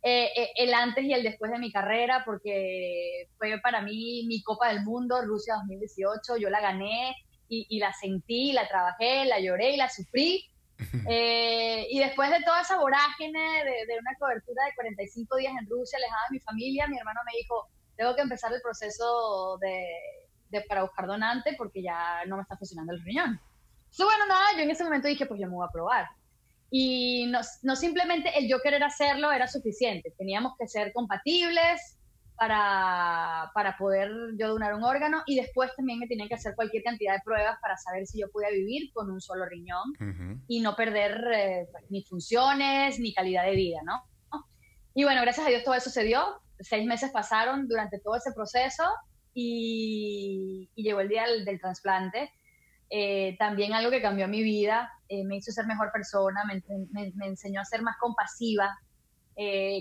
eh, 0.06 0.30
eh, 0.36 0.50
el 0.56 0.74
antes 0.74 1.02
y 1.02 1.14
el 1.14 1.22
después 1.22 1.50
de 1.50 1.58
mi 1.58 1.72
carrera, 1.72 2.24
porque 2.26 3.30
fue 3.38 3.58
para 3.62 3.80
mí 3.80 4.26
mi 4.28 4.42
Copa 4.42 4.68
del 4.68 4.82
Mundo, 4.82 5.22
Rusia 5.22 5.54
2018, 5.54 6.36
yo 6.36 6.50
la 6.50 6.60
gané 6.60 7.16
y, 7.48 7.78
la 7.78 7.90
sentí, 7.94 8.52
la 8.52 8.68
trabajé, 8.68 9.24
la 9.24 9.40
lloré 9.40 9.72
y 9.72 9.76
la 9.78 9.88
sufrí. 9.88 10.44
Eh, 11.08 11.86
y 11.88 11.98
después 12.00 12.30
de 12.30 12.42
toda 12.42 12.60
esa 12.60 12.76
vorágine 12.78 13.64
de, 13.64 13.98
una 13.98 14.14
cobertura 14.18 14.64
de 14.64 14.74
45 14.74 15.36
días 15.36 15.54
en 15.58 15.70
Rusia, 15.70 15.96
alejada 15.96 16.22
de 16.28 16.34
mi 16.34 16.40
familia, 16.40 16.86
mi 16.88 16.98
hermano 16.98 17.20
me 17.24 17.38
dijo, 17.38 17.68
tengo 17.96 18.14
que 18.14 18.22
empezar 18.22 18.52
el 18.52 18.60
proceso 18.60 19.56
de, 19.60 19.86
de, 20.50 20.60
para 20.62 20.82
buscar 20.82 21.06
donante 21.06 21.54
porque 21.56 21.82
ya 21.82 22.24
no 22.26 22.36
me 22.36 22.42
está 22.42 22.56
funcionando 22.56 22.92
el 22.92 23.02
riñón. 23.02 23.40
Entonces, 23.84 24.04
bueno, 24.04 24.26
nada, 24.26 24.48
yo 24.56 24.64
en 24.64 24.70
ese 24.70 24.84
momento 24.84 25.08
dije, 25.08 25.26
pues 25.26 25.40
yo 25.40 25.46
me 25.46 25.54
voy 25.54 25.66
a 25.66 25.72
probar 25.72 26.08
y 26.76 27.26
no, 27.26 27.38
no, 27.62 27.76
simplemente 27.76 28.36
el 28.36 28.48
yo 28.48 28.58
querer 28.60 28.82
hacerlo 28.82 29.30
era 29.30 29.46
suficiente, 29.46 30.12
teníamos 30.18 30.54
que 30.58 30.66
ser 30.66 30.92
compatibles, 30.92 31.98
para, 32.36 33.52
para 33.54 33.76
poder 33.76 34.10
yo 34.36 34.48
donar 34.48 34.74
un 34.74 34.82
órgano 34.82 35.22
y 35.24 35.36
después 35.36 35.70
también 35.76 36.00
me 36.00 36.08
tenían 36.08 36.28
que 36.28 36.34
hacer 36.34 36.56
cualquier 36.56 36.82
cantidad 36.82 37.14
de 37.14 37.20
pruebas 37.24 37.58
para 37.60 37.76
saber 37.76 38.08
si 38.08 38.18
yo 38.20 38.28
podía 38.30 38.50
vivir 38.50 38.92
con 38.92 39.08
un 39.08 39.20
solo 39.20 39.46
riñón 39.46 40.42
y 40.48 40.60
no 40.60 40.74
perder 40.74 41.24
eh, 41.32 41.68
ni 41.90 42.02
funciones 42.02 42.98
ni 42.98 43.14
calidad 43.14 43.44
de 43.44 43.54
vida, 43.54 43.78
¿no? 43.84 44.02
Y 44.94 45.04
bueno, 45.04 45.22
gracias 45.22 45.46
a 45.46 45.50
Dios 45.50 45.62
todo 45.62 45.74
eso 45.74 45.90
se 45.90 46.02
dio. 46.02 46.40
Seis 46.58 46.84
meses 46.86 47.10
pasaron 47.12 47.68
durante 47.68 48.00
todo 48.00 48.16
ese 48.16 48.32
proceso 48.32 48.84
y, 49.32 50.70
llegó 50.74 51.00
el 51.00 51.08
día 51.08 51.24
del, 51.26 51.60
trasplante. 51.60 52.32
Eh, 52.90 53.36
también 53.38 53.72
algo 53.72 53.90
que 53.90 54.02
cambió 54.02 54.28
mi 54.28 54.42
vida, 54.42 54.90
eh, 55.08 55.24
me 55.24 55.36
hizo 55.36 55.50
ser 55.52 55.66
mejor 55.66 55.90
persona, 55.92 56.44
me, 56.44 56.62
me, 56.92 57.26
enseñó 57.26 57.60
a 57.60 57.64
ser 57.64 57.82
más 57.82 57.96
compasiva 57.98 58.78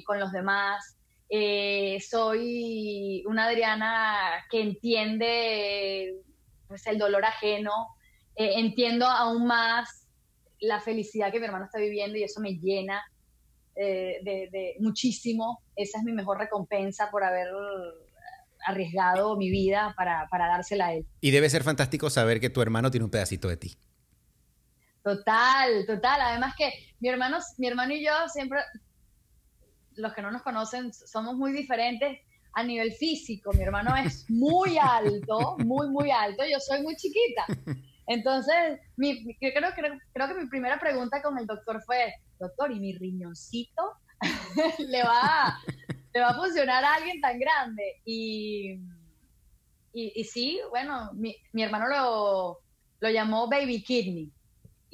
con 0.05 0.19
los 0.19 0.31
demás, 0.31 0.97
eh, 1.35 1.99
soy 1.99 3.23
una 3.25 3.45
Adriana 3.45 4.45
que 4.51 4.61
entiende 4.61 6.21
pues, 6.67 6.85
el 6.85 6.99
dolor 6.99 7.25
ajeno, 7.25 7.71
eh, 8.35 8.59
entiendo 8.59 9.07
aún 9.07 9.47
más 9.47 10.07
la 10.59 10.79
felicidad 10.79 11.31
que 11.31 11.39
mi 11.39 11.47
hermano 11.47 11.65
está 11.65 11.79
viviendo 11.79 12.19
y 12.19 12.23
eso 12.23 12.39
me 12.39 12.59
llena 12.59 13.01
eh, 13.75 14.19
de, 14.23 14.75
muchísimo. 14.79 15.63
Esa 15.75 15.97
es 15.97 16.03
mi 16.03 16.11
mejor 16.11 16.37
recompensa 16.37 17.09
por 17.09 17.23
haber 17.23 17.47
arriesgado 18.65 19.35
mi 19.37 19.49
vida 19.49 19.93
para, 19.97 20.27
para 20.29 20.47
dársela 20.47 20.87
a 20.87 20.93
él. 20.93 21.05
Y 21.21 21.31
debe 21.31 21.49
ser 21.49 21.63
fantástico 21.63 22.09
saber 22.09 22.39
que 22.39 22.49
tu 22.49 22.61
hermano 22.61 22.91
tiene 22.91 23.05
un 23.05 23.11
pedacito 23.11 23.47
de 23.47 23.57
ti. 23.57 23.75
Total, 25.03 25.85
total. 25.85 26.21
Además 26.21 26.55
que 26.57 26.71
mi 26.99 27.09
hermano, 27.09 27.39
mi 27.57 27.67
hermano 27.67 27.93
y 27.93 28.05
yo 28.05 28.13
siempre 28.29 28.59
los 29.95 30.13
que 30.13 30.21
no 30.21 30.31
nos 30.31 30.41
conocen, 30.41 30.93
somos 30.93 31.35
muy 31.35 31.51
diferentes 31.51 32.19
a 32.53 32.63
nivel 32.63 32.93
físico. 32.93 33.51
Mi 33.53 33.63
hermano 33.63 33.95
es 33.95 34.25
muy 34.29 34.77
alto, 34.77 35.57
muy, 35.59 35.89
muy 35.89 36.11
alto. 36.11 36.43
Yo 36.49 36.59
soy 36.59 36.81
muy 36.81 36.95
chiquita. 36.95 37.45
Entonces, 38.07 38.79
mi, 38.97 39.35
creo, 39.37 39.71
creo, 39.75 39.97
creo, 40.13 40.27
que 40.27 40.33
mi 40.33 40.47
primera 40.47 40.79
pregunta 40.79 41.21
con 41.21 41.37
el 41.37 41.47
doctor 41.47 41.81
fue, 41.85 42.13
doctor, 42.39 42.71
¿y 42.71 42.79
mi 42.79 42.93
riñoncito 42.93 43.81
le, 44.79 45.03
va, 45.03 45.57
le 46.13 46.21
va 46.21 46.29
a 46.29 46.35
funcionar 46.35 46.83
a 46.83 46.95
alguien 46.95 47.19
tan 47.21 47.39
grande? 47.39 48.01
Y, 48.05 48.79
y, 49.93 50.23
sí, 50.23 50.59
bueno, 50.69 51.11
mi, 51.13 51.35
mi 51.51 51.63
hermano 51.63 51.87
lo, 51.87 52.59
lo 52.99 53.09
llamó 53.09 53.47
baby 53.47 53.83
kidney. 53.83 54.31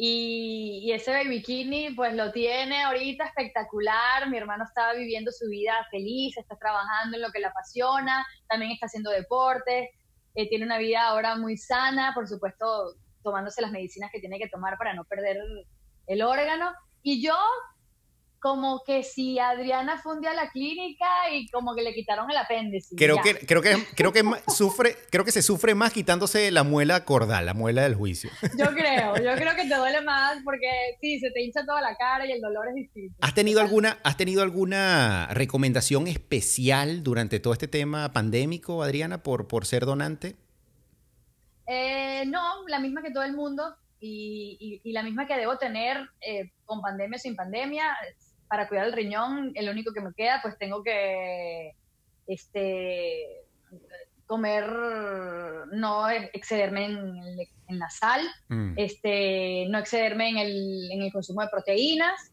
Y, 0.01 0.91
ese 0.93 1.11
baby 1.11 1.27
bikini 1.27 1.89
pues 1.93 2.13
lo 2.15 2.31
tiene 2.31 2.83
ahorita 2.83 3.25
espectacular. 3.25 4.29
Mi 4.29 4.37
hermano 4.37 4.63
está 4.63 4.93
viviendo 4.93 5.29
su 5.29 5.49
vida 5.49 5.73
feliz, 5.91 6.37
está 6.37 6.55
trabajando 6.55 7.17
en 7.17 7.21
lo 7.21 7.31
que 7.31 7.39
le 7.39 7.47
apasiona, 7.47 8.25
también 8.47 8.71
está 8.71 8.85
haciendo 8.85 9.11
deporte, 9.11 9.91
eh, 10.35 10.47
tiene 10.47 10.63
una 10.63 10.77
vida 10.77 11.05
ahora 11.05 11.35
muy 11.35 11.57
sana, 11.57 12.13
por 12.15 12.29
supuesto 12.29 12.95
tomándose 13.23 13.61
las 13.61 13.71
medicinas 13.71 14.09
que 14.09 14.21
tiene 14.21 14.39
que 14.39 14.47
tomar 14.47 14.77
para 14.77 14.93
no 14.93 15.03
perder 15.03 15.37
el 16.07 16.21
órgano. 16.21 16.71
Y 17.03 17.21
yo 17.21 17.35
como 18.39 18.83
que 18.85 19.03
si 19.03 19.39
Adriana 19.39 19.97
fundió 20.01 20.29
a 20.29 20.33
la 20.33 20.49
clínica 20.49 21.05
y 21.31 21.47
como 21.49 21.75
que 21.75 21.81
le 21.81 21.93
quitaron 21.93 22.29
el 22.31 22.37
apéndice. 22.37 22.95
Creo 22.95 23.21
que, 23.21 23.35
creo 23.45 23.61
que, 23.61 23.75
creo 23.95 24.13
que 24.13 24.23
sufre, 24.47 24.95
creo 25.09 25.25
que 25.25 25.31
se 25.31 25.41
sufre 25.41 25.75
más 25.75 25.93
quitándose 25.93 26.51
la 26.51 26.63
muela 26.63 27.05
cordal, 27.05 27.45
la 27.45 27.53
muela 27.53 27.83
del 27.83 27.95
juicio. 27.95 28.29
Yo 28.57 28.65
creo, 28.75 29.15
yo 29.17 29.35
creo 29.35 29.55
que 29.55 29.67
te 29.67 29.75
duele 29.75 30.01
más 30.01 30.37
porque 30.43 30.67
sí, 31.01 31.19
se 31.19 31.31
te 31.31 31.41
hincha 31.41 31.65
toda 31.65 31.81
la 31.81 31.95
cara 31.95 32.25
y 32.25 32.31
el 32.31 32.41
dolor 32.41 32.67
es 32.69 32.75
distinto. 32.75 33.15
¿Has 33.21 33.33
tenido 33.33 33.61
alguna, 33.61 33.99
has 34.03 34.17
tenido 34.17 34.41
alguna 34.41 35.27
recomendación 35.31 36.07
especial 36.07 37.03
durante 37.03 37.39
todo 37.39 37.53
este 37.53 37.67
tema 37.67 38.11
pandémico, 38.13 38.83
Adriana, 38.83 39.23
por, 39.23 39.47
por 39.47 39.65
ser 39.65 39.85
donante? 39.85 40.35
Eh, 41.67 42.23
no, 42.25 42.67
la 42.67 42.79
misma 42.79 43.01
que 43.01 43.11
todo 43.11 43.23
el 43.23 43.33
mundo. 43.33 43.75
Y, 44.01 44.81
la 44.93 45.03
misma 45.03 45.27
que 45.27 45.35
debo 45.35 45.57
tener 45.57 45.97
eh, 46.21 46.51
con 46.65 46.81
pandemia 46.81 47.17
o 47.17 47.19
sin 47.19 47.35
pandemia, 47.35 47.95
para 48.49 48.67
cuidar 48.67 48.87
el 48.87 48.93
riñón, 48.93 49.51
el 49.53 49.69
único 49.69 49.93
que 49.93 50.01
me 50.01 50.13
queda, 50.13 50.39
pues 50.41 50.57
tengo 50.57 50.83
que 50.83 51.75
este, 52.27 53.43
comer, 54.25 54.65
no 55.71 56.09
excederme 56.09 56.85
en, 56.85 57.79
la 57.79 57.89
sal, 57.89 58.21
mm. 58.47 58.73
este, 58.75 59.67
no 59.69 59.77
excederme 59.77 60.29
en 60.29 60.37
el, 60.37 60.91
en 60.91 61.01
el, 61.03 61.11
consumo 61.11 61.41
de 61.41 61.49
proteínas, 61.49 62.31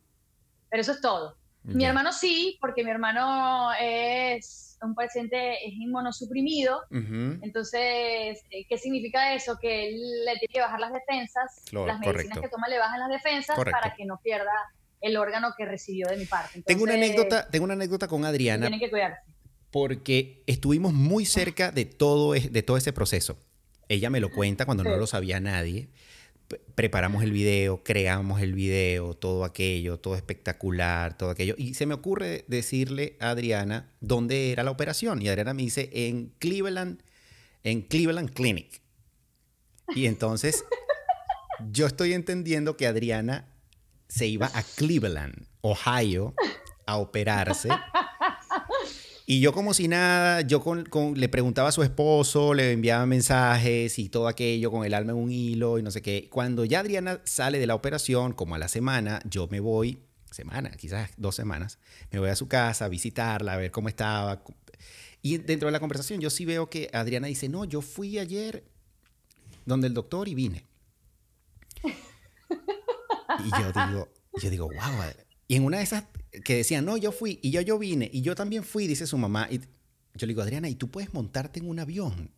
pero 0.70 0.80
eso 0.80 0.92
es 0.92 1.00
todo. 1.00 1.36
Mi 1.62 1.84
hermano 1.84 2.12
sí, 2.12 2.58
porque 2.60 2.84
mi 2.84 2.92
hermano 2.92 3.70
es 3.80 4.78
un 4.82 4.94
paciente 4.94 5.66
es 5.66 5.72
inmunosuprimido, 5.74 6.80
entonces, 6.90 8.44
¿qué 8.50 8.78
significa 8.78 9.34
eso? 9.34 9.58
Que 9.60 9.88
él 9.88 10.24
le 10.24 10.38
tiene 10.38 10.52
que 10.52 10.60
bajar 10.60 10.78
las 10.78 10.92
defensas, 10.92 11.64
las 11.72 11.98
medicinas 11.98 12.38
que 12.38 12.48
toma 12.48 12.68
le 12.68 12.78
bajan 12.78 13.00
las 13.00 13.08
defensas 13.08 13.56
para 13.56 13.94
que 13.96 14.04
no 14.04 14.18
pierda 14.22 14.52
el 15.01 15.16
órgano 15.16 15.55
que 15.57 15.64
recibió 15.64 16.09
de 16.09 16.16
mi 16.16 16.26
parte. 16.26 16.62
tengo, 16.62 16.84
una 16.84 16.94
anécdota, 16.94 17.49
tengo 17.49 17.64
una 17.64 17.74
anécdota 17.74 18.09
con 18.09 18.24
Adriana. 18.24 18.66
Tienen 18.66 18.80
que 18.80 18.90
cuidarse. 18.90 19.20
Porque 19.70 20.42
estuvimos 20.47 20.92
muy 20.92 21.26
cerca 21.26 21.70
de 21.70 21.84
todo, 21.84 22.32
de 22.32 22.62
todo 22.62 22.76
ese 22.76 22.92
proceso. 22.92 23.38
Ella 23.88 24.11
me 24.11 24.20
lo 24.20 24.30
cuenta 24.30 24.64
cuando 24.64 24.84
no 24.84 24.97
lo 24.97 25.07
sabía 25.07 25.38
nadie. 25.40 25.88
Preparamos 26.74 27.24
el 27.24 27.32
video, 27.32 27.82
creamos 27.82 28.40
el 28.40 28.55
video, 28.55 29.14
todo 29.14 29.44
aquello, 29.44 29.99
todo 29.99 30.14
espectacular, 30.14 31.16
todo 31.16 31.30
aquello. 31.30 31.55
Y 31.59 31.74
se 31.74 31.86
me 31.86 31.94
ocurre 31.94 32.44
decirle 32.47 33.16
a 33.20 33.30
Adriana 33.30 33.92
dónde 34.01 34.53
era 34.53 34.62
la 34.62 34.70
operación. 34.70 35.20
Y 35.22 35.28
Adriana 35.28 35.55
me 35.55 35.62
dice 35.62 35.90
en 35.92 36.32
Cleveland, 36.38 37.03
en 37.64 37.82
Cleveland 37.82 38.32
Clinic. 38.32 38.80
Y 39.94 40.07
entonces 40.07 40.64
yo 41.70 41.86
estoy 41.86 42.12
entendiendo 42.12 42.76
que 42.76 42.86
Adriana 42.86 43.49
se 44.09 44.26
iba 44.26 44.50
a 44.52 44.62
Cleveland, 44.62 45.46
Ohio, 45.61 46.34
a 46.86 46.96
operarse. 46.96 47.68
Y 49.28 49.40
yo 49.40 49.52
como 49.52 49.74
si 49.74 49.88
nada, 49.88 50.42
yo 50.42 50.62
con, 50.62 50.84
le 51.16 51.28
preguntaba 51.28 51.70
a 51.70 51.72
su 51.72 51.82
esposo, 51.82 52.54
le 52.54 52.70
enviaba 52.70 53.07
mensajes 53.07 53.98
y 53.98 54.09
todo 54.09 54.28
aquello 54.28 54.70
con 54.70 54.86
el 54.86 54.94
alma 54.94 55.11
en 55.12 55.18
un 55.18 55.32
hilo 55.32 55.80
y 55.80 55.82
no 55.82 55.90
sé 55.90 56.00
qué. 56.00 56.28
Cuando 56.30 56.64
ya 56.64 56.78
Adriana 56.78 57.20
sale 57.24 57.59
de 57.59 57.66
la 57.66 57.74
operación, 57.74 58.32
como 58.34 58.54
a 58.54 58.59
la 58.59 58.68
semana, 58.68 59.20
yo 59.28 59.48
me 59.48 59.59
voy, 59.59 59.98
semana, 60.30 60.70
quizás 60.70 61.11
dos 61.16 61.34
semanas, 61.34 61.80
me 62.12 62.20
voy 62.20 62.30
a 62.30 62.36
su 62.36 62.46
casa 62.46 62.84
a 62.84 62.88
visitarla, 62.88 63.54
a 63.54 63.57
ver 63.57 63.72
cómo 63.72 63.88
estaba. 63.88 64.44
Y 65.22 65.38
dentro 65.38 65.66
de 65.66 65.72
la 65.72 65.80
conversación 65.80 66.20
yo 66.20 66.30
sí 66.30 66.44
veo 66.44 66.70
que 66.70 66.88
Adriana 66.92 67.26
dice, 67.26 67.48
no, 67.48 67.64
yo 67.64 67.80
fui 67.80 68.20
ayer 68.20 68.62
donde 69.64 69.88
el 69.88 69.94
doctor 69.94 70.28
y 70.28 70.36
vine. 70.36 70.64
Y 73.44 73.50
yo 73.50 73.72
digo, 73.72 74.08
yo 74.40 74.50
digo, 74.50 74.66
wow. 74.66 75.04
Y 75.48 75.56
en 75.56 75.64
una 75.64 75.78
de 75.78 75.84
esas 75.84 76.04
que 76.44 76.56
decían, 76.56 76.84
no, 76.84 76.96
yo 76.96 77.12
fui, 77.12 77.38
y 77.42 77.50
yo, 77.50 77.60
yo 77.60 77.78
vine, 77.78 78.10
y 78.12 78.22
yo 78.22 78.34
también 78.34 78.64
fui, 78.64 78.86
dice 78.86 79.06
su 79.06 79.18
mamá. 79.18 79.48
Y 79.50 79.58
yo 79.58 80.26
le 80.26 80.28
digo, 80.28 80.42
Adriana, 80.42 80.68
¿y 80.68 80.74
tú 80.74 80.90
puedes 80.90 81.14
montarte 81.14 81.60
en 81.60 81.68
un 81.68 81.78
avión? 81.78 82.30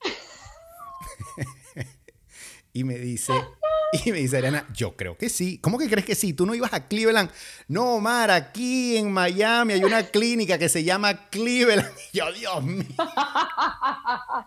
y 2.72 2.84
me 2.84 2.98
dice, 2.98 3.32
y 4.04 4.12
me 4.12 4.18
dice 4.18 4.36
Adriana, 4.36 4.66
yo 4.74 4.96
creo 4.96 5.16
que 5.16 5.28
sí. 5.28 5.58
¿Cómo 5.58 5.78
que 5.78 5.88
crees 5.88 6.06
que 6.06 6.14
sí? 6.14 6.32
¿Tú 6.32 6.46
no 6.46 6.54
ibas 6.54 6.72
a 6.72 6.88
Cleveland? 6.88 7.30
No, 7.68 7.94
Omar, 7.94 8.30
aquí 8.30 8.96
en 8.96 9.12
Miami 9.12 9.74
hay 9.74 9.84
una 9.84 10.04
clínica 10.04 10.58
que 10.58 10.68
se 10.68 10.84
llama 10.84 11.28
Cleveland. 11.30 11.88
Y 12.12 12.18
yo, 12.18 12.32
Dios 12.32 12.62
mío. 12.62 12.84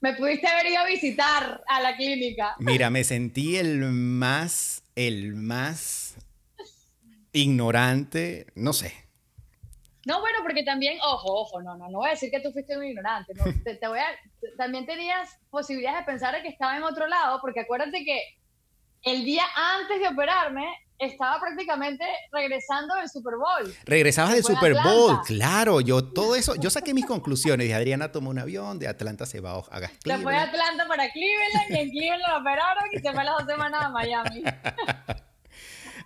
me 0.00 0.14
pudiste 0.14 0.46
haber 0.46 0.66
ido 0.66 0.80
a 0.80 0.86
visitar 0.86 1.62
a 1.68 1.80
la 1.80 1.96
clínica. 1.96 2.56
Mira, 2.58 2.90
me 2.90 3.04
sentí 3.04 3.56
el 3.56 3.80
más, 3.80 4.81
el 4.94 5.34
más 5.34 6.16
ignorante, 7.32 8.46
no 8.54 8.72
sé. 8.72 8.92
No, 10.04 10.20
bueno, 10.20 10.38
porque 10.42 10.64
también, 10.64 10.98
ojo, 11.00 11.32
ojo, 11.32 11.62
no, 11.62 11.76
no, 11.76 11.88
no 11.88 11.98
voy 11.98 12.08
a 12.08 12.12
decir 12.12 12.30
que 12.30 12.40
tú 12.40 12.50
fuiste 12.52 12.76
un 12.76 12.84
ignorante, 12.84 13.34
te, 13.64 13.86
voy 13.86 14.00
a, 14.00 14.06
también 14.56 14.84
tenías 14.84 15.38
posibilidades 15.48 16.00
de 16.00 16.06
pensar 16.06 16.42
que 16.42 16.48
estaba 16.48 16.76
en 16.76 16.82
otro 16.82 17.06
lado, 17.06 17.38
porque 17.40 17.60
acuérdate 17.60 18.04
que 18.04 18.20
el 19.04 19.24
día 19.24 19.44
antes 19.54 20.00
de 20.00 20.08
operarme, 20.08 20.66
estaba 21.02 21.40
prácticamente 21.40 22.04
regresando 22.30 22.94
del 22.94 23.08
Super 23.08 23.34
Bowl. 23.36 23.74
Regresabas 23.84 24.34
del 24.34 24.44
Super 24.44 24.74
Bowl, 24.74 25.20
claro. 25.26 25.80
Yo 25.80 26.04
todo 26.04 26.36
eso, 26.36 26.54
yo 26.56 26.70
saqué 26.70 26.94
mis 26.94 27.06
conclusiones. 27.06 27.64
Dije, 27.64 27.74
Adriana 27.74 28.12
tomó 28.12 28.30
un 28.30 28.38
avión, 28.38 28.78
de 28.78 28.88
Atlanta 28.88 29.26
se 29.26 29.40
va 29.40 29.58
a 29.58 29.62
Cleveland. 29.62 30.02
Se 30.04 30.18
fue 30.18 30.36
a 30.36 30.42
Atlanta 30.42 30.86
para 30.86 31.10
Cleveland 31.10 31.70
y 31.70 31.76
en 31.76 31.90
Cleveland 31.90 32.22
lo 32.28 32.40
operaron 32.40 32.84
y 32.92 32.98
se 32.98 33.12
fue 33.12 33.24
las 33.24 33.38
dos 33.38 33.46
semanas 33.46 33.84
a 33.84 33.88
Miami. 33.88 34.42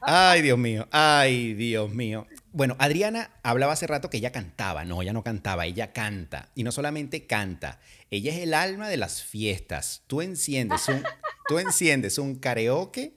Ay, 0.02 0.42
Dios 0.42 0.58
mío, 0.58 0.86
ay, 0.90 1.54
Dios 1.54 1.90
mío. 1.90 2.26
Bueno, 2.52 2.76
Adriana 2.78 3.30
hablaba 3.42 3.72
hace 3.72 3.86
rato 3.86 4.10
que 4.10 4.18
ella 4.18 4.30
cantaba. 4.30 4.84
No, 4.84 5.02
ella 5.02 5.12
no 5.12 5.24
cantaba, 5.24 5.66
ella 5.66 5.92
canta. 5.92 6.50
Y 6.54 6.62
no 6.64 6.72
solamente 6.72 7.26
canta, 7.26 7.80
ella 8.10 8.32
es 8.32 8.38
el 8.38 8.54
alma 8.54 8.88
de 8.88 8.98
las 8.98 9.22
fiestas. 9.22 10.02
Tú 10.06 10.20
enciendes 10.20 10.88
un, 10.88 11.02
tú 11.48 11.58
enciendes 11.58 12.18
un 12.18 12.36
karaoke 12.36 13.15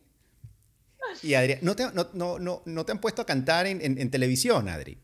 y 1.23 1.33
Adri, 1.33 1.57
¿no 1.61 1.75
te, 1.75 1.85
no, 1.93 2.39
no, 2.39 2.61
no, 2.65 2.85
te 2.85 2.91
han 2.91 2.99
puesto 2.99 3.21
a 3.21 3.25
cantar 3.25 3.67
en, 3.67 3.81
en, 3.81 4.11
televisión, 4.11 4.69
Adri? 4.69 4.97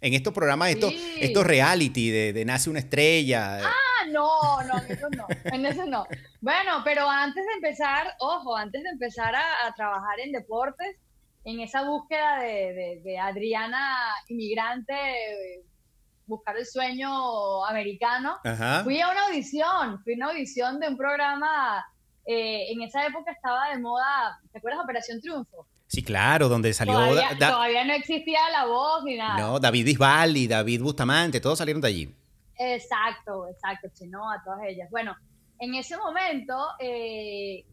En 0.00 0.14
estos 0.14 0.32
programas, 0.32 0.70
estos, 0.70 0.92
estos 1.18 1.46
reality 1.46 2.10
de, 2.10 2.32
de, 2.32 2.44
Nace 2.44 2.68
una 2.70 2.80
estrella. 2.80 3.60
Ah, 3.64 4.06
no, 4.10 4.62
no, 4.62 4.78
en 4.78 4.90
eso 4.92 5.08
no, 5.10 5.26
en 5.44 5.66
eso 5.66 5.86
no. 5.86 6.06
Bueno, 6.40 6.82
pero 6.84 7.08
antes 7.08 7.44
de 7.44 7.52
empezar, 7.54 8.14
ojo, 8.20 8.56
antes 8.56 8.82
de 8.82 8.90
empezar 8.90 9.34
a, 9.34 9.74
trabajar 9.74 10.20
en 10.20 10.32
deportes, 10.32 10.96
en 11.44 11.60
esa 11.60 11.82
búsqueda 11.82 12.40
de, 12.40 13.00
de 13.02 13.18
Adriana 13.18 14.14
inmigrante, 14.28 14.94
buscar 16.26 16.56
el 16.56 16.66
sueño 16.66 17.64
americano, 17.64 18.38
fui 18.84 19.00
a 19.00 19.10
una 19.10 19.26
audición, 19.26 20.02
fui 20.02 20.14
a 20.14 20.16
una 20.16 20.26
audición 20.30 20.80
de 20.80 20.88
un 20.88 20.96
programa, 20.96 21.84
eh, 22.26 22.72
en 22.72 22.82
esa 22.82 23.06
época 23.06 23.32
estaba 23.32 23.70
de 23.70 23.78
moda, 23.78 24.38
¿te 24.52 24.58
acuerdas 24.58 24.82
Operación 24.82 25.20
Triunfo? 25.20 25.66
Sí, 25.86 26.02
claro, 26.02 26.48
donde 26.48 26.72
salió... 26.74 26.94
Todavía, 26.94 27.84
no 27.84 27.92
existía 27.92 28.40
la 28.50 28.66
voz 28.66 29.04
ni 29.04 29.16
nada. 29.16 29.38
No, 29.38 29.60
David 29.60 29.84
Bisbal 29.84 30.36
y 30.36 30.48
David 30.48 30.82
Bustamante, 30.82 31.40
todos 31.40 31.58
salieron 31.58 31.80
de 31.80 31.88
allí. 31.88 32.14
Exacto, 32.58 33.48
exacto, 33.48 33.88
a 33.88 34.42
todas 34.44 34.60
ellas. 34.66 34.88
Bueno, 34.90 35.14
en 35.58 35.74
ese 35.74 35.96
momento 35.96 36.54
eh, 36.80 37.64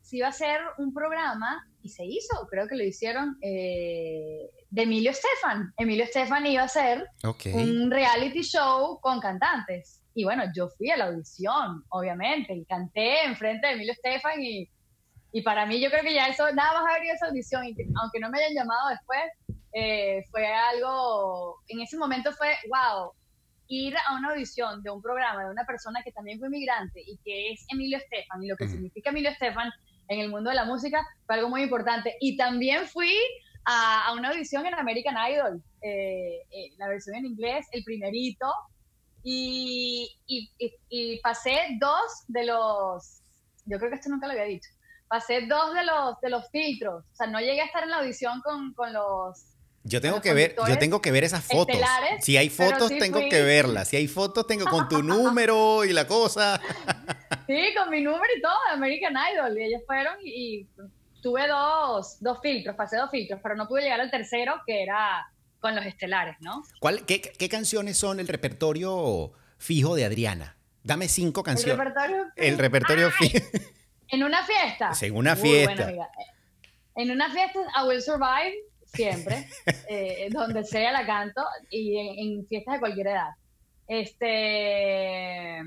se 0.00 0.16
iba 0.16 0.26
a 0.26 0.30
hacer 0.30 0.60
un 0.78 0.94
programa 0.94 1.66
y 1.82 1.88
se 1.88 2.04
hizo, 2.04 2.46
creo 2.48 2.66
que 2.66 2.76
lo 2.76 2.84
hicieron 2.84 3.36
eh, 3.42 4.50
de 4.70 4.82
Emilio 4.82 5.10
Estefan. 5.10 5.72
Emilio 5.76 6.04
Estefan 6.04 6.46
iba 6.46 6.62
a 6.62 6.66
hacer 6.66 7.06
un 7.52 7.90
reality 7.90 8.42
show 8.42 8.98
con 9.00 9.20
cantantes. 9.20 10.00
Y 10.18 10.24
bueno, 10.24 10.42
yo 10.52 10.66
fui 10.70 10.90
a 10.90 10.96
la 10.96 11.04
audición, 11.04 11.84
obviamente, 11.90 12.52
y 12.52 12.64
canté 12.64 13.22
enfrente 13.22 13.68
de 13.68 13.74
Emilio 13.74 13.92
Estefan 13.92 14.42
y, 14.42 14.68
y 15.30 15.42
para 15.42 15.64
mí 15.64 15.80
yo 15.80 15.90
creo 15.90 16.02
que 16.02 16.12
ya 16.12 16.26
eso, 16.26 16.50
nada 16.54 16.72
más 16.72 16.90
haber 16.90 17.08
a 17.08 17.14
esa 17.14 17.26
audición, 17.26 17.64
y 17.64 17.76
aunque 18.02 18.18
no 18.18 18.28
me 18.28 18.38
hayan 18.38 18.52
llamado 18.52 18.88
después, 18.88 19.22
eh, 19.72 20.24
fue 20.32 20.44
algo, 20.44 21.60
en 21.68 21.82
ese 21.82 21.96
momento 21.96 22.32
fue, 22.32 22.48
wow, 22.68 23.12
ir 23.68 23.94
a 24.08 24.16
una 24.16 24.30
audición 24.30 24.82
de 24.82 24.90
un 24.90 25.00
programa 25.00 25.44
de 25.44 25.52
una 25.52 25.64
persona 25.64 26.02
que 26.02 26.10
también 26.10 26.40
fue 26.40 26.48
inmigrante 26.48 27.00
y 27.00 27.16
que 27.18 27.52
es 27.52 27.64
Emilio 27.68 27.98
Estefan, 27.98 28.42
y 28.42 28.48
lo 28.48 28.56
que 28.56 28.66
significa 28.66 29.10
Emilio 29.10 29.30
Estefan 29.30 29.70
en 30.08 30.18
el 30.18 30.30
mundo 30.30 30.50
de 30.50 30.56
la 30.56 30.64
música 30.64 31.06
fue 31.26 31.36
algo 31.36 31.48
muy 31.48 31.62
importante. 31.62 32.16
Y 32.18 32.36
también 32.36 32.86
fui 32.86 33.14
a, 33.66 34.12
una 34.16 34.30
audición 34.30 34.66
en 34.66 34.74
American 34.74 35.14
Idol, 35.30 35.62
eh, 35.80 36.40
eh, 36.50 36.72
la 36.76 36.88
versión 36.88 37.14
en 37.14 37.26
inglés, 37.26 37.68
el 37.70 37.84
primerito, 37.84 38.52
y, 39.30 40.50
y, 40.88 41.20
pasé 41.20 41.76
dos 41.78 42.24
de 42.28 42.46
los, 42.46 43.20
yo 43.66 43.78
creo 43.78 43.90
que 43.90 43.96
esto 43.96 44.08
nunca 44.08 44.26
lo 44.26 44.32
había 44.32 44.44
dicho, 44.44 44.70
pasé 45.06 45.42
dos 45.46 45.74
de 45.74 45.84
los, 45.84 46.20
de 46.20 46.30
los 46.30 46.48
filtros, 46.50 47.04
o 47.04 47.14
sea, 47.14 47.26
no 47.26 47.40
llegué 47.40 47.60
a 47.60 47.66
estar 47.66 47.82
en 47.82 47.90
la 47.90 47.98
audición 47.98 48.40
con, 48.42 48.72
con 48.74 48.92
los... 48.92 49.54
Yo 49.84 50.00
tengo 50.00 50.20
que 50.20 50.34
ver, 50.34 50.54
yo 50.68 50.78
tengo 50.78 51.00
que 51.00 51.10
ver 51.12 51.24
esas 51.24 51.44
fotos. 51.44 51.76
Si 52.20 52.36
hay 52.36 52.50
fotos, 52.50 52.90
tengo 52.98 53.20
que 53.30 53.42
verlas. 53.42 53.88
Si 53.88 53.96
hay 53.96 54.06
fotos, 54.06 54.46
tengo 54.46 54.66
con 54.66 54.86
tu 54.88 55.02
número 55.02 55.84
y 55.84 55.94
la 55.94 56.06
cosa. 56.06 56.60
Sí, 57.46 57.74
con 57.74 57.88
mi 57.88 58.02
número 58.02 58.26
y 58.36 58.42
todo, 58.42 58.58
American 58.72 59.14
Idol. 59.32 59.56
Y 59.56 59.62
ellos 59.62 59.82
fueron 59.86 60.14
y 60.22 60.66
tuve 61.22 61.48
dos, 61.48 62.18
dos 62.20 62.38
filtros, 62.42 62.76
pasé 62.76 62.98
dos 62.98 63.10
filtros, 63.10 63.40
pero 63.42 63.54
no 63.54 63.66
pude 63.66 63.82
llegar 63.82 64.00
al 64.00 64.10
tercero, 64.10 64.60
que 64.66 64.82
era 64.82 65.26
con 65.60 65.74
los 65.74 65.84
estelares, 65.86 66.36
¿no? 66.40 66.62
¿Cuál, 66.80 67.04
qué, 67.04 67.20
qué, 67.20 67.48
canciones 67.48 67.98
son 67.98 68.20
el 68.20 68.28
repertorio 68.28 69.32
fijo 69.58 69.94
de 69.96 70.04
Adriana? 70.04 70.56
Dame 70.84 71.08
cinco 71.08 71.42
canciones. 71.42 71.78
El 71.78 71.78
repertorio, 71.78 72.26
el 72.36 72.58
repertorio 72.58 73.10
fijo. 73.10 73.38
¿En 74.08 74.22
una 74.22 74.44
fiesta? 74.44 74.92
en 75.02 75.16
una 75.16 75.36
fiesta. 75.36 75.92
en 76.96 77.10
una 77.10 77.30
fiesta, 77.30 77.60
I 77.60 77.86
Will 77.86 78.02
Survive, 78.02 78.54
siempre. 78.84 79.46
Eh, 79.90 80.28
donde 80.30 80.64
sea 80.64 80.92
la 80.92 81.06
canto 81.06 81.42
y 81.70 81.96
en, 81.96 82.46
fiestas 82.46 82.74
de 82.74 82.80
cualquier 82.80 83.08
edad. 83.08 83.30
Este. 83.86 85.62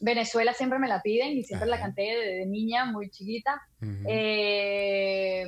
Venezuela 0.00 0.52
siempre 0.52 0.78
me 0.78 0.88
la 0.88 1.00
piden 1.00 1.38
y 1.38 1.44
siempre 1.44 1.68
la 1.68 1.78
canté 1.78 2.02
de, 2.02 2.46
niña, 2.46 2.84
muy 2.84 3.08
chiquita. 3.10 3.62
99 3.80 4.04
eh, 4.06 5.46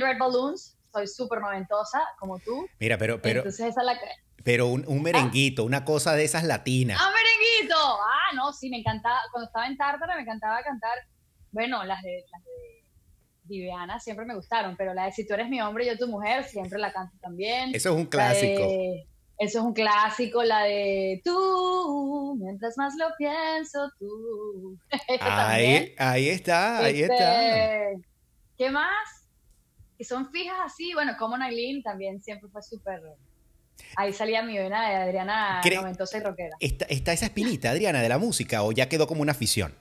Red 0.00 0.18
Balloons, 0.18 0.75
soy 0.96 1.06
súper 1.06 1.40
noventosa, 1.40 2.00
como 2.18 2.38
tú. 2.38 2.66
Mira, 2.78 2.96
pero... 2.96 3.20
pero 3.20 3.40
Entonces 3.40 3.66
esa 3.66 3.82
la... 3.82 3.98
Pero 4.42 4.68
un, 4.68 4.84
un 4.86 5.02
merenguito, 5.02 5.64
una 5.64 5.84
cosa 5.84 6.14
de 6.14 6.24
esas 6.24 6.44
latinas. 6.44 7.00
¡Ah, 7.00 7.10
merenguito! 7.10 7.76
Ah, 7.76 8.34
no, 8.34 8.52
sí, 8.52 8.70
me 8.70 8.78
encantaba. 8.78 9.20
Cuando 9.32 9.48
estaba 9.48 9.66
en 9.66 9.76
Tártara 9.76 10.14
me 10.14 10.22
encantaba 10.22 10.62
cantar. 10.62 10.98
Bueno, 11.50 11.82
las 11.84 12.00
de, 12.02 12.24
las 12.30 12.44
de 12.44 12.84
Viviana 13.42 13.98
siempre 13.98 14.24
me 14.24 14.36
gustaron, 14.36 14.76
pero 14.76 14.94
la 14.94 15.06
de 15.06 15.12
Si 15.12 15.26
tú 15.26 15.34
eres 15.34 15.48
mi 15.48 15.60
hombre 15.60 15.84
y 15.84 15.88
yo 15.88 15.98
tu 15.98 16.06
mujer, 16.06 16.44
siempre 16.44 16.78
la 16.78 16.92
canto 16.92 17.16
también. 17.20 17.74
Eso 17.74 17.90
es 17.90 17.96
un 17.96 18.06
clásico. 18.06 18.62
Eso 19.38 19.58
es 19.58 19.64
un 19.64 19.74
clásico, 19.74 20.42
la 20.44 20.62
de 20.62 21.20
tú, 21.22 22.38
mientras 22.40 22.78
más 22.78 22.94
lo 22.96 23.08
pienso, 23.18 23.90
tú. 23.98 24.78
ahí, 25.20 25.94
ahí 25.98 26.28
está, 26.30 26.78
ahí 26.78 27.02
está. 27.02 27.90
Este, 27.90 28.06
¿Qué 28.56 28.70
más? 28.70 29.25
Que 29.96 30.04
son 30.04 30.30
fijas 30.30 30.56
así, 30.64 30.92
bueno, 30.94 31.12
como 31.18 31.36
Nailin 31.36 31.82
también 31.82 32.20
siempre 32.20 32.48
fue 32.50 32.62
súper... 32.62 33.00
Ahí 33.94 34.12
salía 34.12 34.42
mi 34.42 34.56
vena 34.56 34.88
de 34.88 34.96
Adriana 34.96 35.60
noventosa 35.62 36.18
y 36.18 36.20
rockera. 36.20 36.56
¿Está, 36.60 36.86
¿Está 36.86 37.12
esa 37.12 37.26
espinita, 37.26 37.70
Adriana, 37.70 38.00
de 38.00 38.08
la 38.08 38.18
música 38.18 38.62
o 38.62 38.72
ya 38.72 38.88
quedó 38.88 39.06
como 39.06 39.22
una 39.22 39.32
afición? 39.32 39.74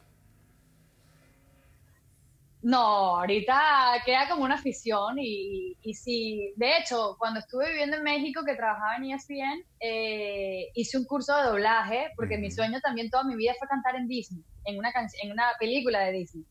No, 2.65 3.19
ahorita 3.19 4.01
queda 4.07 4.27
como 4.27 4.43
una 4.43 4.55
afición 4.55 5.19
y, 5.19 5.77
y, 5.83 5.93
sí, 5.93 6.51
de 6.55 6.79
hecho, 6.79 7.15
cuando 7.19 7.39
estuve 7.39 7.69
viviendo 7.69 7.97
en 7.97 8.03
México, 8.03 8.41
que 8.43 8.55
trabajaba 8.55 8.95
en 8.95 9.11
ESPN, 9.11 9.63
eh, 9.79 10.71
hice 10.73 10.97
un 10.97 11.05
curso 11.05 11.37
de 11.37 11.43
doblaje, 11.43 12.07
porque 12.15 12.39
mi 12.39 12.49
sueño 12.49 12.79
también 12.81 13.11
toda 13.11 13.23
mi 13.23 13.35
vida 13.35 13.53
fue 13.59 13.67
cantar 13.67 13.95
en 13.95 14.07
Disney, 14.07 14.43
en 14.65 14.79
una, 14.79 14.91
en 15.21 15.31
una 15.31 15.43
película 15.59 15.99
de 16.05 16.13
Disney. 16.13 16.43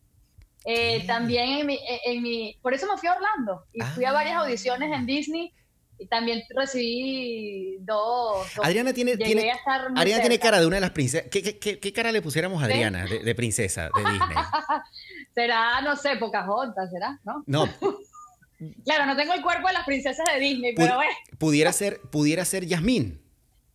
Eh, 0.66 1.04
también 1.06 1.60
en 1.60 1.66
mi, 1.66 1.78
en 2.06 2.22
mi, 2.22 2.58
por 2.62 2.72
eso 2.72 2.86
me 2.90 2.96
fui 2.98 3.08
a 3.08 3.12
Orlando 3.12 3.64
y 3.72 3.82
fui 3.82 4.04
a 4.04 4.12
varias 4.12 4.36
ah. 4.36 4.40
audiciones 4.40 4.90
en 4.92 5.04
Disney 5.04 5.52
y 5.98 6.06
también 6.06 6.42
recibí 6.54 7.76
dos. 7.80 8.46
Adriana 8.62 8.92
tiene, 8.92 9.16
tiene, 9.16 9.52
Adriana 9.94 10.20
tiene 10.20 10.38
cara 10.38 10.60
de 10.60 10.66
una 10.66 10.76
de 10.76 10.80
las 10.80 10.90
princesas. 10.90 11.28
¿Qué, 11.30 11.42
qué, 11.58 11.78
qué, 11.78 11.92
cara 11.92 12.12
le 12.12 12.22
pusiéramos 12.22 12.62
a 12.62 12.66
Adriana 12.66 13.04
de, 13.04 13.34
princesa 13.34 13.90
de 13.94 14.10
Disney? 14.10 14.36
será, 15.34 15.80
no 15.82 15.96
sé, 15.96 16.16
Pocahontas, 16.16 16.90
¿será? 16.90 17.20
No. 17.24 17.44
No. 17.46 17.68
claro, 18.84 19.06
no 19.06 19.16
tengo 19.16 19.34
el 19.34 19.42
cuerpo 19.42 19.68
de 19.68 19.74
las 19.74 19.84
princesas 19.84 20.26
de 20.32 20.40
Disney, 20.40 20.74
pero 20.74 20.96
bueno. 20.96 21.12
Pudiera 21.38 21.72
ser, 21.72 22.00
pudiera 22.10 22.44
ser 22.44 22.66
Yasmín. 22.66 23.23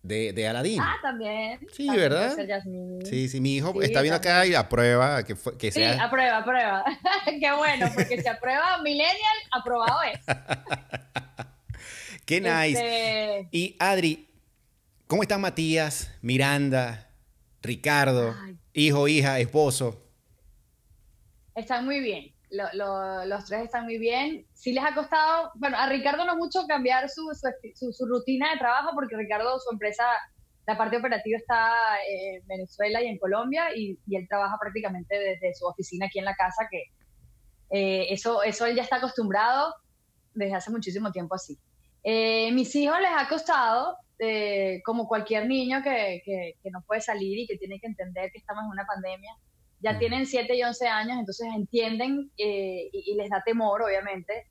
De, 0.01 0.31
de 0.31 0.47
Aladdin. 0.47 0.79
Ah, 0.81 0.95
también. 1.01 1.59
Sí, 1.73 1.89
¿verdad? 1.89 2.35
Sí, 3.03 3.27
sí, 3.27 3.41
mi 3.41 3.57
hijo 3.57 3.81
está 3.81 4.01
viendo 4.01 4.17
acá 4.17 4.45
y 4.45 4.55
aprueba 4.55 5.23
que, 5.23 5.35
que 5.57 5.71
sea. 5.71 5.93
Sí, 5.93 5.99
aprueba, 5.99 6.37
aprueba. 6.37 6.85
Qué 7.25 7.51
bueno, 7.51 7.91
porque 7.93 8.21
si 8.21 8.27
aprueba 8.27 8.81
Millennial, 8.81 9.37
aprobado 9.51 10.01
es. 10.03 10.19
Qué 12.25 12.39
nice. 12.39 13.39
Este, 13.39 13.47
y 13.51 13.75
Adri, 13.79 14.29
¿cómo 15.07 15.21
están 15.21 15.41
Matías, 15.41 16.11
Miranda, 16.21 17.09
Ricardo, 17.61 18.35
hijo, 18.73 19.07
hija, 19.07 19.39
esposo? 19.39 20.05
Están 21.55 21.85
muy 21.85 21.99
bien. 21.99 22.31
Los 22.51 23.45
tres 23.45 23.65
están 23.65 23.85
muy 23.85 23.97
bien. 23.97 24.45
Sí 24.53 24.73
les 24.73 24.83
ha 24.83 24.93
costado, 24.93 25.51
bueno, 25.55 25.77
a 25.77 25.87
Ricardo 25.87 26.25
no 26.25 26.35
mucho 26.35 26.65
cambiar 26.67 27.09
su, 27.09 27.31
su, 27.75 28.05
rutina 28.05 28.51
de 28.51 28.59
trabajo 28.59 28.91
porque 28.93 29.15
Ricardo, 29.15 29.59
su 29.59 29.71
empresa, 29.71 30.03
la 30.67 30.77
parte 30.77 30.97
operativa 30.97 31.37
está 31.37 31.97
en 32.07 32.45
Venezuela 32.47 33.01
y 33.01 33.07
en 33.07 33.17
Colombia 33.17 33.67
y, 33.75 33.97
él 34.11 34.27
trabaja 34.27 34.57
prácticamente 34.59 35.17
desde 35.17 35.53
su 35.53 35.65
oficina 35.65 36.07
aquí 36.07 36.19
en 36.19 36.25
la 36.25 36.35
casa, 36.35 36.67
que 36.69 36.83
eh, 37.71 38.07
eso, 38.11 38.41
eso 38.43 38.65
él 38.65 38.75
ya 38.75 38.83
está 38.83 38.97
acostumbrado 38.97 39.75
desde 40.33 40.55
hace 40.55 40.71
muchísimo 40.71 41.11
tiempo 41.11 41.35
así. 41.35 41.57
Eh, 42.03 42.51
mis 42.51 42.73
hijos 42.75 42.99
les 42.99 43.11
ha 43.15 43.27
costado, 43.27 43.97
eh, 44.17 44.81
como 44.83 45.07
cualquier 45.07 45.47
niño 45.47 45.81
que, 45.83 46.21
que, 46.25 46.71
no 46.71 46.81
puede 46.81 47.01
salir 47.01 47.39
y 47.39 47.47
que 47.47 47.57
tiene 47.57 47.79
que 47.79 47.87
entender 47.87 48.31
que 48.31 48.37
estamos 48.37 48.63
en 48.63 48.71
una 48.71 48.85
pandemia, 48.85 49.33
ya 49.81 49.97
tienen 49.97 50.25
7 50.25 50.55
y 50.55 50.63
11 50.63 50.87
años, 50.87 51.17
entonces 51.19 51.47
entienden 51.55 52.31
eh, 52.37 52.89
y, 52.91 53.15
les 53.15 53.29
da 53.29 53.41
temor, 53.43 53.81
obviamente, 53.81 54.47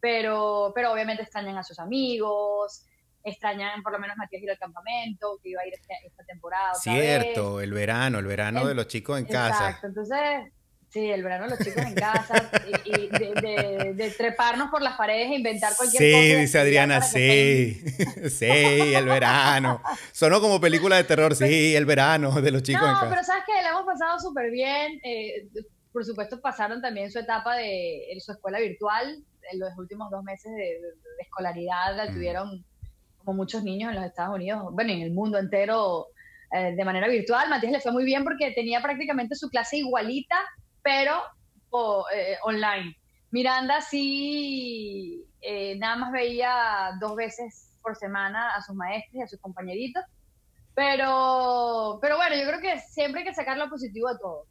pero, 0.00 0.72
pero 0.74 0.92
obviamente 0.92 1.22
extrañan 1.22 1.58
a 1.58 1.62
sus 1.62 1.78
amigos, 1.78 2.86
extrañan 3.22 3.82
por 3.82 3.92
lo 3.92 3.98
menos 3.98 4.16
Matías 4.16 4.42
ir 4.42 4.50
al 4.50 4.58
campamento, 4.58 5.38
que 5.42 5.50
iba 5.50 5.60
a 5.62 5.66
ir 5.66 5.74
este, 5.74 5.94
esta 6.06 6.24
temporada. 6.24 6.74
Cierto, 6.74 7.60
el 7.60 7.72
verano, 7.72 8.18
el 8.18 8.26
verano 8.26 8.66
de 8.66 8.74
los 8.74 8.86
chicos 8.88 9.18
en 9.18 9.26
casa. 9.26 9.70
Exacto, 9.70 9.88
entonces 9.88 10.52
Sí, 10.90 11.08
el 11.08 11.22
verano 11.22 11.46
los 11.46 11.58
chicos 11.60 11.84
en 11.84 11.94
casa 11.94 12.50
y, 12.84 13.06
de, 13.06 14.14
treparnos 14.18 14.70
por 14.70 14.82
las 14.82 14.96
paredes 14.96 15.30
e 15.30 15.36
inventar 15.36 15.72
cualquier 15.76 16.02
cosa. 16.02 16.22
Sí, 16.22 16.34
dice 16.34 16.58
Adriana, 16.58 17.00
sí, 17.00 17.80
sí, 18.28 18.46
el 18.46 19.04
verano. 19.04 19.80
Sonó 20.10 20.40
como 20.40 20.60
película 20.60 20.96
de 20.96 21.04
terror, 21.04 21.36
sí, 21.36 21.76
el 21.76 21.86
verano 21.86 22.32
de 22.40 22.50
los 22.50 22.64
chicos 22.64 22.82
en 22.82 22.88
casa. 22.88 23.04
No, 23.04 23.10
pero 23.10 23.22
sabes 23.22 23.44
que 23.46 23.52
le 23.52 23.68
hemos 23.68 23.84
pasado 23.84 24.18
súper 24.18 24.50
bien. 24.50 25.00
Eh, 25.04 25.48
por 25.92 26.04
supuesto, 26.04 26.40
pasaron 26.40 26.82
también 26.82 27.10
su 27.10 27.20
etapa 27.20 27.54
de 27.54 28.16
su 28.18 28.32
escuela 28.32 28.58
virtual. 28.58 29.24
En 29.52 29.60
los 29.60 29.76
últimos 29.78 30.10
dos 30.10 30.24
meses 30.24 30.50
de, 30.52 30.80
escolaridad 31.20 31.96
la 31.96 32.06
mm. 32.06 32.14
tuvieron 32.14 32.64
como 33.18 33.36
muchos 33.36 33.62
niños 33.62 33.90
en 33.90 33.96
los 33.96 34.04
Estados 34.04 34.34
Unidos, 34.34 34.64
bueno, 34.72 34.92
en 34.92 35.02
el 35.02 35.12
mundo 35.12 35.38
entero 35.38 36.08
eh, 36.52 36.74
de 36.74 36.84
manera 36.84 37.06
virtual. 37.06 37.48
Matías 37.48 37.72
le 37.72 37.80
fue 37.80 37.92
muy 37.92 38.04
bien 38.04 38.24
porque 38.24 38.50
tenía 38.50 38.82
prácticamente 38.82 39.36
su 39.36 39.48
clase 39.48 39.76
igualita, 39.76 40.36
pero 40.82 41.20
eh, 42.12 42.36
online. 42.42 42.96
Miranda 43.30 43.80
sí, 43.80 45.24
eh, 45.40 45.76
nada 45.78 45.96
más 45.96 46.12
veía 46.12 46.92
dos 47.00 47.14
veces 47.14 47.76
por 47.82 47.96
semana 47.96 48.54
a 48.54 48.62
sus 48.62 48.74
maestros 48.74 49.14
y 49.14 49.22
a 49.22 49.28
sus 49.28 49.40
compañeritos, 49.40 50.02
pero, 50.74 51.98
pero 52.00 52.16
bueno, 52.16 52.36
yo 52.36 52.46
creo 52.46 52.60
que 52.60 52.80
siempre 52.80 53.20
hay 53.20 53.26
que 53.26 53.34
sacar 53.34 53.56
lo 53.56 53.68
positivo 53.68 54.08
de 54.12 54.18
todo. 54.18 54.46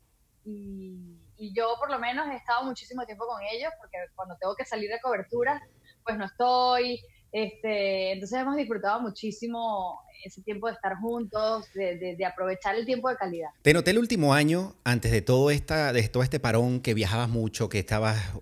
Y, 0.45 1.19
y 1.37 1.53
yo 1.53 1.75
por 1.79 1.91
lo 1.91 1.99
menos 1.99 2.27
he 2.27 2.35
estado 2.35 2.63
muchísimo 2.63 3.05
tiempo 3.05 3.25
con 3.27 3.41
ellos, 3.51 3.71
porque 3.79 3.97
cuando 4.15 4.35
tengo 4.37 4.55
que 4.55 4.65
salir 4.65 4.89
de 4.89 4.99
cobertura, 5.01 5.61
pues 6.03 6.17
no 6.17 6.25
estoy. 6.25 6.99
Este, 7.31 8.13
entonces 8.13 8.39
hemos 8.39 8.55
disfrutado 8.55 9.01
muchísimo 9.01 10.01
ese 10.23 10.41
tiempo 10.41 10.67
de 10.67 10.73
estar 10.73 10.95
juntos, 10.97 11.67
de, 11.73 12.17
aprovechar 12.25 12.75
el 12.75 12.85
tiempo 12.85 13.09
de 13.09 13.15
calidad. 13.15 13.49
Te 13.61 13.73
noté 13.73 13.91
el 13.91 13.99
último 13.99 14.33
año, 14.33 14.75
antes 14.83 15.11
de 15.11 15.21
todo, 15.21 15.51
esta, 15.51 15.93
de 15.93 16.07
todo 16.07 16.23
este 16.23 16.39
parón, 16.39 16.81
que 16.81 16.93
viajabas 16.93 17.29
mucho, 17.29 17.69
que 17.69 17.79
estabas 17.79 18.33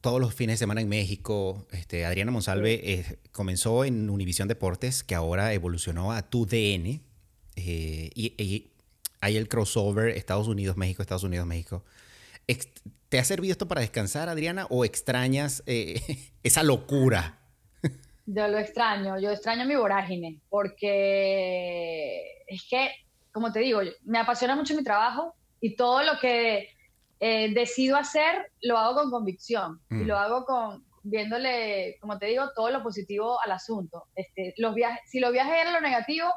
todos 0.00 0.20
los 0.20 0.34
fines 0.34 0.54
de 0.54 0.58
semana 0.58 0.80
en 0.80 0.88
México. 0.88 1.66
Este, 1.72 2.04
Adriana 2.04 2.30
Monsalve 2.30 2.80
eh, 2.92 3.18
comenzó 3.32 3.84
en 3.84 4.10
Univisión 4.10 4.48
Deportes, 4.48 5.04
que 5.04 5.14
ahora 5.14 5.52
evolucionó 5.52 6.12
a 6.12 6.22
Tu 6.22 6.46
DN. 6.46 7.00
Eh, 7.56 8.10
y, 8.14 8.66
hay 9.22 9.36
el 9.36 9.48
crossover 9.48 10.16
Estados 10.16 10.48
Unidos, 10.48 10.78
México, 10.78 11.02
Estados 11.02 11.24
Unidos, 11.24 11.46
México. 11.46 11.84
¿Te 13.10 13.18
ha 13.18 13.24
servido 13.24 13.52
esto 13.52 13.68
para 13.68 13.80
descansar, 13.80 14.28
Adriana, 14.28 14.66
o 14.70 14.84
extrañas 14.84 15.62
eh, 15.66 16.00
esa 16.42 16.62
locura? 16.62 17.39
Yo 18.32 18.46
lo 18.46 18.58
extraño, 18.58 19.18
yo 19.18 19.30
extraño 19.30 19.66
mi 19.66 19.74
vorágine, 19.74 20.38
porque 20.48 22.42
es 22.46 22.66
que, 22.68 22.90
como 23.32 23.50
te 23.52 23.58
digo, 23.58 23.80
me 24.04 24.18
apasiona 24.18 24.54
mucho 24.54 24.76
mi 24.76 24.84
trabajo 24.84 25.34
y 25.60 25.74
todo 25.74 26.02
lo 26.04 26.12
que 26.20 26.68
eh, 27.18 27.52
decido 27.52 27.96
hacer 27.96 28.52
lo 28.62 28.78
hago 28.78 28.94
con 28.94 29.10
convicción 29.10 29.80
y 29.90 30.04
lo 30.04 30.14
mm. 30.14 30.18
hago 30.18 30.44
con 30.44 30.84
viéndole, 31.02 31.96
como 32.00 32.18
te 32.18 32.26
digo, 32.26 32.50
todo 32.54 32.70
lo 32.70 32.82
positivo 32.82 33.40
al 33.42 33.52
asunto. 33.52 34.04
Este, 34.14 34.54
los 34.58 34.74
viajes, 34.74 35.00
si 35.06 35.18
los 35.18 35.32
viajes 35.32 35.54
eran 35.60 35.72
lo 35.72 35.80
negativo, 35.80 36.30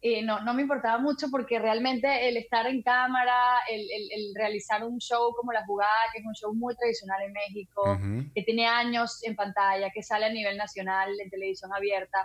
eh, 0.00 0.22
no, 0.22 0.40
no 0.40 0.54
me 0.54 0.62
importaba 0.62 0.98
mucho 0.98 1.26
porque 1.30 1.58
realmente 1.58 2.28
el 2.28 2.36
estar 2.36 2.66
en 2.66 2.82
cámara, 2.82 3.58
el, 3.68 3.80
el, 3.80 4.34
realizar 4.34 4.84
un 4.84 4.98
show 4.98 5.34
como 5.34 5.52
La 5.52 5.66
Jugada, 5.66 5.90
que 6.12 6.20
es 6.20 6.26
un 6.26 6.34
show 6.34 6.54
muy 6.54 6.76
tradicional 6.76 7.22
en 7.22 7.32
México, 7.32 7.98
que 8.34 8.42
tiene 8.42 8.66
años 8.66 9.18
en 9.24 9.34
pantalla, 9.34 9.90
que 9.90 10.02
sale 10.02 10.26
a 10.26 10.32
nivel 10.32 10.56
nacional 10.56 11.18
en 11.20 11.28
televisión 11.30 11.72
abierta, 11.74 12.24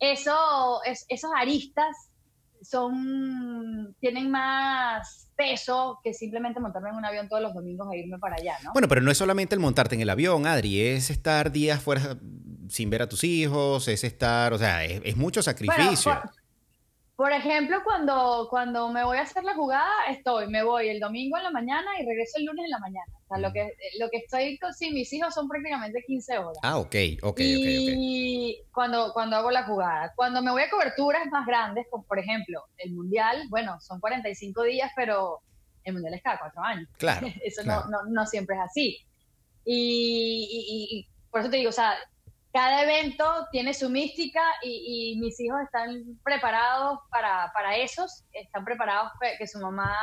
eso, 0.00 0.82
es, 0.84 1.04
esos 1.08 1.30
aristas 1.36 2.10
son, 2.62 3.94
tienen 4.00 4.30
más 4.30 5.28
peso 5.36 6.00
que 6.02 6.14
simplemente 6.14 6.60
montarme 6.60 6.90
en 6.90 6.96
un 6.96 7.04
avión 7.04 7.28
todos 7.28 7.42
los 7.42 7.52
domingos 7.52 7.88
e 7.92 7.98
irme 7.98 8.18
para 8.18 8.36
allá, 8.36 8.56
¿no? 8.64 8.72
Bueno, 8.72 8.88
pero 8.88 9.00
no 9.00 9.10
es 9.10 9.18
solamente 9.18 9.54
el 9.54 9.60
montarte 9.60 9.94
en 9.94 10.00
el 10.00 10.10
avión, 10.10 10.46
Adri, 10.46 10.80
es 10.80 11.10
estar 11.10 11.52
días 11.52 11.82
fuera 11.82 12.16
sin 12.68 12.88
ver 12.88 13.02
a 13.02 13.08
tus 13.08 13.22
hijos, 13.24 13.86
es 13.88 14.02
estar, 14.02 14.52
o 14.52 14.58
sea, 14.58 14.84
es, 14.84 15.16
mucho 15.16 15.42
sacrificio. 15.42 16.12
Por 16.12 16.41
ejemplo, 17.30 17.82
cuando, 17.84 18.48
cuando 18.50 18.88
me 18.88 19.04
voy 19.04 19.18
a 19.18 19.22
hacer 19.22 19.44
la 19.44 19.54
jugada, 19.54 19.92
estoy, 20.10 20.48
me 20.48 20.64
voy 20.64 20.88
el 20.88 20.98
domingo 20.98 21.36
en 21.36 21.44
la 21.44 21.50
mañana 21.52 21.90
y 22.00 22.04
regreso 22.04 22.38
el 22.38 22.46
lunes 22.46 22.64
en 22.64 22.70
la 22.70 22.78
mañana. 22.80 23.12
O 23.24 23.28
sea, 23.28 23.38
lo 23.38 23.52
que, 23.52 23.70
lo 24.00 24.10
que 24.10 24.16
estoy 24.16 24.58
con 24.58 24.74
sí, 24.74 24.90
mis 24.90 25.12
hijos 25.12 25.32
son 25.34 25.46
prácticamente 25.46 26.02
15 26.04 26.38
horas. 26.38 26.58
Ah, 26.62 26.78
ok, 26.78 26.96
ok, 27.22 27.40
y 27.40 28.58
cuando, 28.72 29.12
cuando 29.12 29.36
hago 29.36 29.50
la 29.50 29.62
jugada. 29.64 30.12
Cuando 30.16 30.42
me 30.42 30.50
voy 30.50 30.62
a 30.62 30.70
coberturas 30.70 31.26
más 31.30 31.46
grandes, 31.46 31.86
como 31.90 32.04
por 32.04 32.18
ejemplo 32.18 32.64
el 32.78 32.92
Mundial, 32.92 33.44
bueno, 33.50 33.78
son 33.80 34.00
45 34.00 34.62
días, 34.64 34.90
pero 34.96 35.42
el 35.84 35.92
Mundial 35.92 36.14
es 36.14 36.22
cada 36.22 36.38
cuatro 36.38 36.62
años. 36.62 36.88
Claro. 36.96 37.26
Eso 37.44 37.62
No, 37.62 37.84
no, 37.84 37.98
no, 38.08 38.26
siempre 38.26 38.56
es 38.56 38.62
así. 38.62 38.98
Y, 39.64 40.48
y, 40.50 40.98
y, 40.98 41.08
por 41.30 41.40
eso 41.40 41.50
te 41.50 41.58
digo, 41.58 41.70
o 41.70 41.72
sea, 41.72 41.94
cada 42.52 42.82
evento 42.82 43.24
tiene 43.50 43.72
su 43.72 43.88
mística 43.88 44.42
y, 44.62 45.16
mis 45.18 45.40
hijos 45.40 45.60
están 45.62 46.18
preparados 46.22 46.98
para, 47.10 47.50
para 47.54 47.76
esos, 47.76 48.24
están 48.32 48.64
preparados 48.64 49.12
que 49.38 49.46
su 49.46 49.58
mamá 49.58 49.94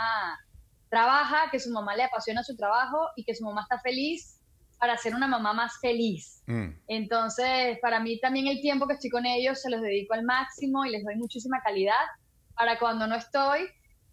trabaja, 0.89 1.49
que 1.51 1.59
su 1.59 1.69
mamá 1.71 1.95
le 1.95 2.03
apasiona 2.03 2.43
su 2.43 2.55
trabajo 2.55 3.09
y 3.15 3.23
que 3.23 3.35
su 3.35 3.45
mamá 3.45 3.61
está 3.61 3.79
feliz 3.79 4.39
para 4.79 4.97
ser 4.97 5.13
una 5.13 5.27
mamá 5.27 5.53
más 5.53 5.79
feliz. 5.79 6.41
Mm. 6.47 6.69
Entonces, 6.87 7.77
para 7.81 7.99
mí 7.99 8.19
también 8.19 8.47
el 8.47 8.61
tiempo 8.61 8.87
que 8.87 8.93
estoy 8.93 9.09
con 9.09 9.25
ellos 9.25 9.61
se 9.61 9.69
los 9.69 9.81
dedico 9.81 10.13
al 10.13 10.23
máximo 10.23 10.85
y 10.85 10.91
les 10.91 11.03
doy 11.03 11.17
muchísima 11.17 11.61
calidad 11.61 11.93
para 12.55 12.79
cuando 12.79 13.05
no 13.05 13.15
estoy, 13.15 13.67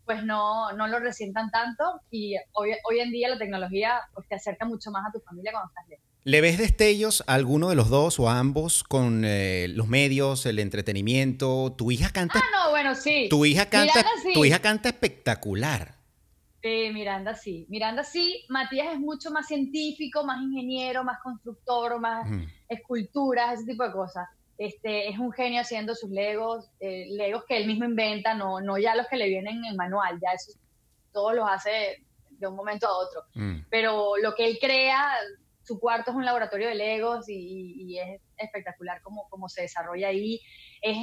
pues 0.05 0.24
no, 0.24 0.72
no 0.72 0.87
lo 0.89 0.99
resientan 0.99 1.51
tanto 1.51 2.01
y 2.11 2.37
hoy, 2.53 2.72
hoy 2.89 3.01
en 3.01 3.11
día 3.11 3.28
la 3.28 3.39
tecnología 3.39 4.01
pues, 4.12 4.28
te 4.28 4.34
acerca 4.34 4.64
mucho 4.66 4.91
más 4.91 5.05
a 5.09 5.12
tu 5.12 5.20
familia 5.20 5.53
cuando 5.53 5.68
estás 5.68 5.89
lejos. 5.89 6.05
¿Le 6.27 6.41
ves 6.41 6.59
destellos 6.59 7.22
a 7.29 7.35
alguno 7.35 7.68
de 7.68 7.77
los 7.77 7.89
dos 7.89 8.18
o 8.18 8.29
a 8.29 8.41
ambos 8.41 8.83
con 8.83 9.22
eh, 9.24 9.68
los 9.68 9.87
medios, 9.87 10.45
el 10.45 10.59
entretenimiento? 10.59 11.72
Tu 11.79 11.93
hija 11.93 12.11
canta. 12.11 12.41
Ah, 12.41 12.64
no, 12.64 12.70
bueno, 12.70 12.97
sí. 12.97 13.29
Tu 13.31 13.45
hija 13.45 13.66
canta, 13.66 14.05
tu 14.35 14.45
hija 14.45 14.59
canta 14.59 14.89
espectacular. 14.89 15.95
Sí, 16.61 16.91
Miranda 16.93 17.33
sí. 17.37 17.64
Miranda 17.68 18.03
sí. 18.03 18.45
Matías 18.49 18.95
es 18.95 18.99
mucho 18.99 19.31
más 19.31 19.47
científico, 19.47 20.24
más 20.24 20.43
ingeniero, 20.43 21.05
más 21.05 21.20
constructor, 21.22 22.01
más 22.01 22.29
esculturas, 22.68 23.61
ese 23.61 23.66
tipo 23.70 23.85
de 23.85 23.93
cosas. 23.93 24.29
Este, 24.59 25.09
es 25.09 25.20
un 25.20 25.31
genio 25.31 25.61
haciendo 25.61 25.95
sus 25.95 26.11
legos, 26.11 26.68
eh, 26.81 27.07
legos 27.11 27.45
que 27.47 27.57
él 27.57 27.68
mismo 27.68 27.85
inventa, 27.85 28.35
no, 28.35 28.61
no 28.61 28.79
ya 28.79 28.97
los 28.97 29.07
que 29.07 29.16
le 29.16 29.29
vienen 29.29 29.59
en 29.59 29.66
el 29.66 29.77
manual, 29.77 30.18
ya 30.20 30.33
eso 30.33 30.59
todos 31.12 31.37
los 31.37 31.49
hace 31.49 32.03
de 32.31 32.49
un 32.49 32.57
momento 32.57 32.89
a 32.89 32.99
otro. 32.99 33.22
Mm. 33.35 33.66
Pero 33.70 34.16
lo 34.20 34.35
que 34.35 34.45
él 34.45 34.59
crea 34.61 35.09
su 35.66 35.80
cuarto 35.80 36.12
es 36.12 36.16
un 36.16 36.24
laboratorio 36.24 36.68
de 36.68 36.76
Legos 36.76 37.28
y, 37.28 37.98
es 37.98 38.20
espectacular 38.36 39.00
cómo, 39.02 39.26
cómo, 39.28 39.48
se 39.48 39.62
desarrolla 39.62 40.08
ahí. 40.08 40.40
Es, 40.80 40.96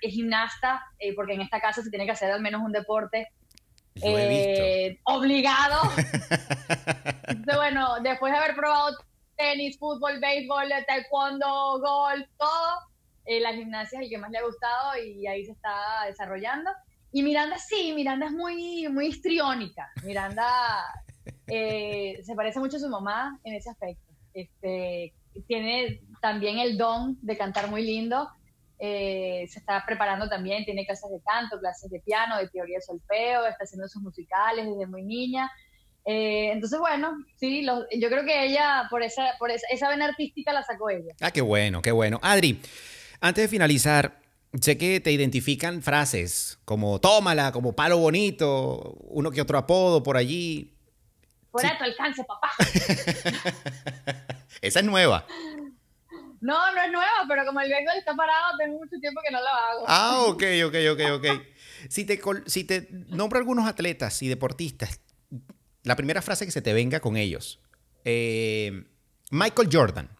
es 0.00 0.12
gimnasta, 0.12 0.82
eh, 0.98 1.14
porque 1.14 1.34
en 1.34 1.40
esta 1.40 1.60
casa 1.60 1.82
se 1.82 1.90
tiene 1.90 2.06
que 2.06 2.12
hacer 2.12 2.30
al 2.30 2.40
menos 2.40 2.62
un 2.62 2.72
deporte 2.72 3.28
eh, 4.02 4.98
obligado. 5.04 5.80
bueno, 7.56 8.00
después 8.02 8.32
de 8.32 8.38
haber 8.38 8.54
probado 8.54 8.96
tenis, 9.36 9.78
fútbol, 9.78 10.20
béisbol, 10.20 10.68
taekwondo, 10.86 11.80
golf, 11.80 12.28
todo, 12.38 12.78
eh, 13.24 13.40
la 13.40 13.52
gimnasia 13.52 13.98
es 13.98 14.04
el 14.04 14.10
que 14.10 14.18
más 14.18 14.30
le 14.30 14.38
ha 14.38 14.44
gustado 14.44 14.96
y 15.02 15.26
ahí 15.26 15.44
se 15.44 15.52
está 15.52 16.04
desarrollando. 16.06 16.70
Y 17.10 17.22
Miranda 17.22 17.58
sí, 17.58 17.92
Miranda 17.94 18.26
es 18.26 18.32
muy, 18.32 18.88
muy 18.88 19.06
histriónica. 19.06 19.90
Miranda 20.02 20.84
eh, 21.46 22.20
se 22.24 22.34
parece 22.34 22.58
mucho 22.60 22.76
a 22.76 22.80
su 22.80 22.88
mamá 22.88 23.38
en 23.44 23.54
ese 23.54 23.70
aspecto. 23.70 24.12
Este, 24.32 25.12
tiene 25.46 26.00
también 26.20 26.58
el 26.58 26.76
don 26.76 27.18
de 27.22 27.36
cantar 27.36 27.68
muy 27.68 27.82
lindo. 27.82 28.28
Eh, 28.78 29.46
se 29.48 29.60
está 29.60 29.84
preparando 29.86 30.28
también, 30.28 30.64
tiene 30.64 30.84
clases 30.84 31.10
de 31.10 31.20
canto, 31.22 31.58
clases 31.58 31.90
de 31.90 32.00
piano, 32.00 32.38
de 32.38 32.48
teoría 32.48 32.78
de 32.78 32.82
solfeo, 32.82 33.46
está 33.46 33.64
haciendo 33.64 33.88
sus 33.88 34.02
musicales 34.02 34.66
desde 34.66 34.86
muy 34.86 35.02
niña. 35.02 35.50
Eh, 36.04 36.50
entonces, 36.52 36.78
bueno, 36.78 37.16
sí, 37.36 37.64
yo 37.64 38.08
creo 38.08 38.24
que 38.24 38.46
ella, 38.46 38.86
por 38.90 39.02
esa, 39.02 39.34
por 39.38 39.50
esa, 39.50 39.66
esa 39.70 39.88
vena 39.88 40.06
artística 40.06 40.52
la 40.52 40.62
sacó 40.62 40.90
ella. 40.90 41.14
Ah, 41.20 41.30
qué 41.30 41.40
bueno, 41.40 41.80
qué 41.80 41.92
bueno. 41.92 42.18
Adri, 42.22 42.60
antes 43.20 43.44
de 43.44 43.48
finalizar, 43.48 44.20
sé 44.60 44.76
que 44.76 45.00
te 45.00 45.12
identifican 45.12 45.82
frases 45.82 46.58
como 46.64 47.00
tómala, 47.00 47.52
como 47.52 47.74
palo 47.74 47.98
bonito, 47.98 48.96
uno 49.00 49.30
que 49.30 49.40
otro 49.40 49.56
apodo 49.56 50.02
por 50.02 50.16
allí. 50.16 50.73
Por 51.54 51.62
tu 51.62 51.84
alcance, 51.84 52.24
papá. 52.24 52.50
Esa 54.60 54.80
es 54.80 54.84
nueva. 54.84 55.24
No, 56.40 56.74
no 56.74 56.82
es 56.82 56.90
nueva, 56.90 57.24
pero 57.28 57.46
como 57.46 57.60
el 57.60 57.70
béisbol 57.70 57.96
está 57.96 58.12
parado, 58.16 58.56
tengo 58.58 58.76
mucho 58.76 58.98
tiempo 59.00 59.20
que 59.24 59.30
no 59.30 59.40
la 59.40 59.50
hago. 59.50 59.84
Ah, 59.86 60.22
ok, 60.26 60.42
ok, 60.66 60.74
ok, 60.90 61.00
ok. 61.12 61.26
Si 61.88 62.04
te, 62.04 62.20
si 62.46 62.64
te 62.64 62.88
nombro 62.90 63.38
algunos 63.38 63.68
atletas 63.68 64.20
y 64.22 64.28
deportistas, 64.28 65.00
la 65.84 65.94
primera 65.94 66.22
frase 66.22 66.44
que 66.44 66.50
se 66.50 66.60
te 66.60 66.72
venga 66.72 66.98
con 66.98 67.16
ellos. 67.16 67.60
Eh, 68.04 68.88
Michael 69.30 69.68
Jordan. 69.70 70.10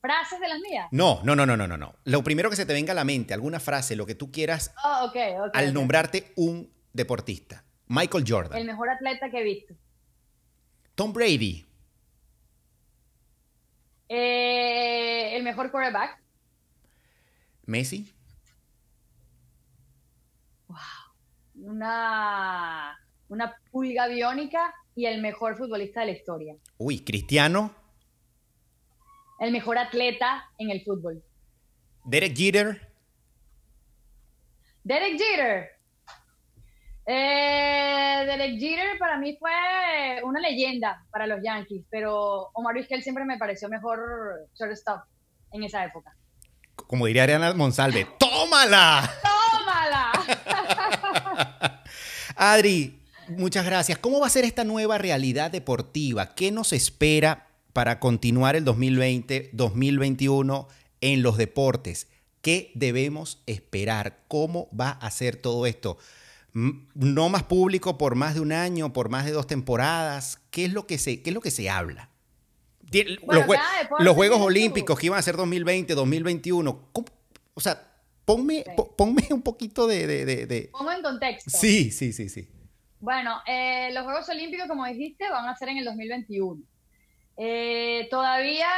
¿Frases 0.00 0.40
de 0.40 0.48
las 0.48 0.60
mías? 0.60 0.88
No, 0.90 1.20
no, 1.22 1.36
no, 1.36 1.44
no, 1.44 1.54
no, 1.54 1.76
no. 1.76 1.96
Lo 2.04 2.24
primero 2.24 2.48
que 2.48 2.56
se 2.56 2.64
te 2.64 2.72
venga 2.72 2.92
a 2.92 2.94
la 2.94 3.04
mente, 3.04 3.34
alguna 3.34 3.60
frase, 3.60 3.94
lo 3.94 4.06
que 4.06 4.14
tú 4.14 4.32
quieras, 4.32 4.72
oh, 4.82 5.08
okay, 5.10 5.34
al 5.52 5.74
nombrarte 5.74 6.32
un 6.36 6.72
deportista. 6.94 7.62
Michael 7.86 8.24
Jordan. 8.26 8.58
El 8.58 8.66
mejor 8.66 8.88
atleta 8.90 9.30
que 9.30 9.40
he 9.40 9.44
visto. 9.44 9.74
Tom 10.94 11.12
Brady. 11.12 11.66
Eh, 14.08 15.36
el 15.36 15.42
mejor 15.42 15.70
quarterback. 15.70 16.20
Messi. 17.66 18.12
Wow. 20.68 20.78
Una, 21.56 22.98
una 23.28 23.56
pulga 23.70 24.06
biónica 24.08 24.74
y 24.94 25.06
el 25.06 25.20
mejor 25.22 25.56
futbolista 25.56 26.00
de 26.00 26.06
la 26.06 26.12
historia. 26.12 26.56
Uy, 26.78 27.00
Cristiano. 27.04 27.74
el 29.40 29.50
mejor 29.52 29.78
atleta 29.78 30.44
en 30.58 30.70
el 30.70 30.82
fútbol. 30.84 31.22
Derek 32.04 32.36
Jeter. 32.36 32.92
Derek 34.84 35.18
Jeter. 35.18 35.70
Eh, 37.06 38.24
Derek 38.26 38.58
Jeter 38.58 38.98
para 38.98 39.18
mí 39.18 39.36
fue 39.38 40.22
una 40.22 40.40
leyenda 40.40 41.04
para 41.10 41.26
los 41.26 41.40
Yankees, 41.42 41.84
pero 41.90 42.50
Omar 42.54 42.74
Vizquel 42.74 43.02
siempre 43.02 43.24
me 43.24 43.36
pareció 43.36 43.68
mejor 43.68 44.48
shortstop 44.58 45.02
en 45.52 45.64
esa 45.64 45.84
época. 45.84 46.16
Como 46.74 47.06
diría 47.06 47.24
Ariana 47.24 47.52
Monsalve, 47.54 48.06
¡tómala! 48.18 49.10
¡Tómala! 49.22 50.12
Adri, 52.36 53.00
muchas 53.28 53.64
gracias. 53.64 53.98
¿Cómo 53.98 54.20
va 54.20 54.26
a 54.26 54.30
ser 54.30 54.44
esta 54.44 54.64
nueva 54.64 54.98
realidad 54.98 55.50
deportiva? 55.50 56.34
¿Qué 56.34 56.50
nos 56.50 56.72
espera 56.72 57.48
para 57.72 58.00
continuar 58.00 58.56
el 58.56 58.64
2020-2021 58.64 60.66
en 61.00 61.22
los 61.22 61.36
deportes? 61.36 62.08
¿Qué 62.42 62.72
debemos 62.74 63.42
esperar? 63.46 64.18
¿Cómo 64.28 64.68
va 64.78 64.90
a 64.90 65.10
ser 65.10 65.36
todo 65.36 65.66
esto? 65.66 65.98
No 66.54 67.28
más 67.28 67.42
público 67.42 67.98
por 67.98 68.14
más 68.14 68.34
de 68.34 68.40
un 68.40 68.52
año, 68.52 68.92
por 68.92 69.08
más 69.08 69.24
de 69.24 69.32
dos 69.32 69.46
temporadas. 69.46 70.40
¿Qué 70.50 70.66
es 70.66 70.72
lo 70.72 70.86
que 70.86 70.98
se, 70.98 71.20
qué 71.20 71.30
es 71.30 71.34
lo 71.34 71.40
que 71.40 71.50
se 71.50 71.68
habla? 71.68 72.10
los, 73.98 74.14
Juegos 74.14 74.40
Olímpicos 74.40 74.98
que 74.98 75.06
iban 75.06 75.18
a 75.18 75.22
ser 75.22 75.36
2020, 75.36 75.94
2021. 75.94 76.90
O 77.54 77.60
sea, 77.60 77.80
ponme, 78.24 78.64
ponme 78.96 79.26
un 79.30 79.42
poquito 79.42 79.86
de, 79.86 80.06
de, 80.06 80.68
Pongo 80.72 80.92
en 80.92 81.02
contexto. 81.02 81.50
Sí, 81.50 81.90
sí, 81.90 82.12
sí, 82.12 82.28
sí. 82.28 82.48
Bueno, 83.00 83.40
eh, 83.46 83.90
los 83.92 84.04
Juegos 84.04 84.28
Olímpicos, 84.28 84.66
como 84.68 84.86
dijiste, 84.86 85.28
van 85.28 85.48
a 85.48 85.56
ser 85.56 85.70
en 85.70 85.78
el 85.78 85.84
2021. 85.84 86.62
Eh, 87.36 88.06
todavía 88.10 88.68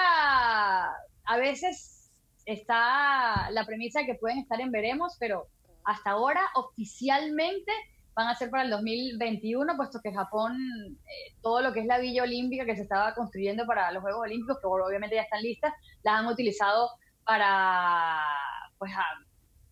a 1.25 1.37
veces 1.39 2.11
está 2.47 3.51
la 3.51 3.67
premisa 3.67 4.01
de 4.01 4.07
que 4.07 4.15
pueden 4.15 4.39
estar 4.39 4.61
en 4.61 4.71
veremos, 4.71 5.17
pero 5.19 5.49
hasta 5.87 6.11
ahora 6.11 6.43
oficialmente 6.55 7.73
van 8.15 8.29
a 8.29 8.35
ser 8.35 8.51
para 8.51 8.65
el 8.65 8.71
2021, 8.71 9.77
puesto 9.77 10.01
que 10.03 10.13
Japón, 10.13 10.57
eh, 11.07 11.35
todo 11.43 11.61
lo 11.61 11.73
que 11.73 11.81
es 11.81 11.87
la 11.87 11.99
Villa 11.99 12.23
Olímpica 12.23 12.65
que 12.65 12.75
se 12.75 12.83
estaba 12.83 13.15
construyendo 13.15 13.67
para 13.67 13.93
los 13.93 14.03
Juegos 14.03 14.23
Olímpicos, 14.23 14.59
que 14.61 14.67
obviamente 14.67 15.17
ya 15.17 15.23
están 15.23 15.43
listas, 15.43 15.73
las 16.03 16.21
han 16.21 16.27
utilizado 16.27 16.91
para 17.25 18.19
pues, 18.79 18.91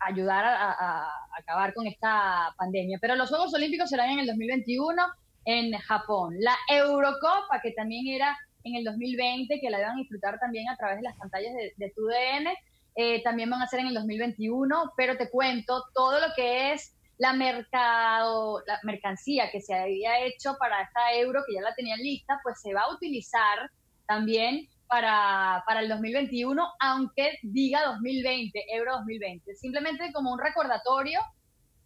ayudar 0.01 0.45
a, 0.45 1.09
acabar 1.39 1.73
con 1.73 1.87
esta 1.87 2.55
pandemia. 2.59 2.99
Pero 3.01 3.17
los 3.17 3.31
Juegos 3.31 3.55
Olímpicos 3.55 3.89
serán 3.89 4.11
en 4.11 4.21
el 4.21 4.27
2021 4.27 5.03
en 5.47 5.73
Japón. 5.79 6.35
La 6.39 6.57
Eurocopa, 6.71 7.61
que 7.63 7.73
también 7.73 8.07
era 8.07 8.37
en 8.63 8.77
el 8.77 8.85
2020, 8.85 9.59
que 9.59 9.71
la 9.71 9.79
iban 9.79 9.93
a 9.93 10.01
disfrutar 10.01 10.39
también 10.39 10.69
a 10.69 10.77
través 10.77 10.97
de 10.97 11.03
las 11.03 11.17
pantallas 11.17 11.55
de, 11.55 11.73
de 11.77 11.93
TUDN, 11.93 12.49
eh, 12.95 13.23
también 13.23 13.51
van 13.51 13.63
a 13.63 13.67
ser 13.67 13.81
en 13.81 13.89
el 13.89 13.95
2021, 13.95 14.93
pero 14.97 15.17
te 15.17 15.31
cuento 15.31 15.85
todo 15.95 16.21
lo 16.21 16.27
que 16.37 16.73
es 16.73 16.95
la 17.19 17.33
mercado, 17.33 18.63
la 18.67 18.81
mercancía 18.83 19.51
que 19.51 19.61
se 19.61 19.75
había 19.75 20.25
hecho 20.25 20.57
para 20.59 20.83
esta 20.83 21.13
euro, 21.15 21.43
que 21.47 21.55
ya 21.55 21.61
la 21.61 21.75
tenían 21.75 22.01
lista, 22.01 22.41
pues 22.43 22.61
se 22.61 22.75
va 22.75 22.83
a 22.83 22.95
utilizar 22.95 23.71
también 24.07 24.69
para, 24.87 25.63
para 25.67 25.81
el 25.81 25.89
2021, 25.89 26.65
aunque 26.81 27.39
diga 27.43 27.85
2020, 27.85 28.65
euro 28.75 28.97
2020. 28.99 29.55
Simplemente 29.55 30.13
como 30.13 30.33
un 30.33 30.39
recordatorio 30.39 31.21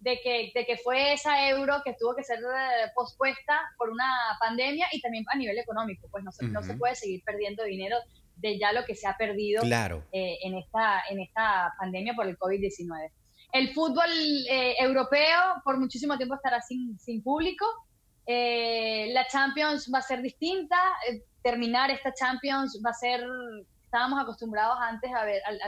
de 0.01 0.21
que, 0.21 0.53
de 0.55 0.65
que 0.65 0.77
fue 0.77 1.13
esa 1.13 1.49
euro 1.49 1.83
que 1.85 1.95
tuvo 1.99 2.15
que 2.15 2.23
ser 2.23 2.39
eh, 2.39 2.91
pospuesta 2.95 3.61
por 3.77 3.91
una 3.91 4.37
pandemia 4.41 4.87
y 4.93 5.01
también 5.01 5.25
a 5.29 5.37
nivel 5.37 5.59
económico, 5.59 6.09
pues 6.11 6.23
no 6.25 6.33
se, 6.33 6.47
no 6.47 6.63
se 6.63 6.75
puede 6.75 6.95
seguir 6.95 7.23
perdiendo 7.25 7.65
dinero 7.65 7.97
de 8.39 8.59
ya 8.59 8.73
lo 8.73 8.85
que 8.85 8.95
se 8.95 9.07
ha 9.07 9.17
perdido 9.17 9.63
claro. 9.63 10.05
Eh, 10.13 10.39
en, 10.43 10.57
esta, 10.57 11.03
en 11.11 11.21
esta 11.21 11.75
pandemia 11.79 12.15
por 12.15 12.27
el 12.27 12.39
COVID-19. 12.39 13.11
El 13.53 13.73
fútbol 13.73 14.11
eh, 14.51 14.75
europeo 14.79 15.63
por 15.65 15.79
muchísimo 15.79 16.17
tiempo 16.17 16.35
estará 16.35 16.61
sin, 16.61 16.99
sin 16.99 17.23
público. 17.23 17.65
Eh, 18.27 19.11
la 19.13 19.27
Champions 19.27 19.91
va 19.93 20.01
a 20.01 20.03
ser 20.03 20.21
distinta. 20.21 20.77
Eh, 21.11 21.23
terminar 21.43 21.91
esta 21.91 22.13
Champions 22.13 22.81
va 22.85 22.91
a 22.91 22.95
ser. 22.95 23.25
Estábamos 23.89 24.21
acostumbrados 24.21 24.77
antes 24.83 25.11
a 25.15 25.25
ver 25.25 25.41
al. 25.47 25.59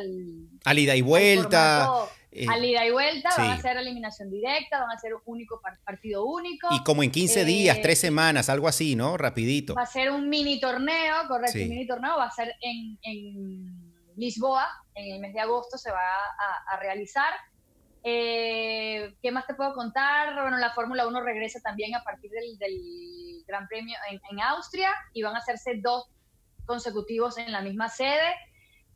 al, 0.65 0.79
ida 0.79 0.95
y 0.95 1.01
vuelta. 1.01 1.87
al 1.87 2.65
ida 2.65 2.85
y 2.85 2.91
vuelta, 2.91 3.31
van 3.35 3.53
a 3.53 3.59
ser 3.59 3.79
eliminación 3.79 4.31
directa, 4.31 4.79
van 4.79 4.91
a 4.91 4.99
ser 4.99 5.15
un 5.15 5.23
único 5.25 5.59
partido 5.87 6.27
único. 6.27 6.69
Y 6.71 6.85
como 6.85 7.03
en 7.03 7.11
15 7.11 7.47
días, 7.47 7.81
3 7.81 7.99
semanas, 7.99 8.51
algo 8.51 8.69
así, 8.69 8.95
¿no? 8.95 9.17
Rapidito. 9.17 9.75
Va 9.75 9.85
a 9.85 9.87
ser 9.87 10.11
un 10.11 10.29
mini 10.29 10.61
torneo, 10.61 11.15
correcto, 11.29 11.59
un 11.61 11.69
mini 11.71 11.87
torneo, 11.87 12.19
va 12.19 12.27
a 12.27 12.31
ser 12.31 12.55
en, 12.61 12.99
en 13.03 14.15
Lisboa, 14.17 14.69
en 14.95 15.15
el 15.15 15.21
mes 15.21 15.33
de 15.33 15.41
agosto 15.41 15.79
se 15.79 15.91
va 15.91 15.99
a, 15.99 16.75
a 16.75 16.77
realizar. 16.79 17.33
Eh, 18.03 19.15
¿Qué 19.23 19.31
más 19.31 19.47
te 19.47 19.55
puedo 19.55 19.75
contar? 19.75 20.35
Bueno, 20.35 20.57
la 20.57 20.73
Fórmula 20.73 21.07
1 21.07 21.21
regresa 21.21 21.61
también 21.61 21.95
a 21.95 22.03
partir 22.03 22.31
del, 22.31 23.45
Gran 23.47 23.67
Premio 23.67 23.97
en, 24.11 24.41
Austria 24.41 24.91
y 25.13 25.23
van 25.23 25.35
a 25.35 25.39
hacerse 25.39 25.81
dos 25.83 26.09
consecutivos 26.67 27.39
en 27.39 27.53
la 27.53 27.63
misma 27.63 27.89
sede. 27.89 28.35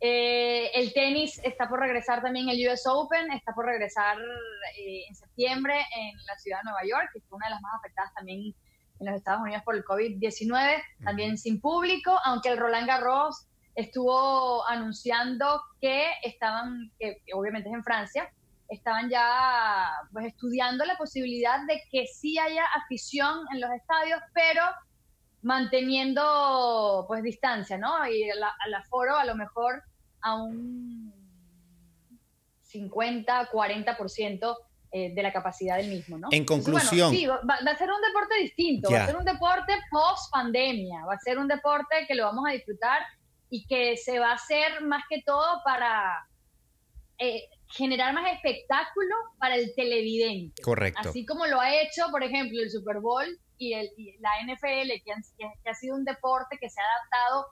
Eh, 0.00 0.70
el 0.74 0.92
tenis 0.92 1.40
está 1.44 1.68
por 1.68 1.80
regresar 1.80 2.20
también, 2.20 2.48
el 2.48 2.68
US 2.68 2.86
Open 2.86 3.30
está 3.32 3.52
por 3.54 3.66
regresar 3.66 4.18
eh, 4.76 5.04
en 5.08 5.14
septiembre 5.14 5.74
en 5.96 6.16
la 6.26 6.36
ciudad 6.36 6.58
de 6.58 6.64
Nueva 6.64 6.84
York, 6.86 7.10
que 7.14 7.20
fue 7.20 7.36
una 7.36 7.46
de 7.46 7.54
las 7.54 7.62
más 7.62 7.72
afectadas 7.78 8.12
también 8.14 8.54
en 9.00 9.06
los 9.06 9.16
Estados 9.16 9.42
Unidos 9.42 9.62
por 9.64 9.76
el 9.76 9.84
COVID-19, 9.84 10.82
también 11.04 11.38
sin 11.38 11.60
público, 11.60 12.18
aunque 12.24 12.50
el 12.50 12.58
Roland 12.58 12.86
Garros 12.86 13.46
estuvo 13.74 14.66
anunciando 14.68 15.60
que 15.80 16.10
estaban, 16.22 16.92
que 16.98 17.16
obviamente 17.32 17.68
es 17.68 17.74
en 17.74 17.82
Francia, 17.82 18.30
estaban 18.68 19.08
ya 19.08 19.90
pues 20.12 20.26
estudiando 20.26 20.84
la 20.84 20.96
posibilidad 20.96 21.60
de 21.66 21.80
que 21.90 22.06
sí 22.06 22.38
haya 22.38 22.64
afición 22.76 23.46
en 23.52 23.60
los 23.60 23.70
estadios, 23.72 24.20
pero 24.32 24.62
manteniendo 25.45 27.05
pues 27.07 27.22
distancia, 27.22 27.78
¿no? 27.78 28.09
Y 28.09 28.28
al 28.30 28.74
aforo 28.74 29.16
a 29.16 29.24
lo 29.24 29.36
mejor 29.36 29.82
a 30.22 30.42
un 30.42 31.12
50, 32.62 33.51
40% 33.51 34.57
eh, 34.90 35.14
de 35.14 35.22
la 35.22 35.32
capacidad 35.32 35.76
del 35.76 35.90
mismo, 35.90 36.18
¿no? 36.18 36.28
En 36.30 36.47
conclusión. 36.47 37.11
sí, 37.11 37.26
va, 37.26 37.36
a 37.36 37.76
ser 37.76 37.90
un 37.90 38.01
deporte 38.01 38.40
distinto, 38.40 38.90
va 38.90 39.05
a 39.05 39.07
ser 39.07 39.16
un 39.16 39.24
deporte 39.24 39.74
post 39.90 40.32
pandemia, 40.32 41.05
va 41.07 41.14
a 41.14 41.18
ser 41.18 41.38
un 41.38 41.47
deporte 41.47 42.07
que 42.09 42.14
lo 42.14 42.24
vamos 42.24 42.45
a 42.49 42.53
disfrutar 42.53 43.03
y 43.51 43.66
que 43.66 43.99
se 43.99 44.18
va 44.18 44.30
a 44.30 44.34
hacer 44.34 44.82
más 44.82 45.05
que 45.11 45.22
todo 45.26 45.61
para 45.62 46.26
eh, 47.18 47.45
generar 47.68 48.14
más 48.14 48.32
espectáculo 48.32 49.14
para 49.38 49.57
el 49.57 49.74
televidente. 49.74 50.62
Correcto. 50.62 51.11
Así 51.11 51.26
como 51.26 51.47
lo 51.47 51.61
ha 51.61 51.74
hecho, 51.82 52.07
por 52.11 52.22
ejemplo, 52.24 52.62
el 52.62 52.70
Super 52.70 53.01
Bowl 53.01 53.26
y, 53.68 53.74
el, 53.74 53.90
la 54.20 54.30
NFL, 54.44 54.90
que, 55.04 55.70
ha 55.70 55.74
sido 55.74 55.96
un 55.96 56.04
deporte 56.04 56.58
que 56.60 56.70
se 56.70 56.80
ha 56.80 56.84
adaptado 56.84 57.46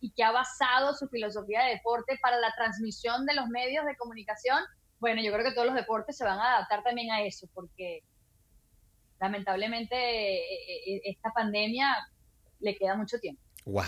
y 0.00 0.10
que 0.12 0.22
ha 0.22 0.30
basado 0.30 0.94
su 0.94 1.08
filosofía 1.08 1.64
de 1.64 1.74
deporte 1.74 2.18
para 2.20 2.38
la 2.38 2.52
transmisión 2.56 3.24
de 3.24 3.34
los 3.34 3.48
medios 3.48 3.84
de 3.86 3.96
comunicación. 3.96 4.58
Bueno, 4.98 5.22
yo 5.22 5.32
creo 5.32 5.44
que 5.44 5.52
todos 5.52 5.66
los 5.66 5.74
deportes 5.74 6.16
se 6.16 6.24
van 6.24 6.38
a 6.38 6.56
adaptar 6.56 6.82
también 6.82 7.10
a 7.10 7.22
eso, 7.22 7.48
porque 7.54 8.02
lamentablemente 9.20 9.96
eh, 9.96 10.82
eh, 10.86 11.00
esta 11.04 11.30
pandemia 11.30 11.96
le 12.60 12.76
queda 12.76 12.94
mucho 12.94 13.18
tiempo. 13.18 13.40
Wow. 13.64 13.84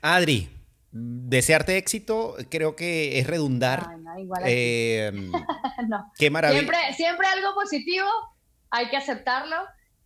Adri, 0.00 0.48
desearte 0.90 1.76
éxito 1.76 2.36
creo 2.50 2.76
que 2.76 3.18
es 3.18 3.26
redundar. 3.26 3.88
Eh, 4.44 5.10
no. 5.88 6.12
Qué 6.18 6.30
maravilla. 6.30 6.60
Siempre, 6.60 6.94
siempre 6.94 7.26
algo 7.26 7.54
positivo, 7.54 8.08
hay 8.70 8.88
que 8.88 8.96
aceptarlo 8.96 9.56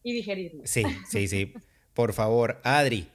y 0.07 0.13
digerirlo. 0.13 0.63
Sí, 0.65 0.85
sí, 1.11 1.27
sí. 1.27 1.53
Por 1.93 2.13
favor, 2.13 2.61
Adri, 2.63 3.09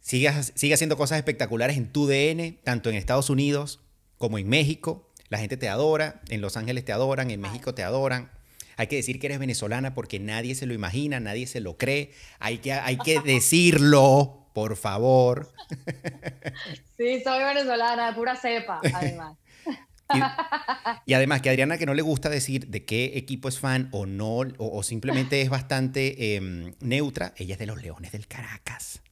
siga, 0.00 0.42
siga 0.42 0.74
haciendo 0.74 0.98
cosas 0.98 1.16
espectaculares 1.16 1.78
en 1.78 1.90
tu 1.90 2.06
DN, 2.06 2.58
tanto 2.62 2.90
en 2.90 2.96
Estados 2.96 3.30
Unidos 3.30 3.80
como 4.18 4.36
en 4.36 4.46
México. 4.46 5.10
La 5.30 5.38
gente 5.38 5.56
te 5.56 5.70
adora, 5.70 6.20
en 6.28 6.42
Los 6.42 6.58
Ángeles 6.58 6.84
te 6.84 6.92
adoran, 6.92 7.30
en 7.30 7.40
México 7.40 7.74
te 7.74 7.82
adoran. 7.82 8.30
Hay 8.76 8.88
que 8.88 8.96
decir 8.96 9.18
que 9.18 9.28
eres 9.28 9.38
venezolana 9.38 9.94
porque 9.94 10.20
nadie 10.20 10.54
se 10.54 10.66
lo 10.66 10.74
imagina, 10.74 11.18
nadie 11.18 11.46
se 11.46 11.60
lo 11.60 11.78
cree. 11.78 12.12
Hay 12.40 12.58
que, 12.58 12.74
hay 12.74 12.98
que 12.98 13.20
decirlo 13.24 14.44
por 14.52 14.76
favor. 14.76 15.50
Sí, 16.98 17.22
soy 17.24 17.42
venezolana, 17.42 18.14
pura 18.14 18.36
cepa, 18.36 18.82
además. 18.94 19.38
Y, 21.06 21.14
además 21.14 21.42
que 21.42 21.50
Adriana 21.50 21.78
que 21.78 21.86
no 21.86 21.94
le 21.94 22.02
gusta 22.02 22.28
decir 22.28 22.68
de 22.68 22.84
qué 22.84 23.12
equipo 23.16 23.48
es 23.48 23.58
fan 23.58 23.88
o 23.92 24.06
no, 24.06 24.42
o, 24.58 24.82
simplemente 24.82 25.40
es 25.42 25.50
bastante 25.50 26.36
em, 26.36 26.74
neutra, 26.80 27.34
ella 27.36 27.54
es 27.54 27.58
de 27.58 27.66
los 27.66 27.82
Leones 27.82 28.12
del 28.12 28.26
Caracas. 28.26 29.02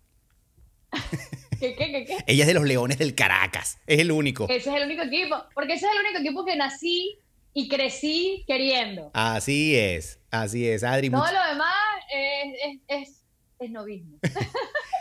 ¿Qué, 1.60 1.74
qué, 1.74 1.92
qué, 1.92 2.04
qué? 2.04 2.16
Ella 2.26 2.44
es 2.44 2.48
de 2.48 2.54
los 2.54 2.64
Leones 2.64 2.98
del 2.98 3.14
Caracas, 3.14 3.78
es 3.86 4.00
el 4.00 4.10
único. 4.10 4.44
Ese 4.48 4.70
es 4.70 4.76
el 4.76 4.84
único 4.84 5.02
equipo, 5.02 5.36
porque 5.54 5.74
ese 5.74 5.86
es 5.86 5.92
el 5.92 6.00
único 6.04 6.18
equipo 6.20 6.44
que 6.44 6.56
nací 6.56 7.18
y 7.54 7.68
crecí 7.68 8.44
queriendo. 8.46 9.10
Así 9.14 9.76
es, 9.76 10.18
así 10.30 10.66
es, 10.66 10.82
Adri. 10.82 11.10
Todo 11.10 11.24
lo 11.24 11.48
demás 11.48 11.74
es, 12.12 12.54
es, 12.64 12.80
es, 12.88 13.24
es 13.60 13.70
novismo. 13.70 14.18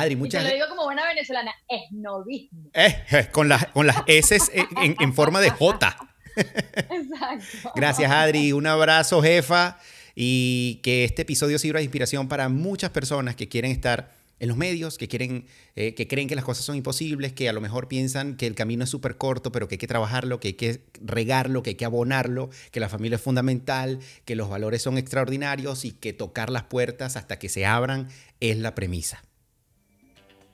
Adri, 0.00 0.16
muchas 0.16 0.42
Y 0.42 0.46
te 0.46 0.50
lo 0.50 0.54
digo 0.56 0.68
como 0.68 0.84
buena 0.84 1.06
venezolana, 1.06 1.52
es 1.68 1.82
novismo. 1.90 2.70
Eh, 2.74 3.04
eh, 3.10 3.28
con, 3.32 3.48
las 3.48 3.66
con 3.66 3.86
las 3.86 3.98
S 4.06 4.38
en, 4.82 4.96
en 4.98 5.14
forma 5.14 5.40
de 5.40 5.50
J. 5.50 5.96
Exacto. 6.36 7.72
Gracias, 7.74 8.10
Adri. 8.10 8.52
Un 8.52 8.66
abrazo, 8.66 9.22
jefa. 9.22 9.78
Y 10.14 10.80
que 10.82 11.04
este 11.04 11.22
episodio 11.22 11.58
sirva 11.58 11.78
de 11.78 11.84
inspiración 11.84 12.28
para 12.28 12.48
muchas 12.48 12.90
personas 12.90 13.36
que 13.36 13.48
quieren 13.48 13.70
estar 13.70 14.10
en 14.40 14.48
los 14.48 14.56
medios, 14.56 14.98
que, 14.98 15.08
quieren, 15.08 15.46
eh, 15.74 15.94
que 15.94 16.06
creen 16.06 16.28
que 16.28 16.36
las 16.36 16.44
cosas 16.44 16.64
son 16.64 16.76
imposibles, 16.76 17.32
que 17.32 17.48
a 17.48 17.52
lo 17.52 17.60
mejor 17.60 17.88
piensan 17.88 18.36
que 18.36 18.46
el 18.46 18.54
camino 18.54 18.84
es 18.84 18.90
súper 18.90 19.16
corto, 19.16 19.50
pero 19.52 19.68
que 19.68 19.74
hay 19.74 19.78
que 19.78 19.86
trabajarlo, 19.86 20.38
que 20.40 20.48
hay 20.48 20.54
que 20.54 20.80
regarlo, 21.00 21.62
que 21.62 21.70
hay 21.70 21.76
que 21.76 21.84
abonarlo, 21.84 22.50
que 22.70 22.80
la 22.80 22.88
familia 22.88 23.16
es 23.16 23.22
fundamental, 23.22 23.98
que 24.24 24.36
los 24.36 24.48
valores 24.48 24.82
son 24.82 24.98
extraordinarios 24.98 25.84
y 25.84 25.92
que 25.92 26.12
tocar 26.12 26.50
las 26.50 26.64
puertas 26.64 27.16
hasta 27.16 27.38
que 27.38 27.48
se 27.48 27.66
abran 27.66 28.08
es 28.40 28.58
la 28.58 28.74
premisa. 28.74 29.22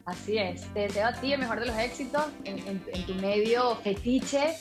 Así 0.06 0.36
es. 0.38 0.62
Te 0.74 0.80
deseo 0.80 1.06
a 1.06 1.12
ti 1.14 1.32
el 1.32 1.40
mejor 1.40 1.60
de 1.60 1.66
los 1.66 1.78
éxitos 1.78 2.24
en, 2.44 2.58
en- 2.68 2.84
en 2.92 3.06
tu 3.06 3.14
medio 3.14 3.76
fetiche 3.76 4.56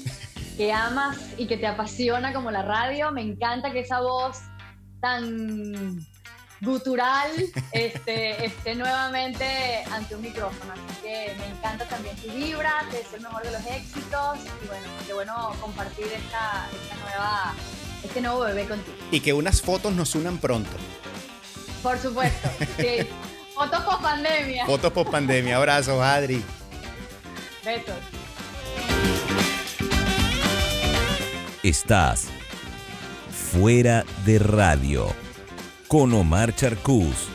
que 0.58 0.72
amas 0.72 1.18
y 1.38 1.48
que 1.48 1.58
te 1.58 1.68
apasiona 1.68 2.32
como 2.34 2.50
la 2.52 2.62
radio. 2.62 3.12
Me 3.12 3.22
encanta 3.22 3.72
que 3.72 3.82
esa 3.82 4.00
voz 4.02 4.38
tan 5.02 6.06
gutural 6.62 7.30
este, 7.74 8.46
esté 8.46 8.76
nuevamente 8.76 9.84
ante 9.91 10.16
un 10.16 10.22
micrófono. 10.22 10.72
Así 10.74 11.02
que 11.02 11.36
me 11.38 11.46
encanta 11.48 11.86
también 11.89 12.16
tu 12.18 12.32
vibra, 12.32 12.86
te 12.89 12.98
deseo 12.98 13.18
el 13.18 13.24
mejor 13.24 13.44
de 13.44 13.52
los 13.52 13.66
éxitos 13.66 14.38
y 14.64 14.68
bueno, 14.68 14.88
qué 15.06 15.14
bueno 15.14 15.52
compartir 15.60 16.06
esta, 16.06 16.70
esta 16.72 16.96
nueva, 17.04 17.54
este 18.02 18.22
nuevo 18.22 18.39
bebé 18.41 18.66
contigo. 18.66 18.96
Y 19.12 19.20
que 19.20 19.34
unas 19.34 19.62
fotos 19.62 19.91
nos 19.94 20.16
unan 20.16 20.38
pronto. 20.38 20.72
Por 21.82 21.98
supuesto. 22.00 22.50
Sí. 22.78 23.08
Fotos 23.54 23.82
post 23.82 24.01
pandemia. 24.01 24.66
Fotos 24.66 24.91
post 24.91 25.12
pandemia. 25.12 25.58
Abrazos, 25.58 26.01
Adri. 26.01 26.43
Besos. 27.64 27.95
Estás 31.62 32.28
fuera 33.30 34.04
de 34.26 34.39
radio 34.39 35.08
con 35.88 36.14
Omar 36.14 36.56
Charcús. 36.56 37.30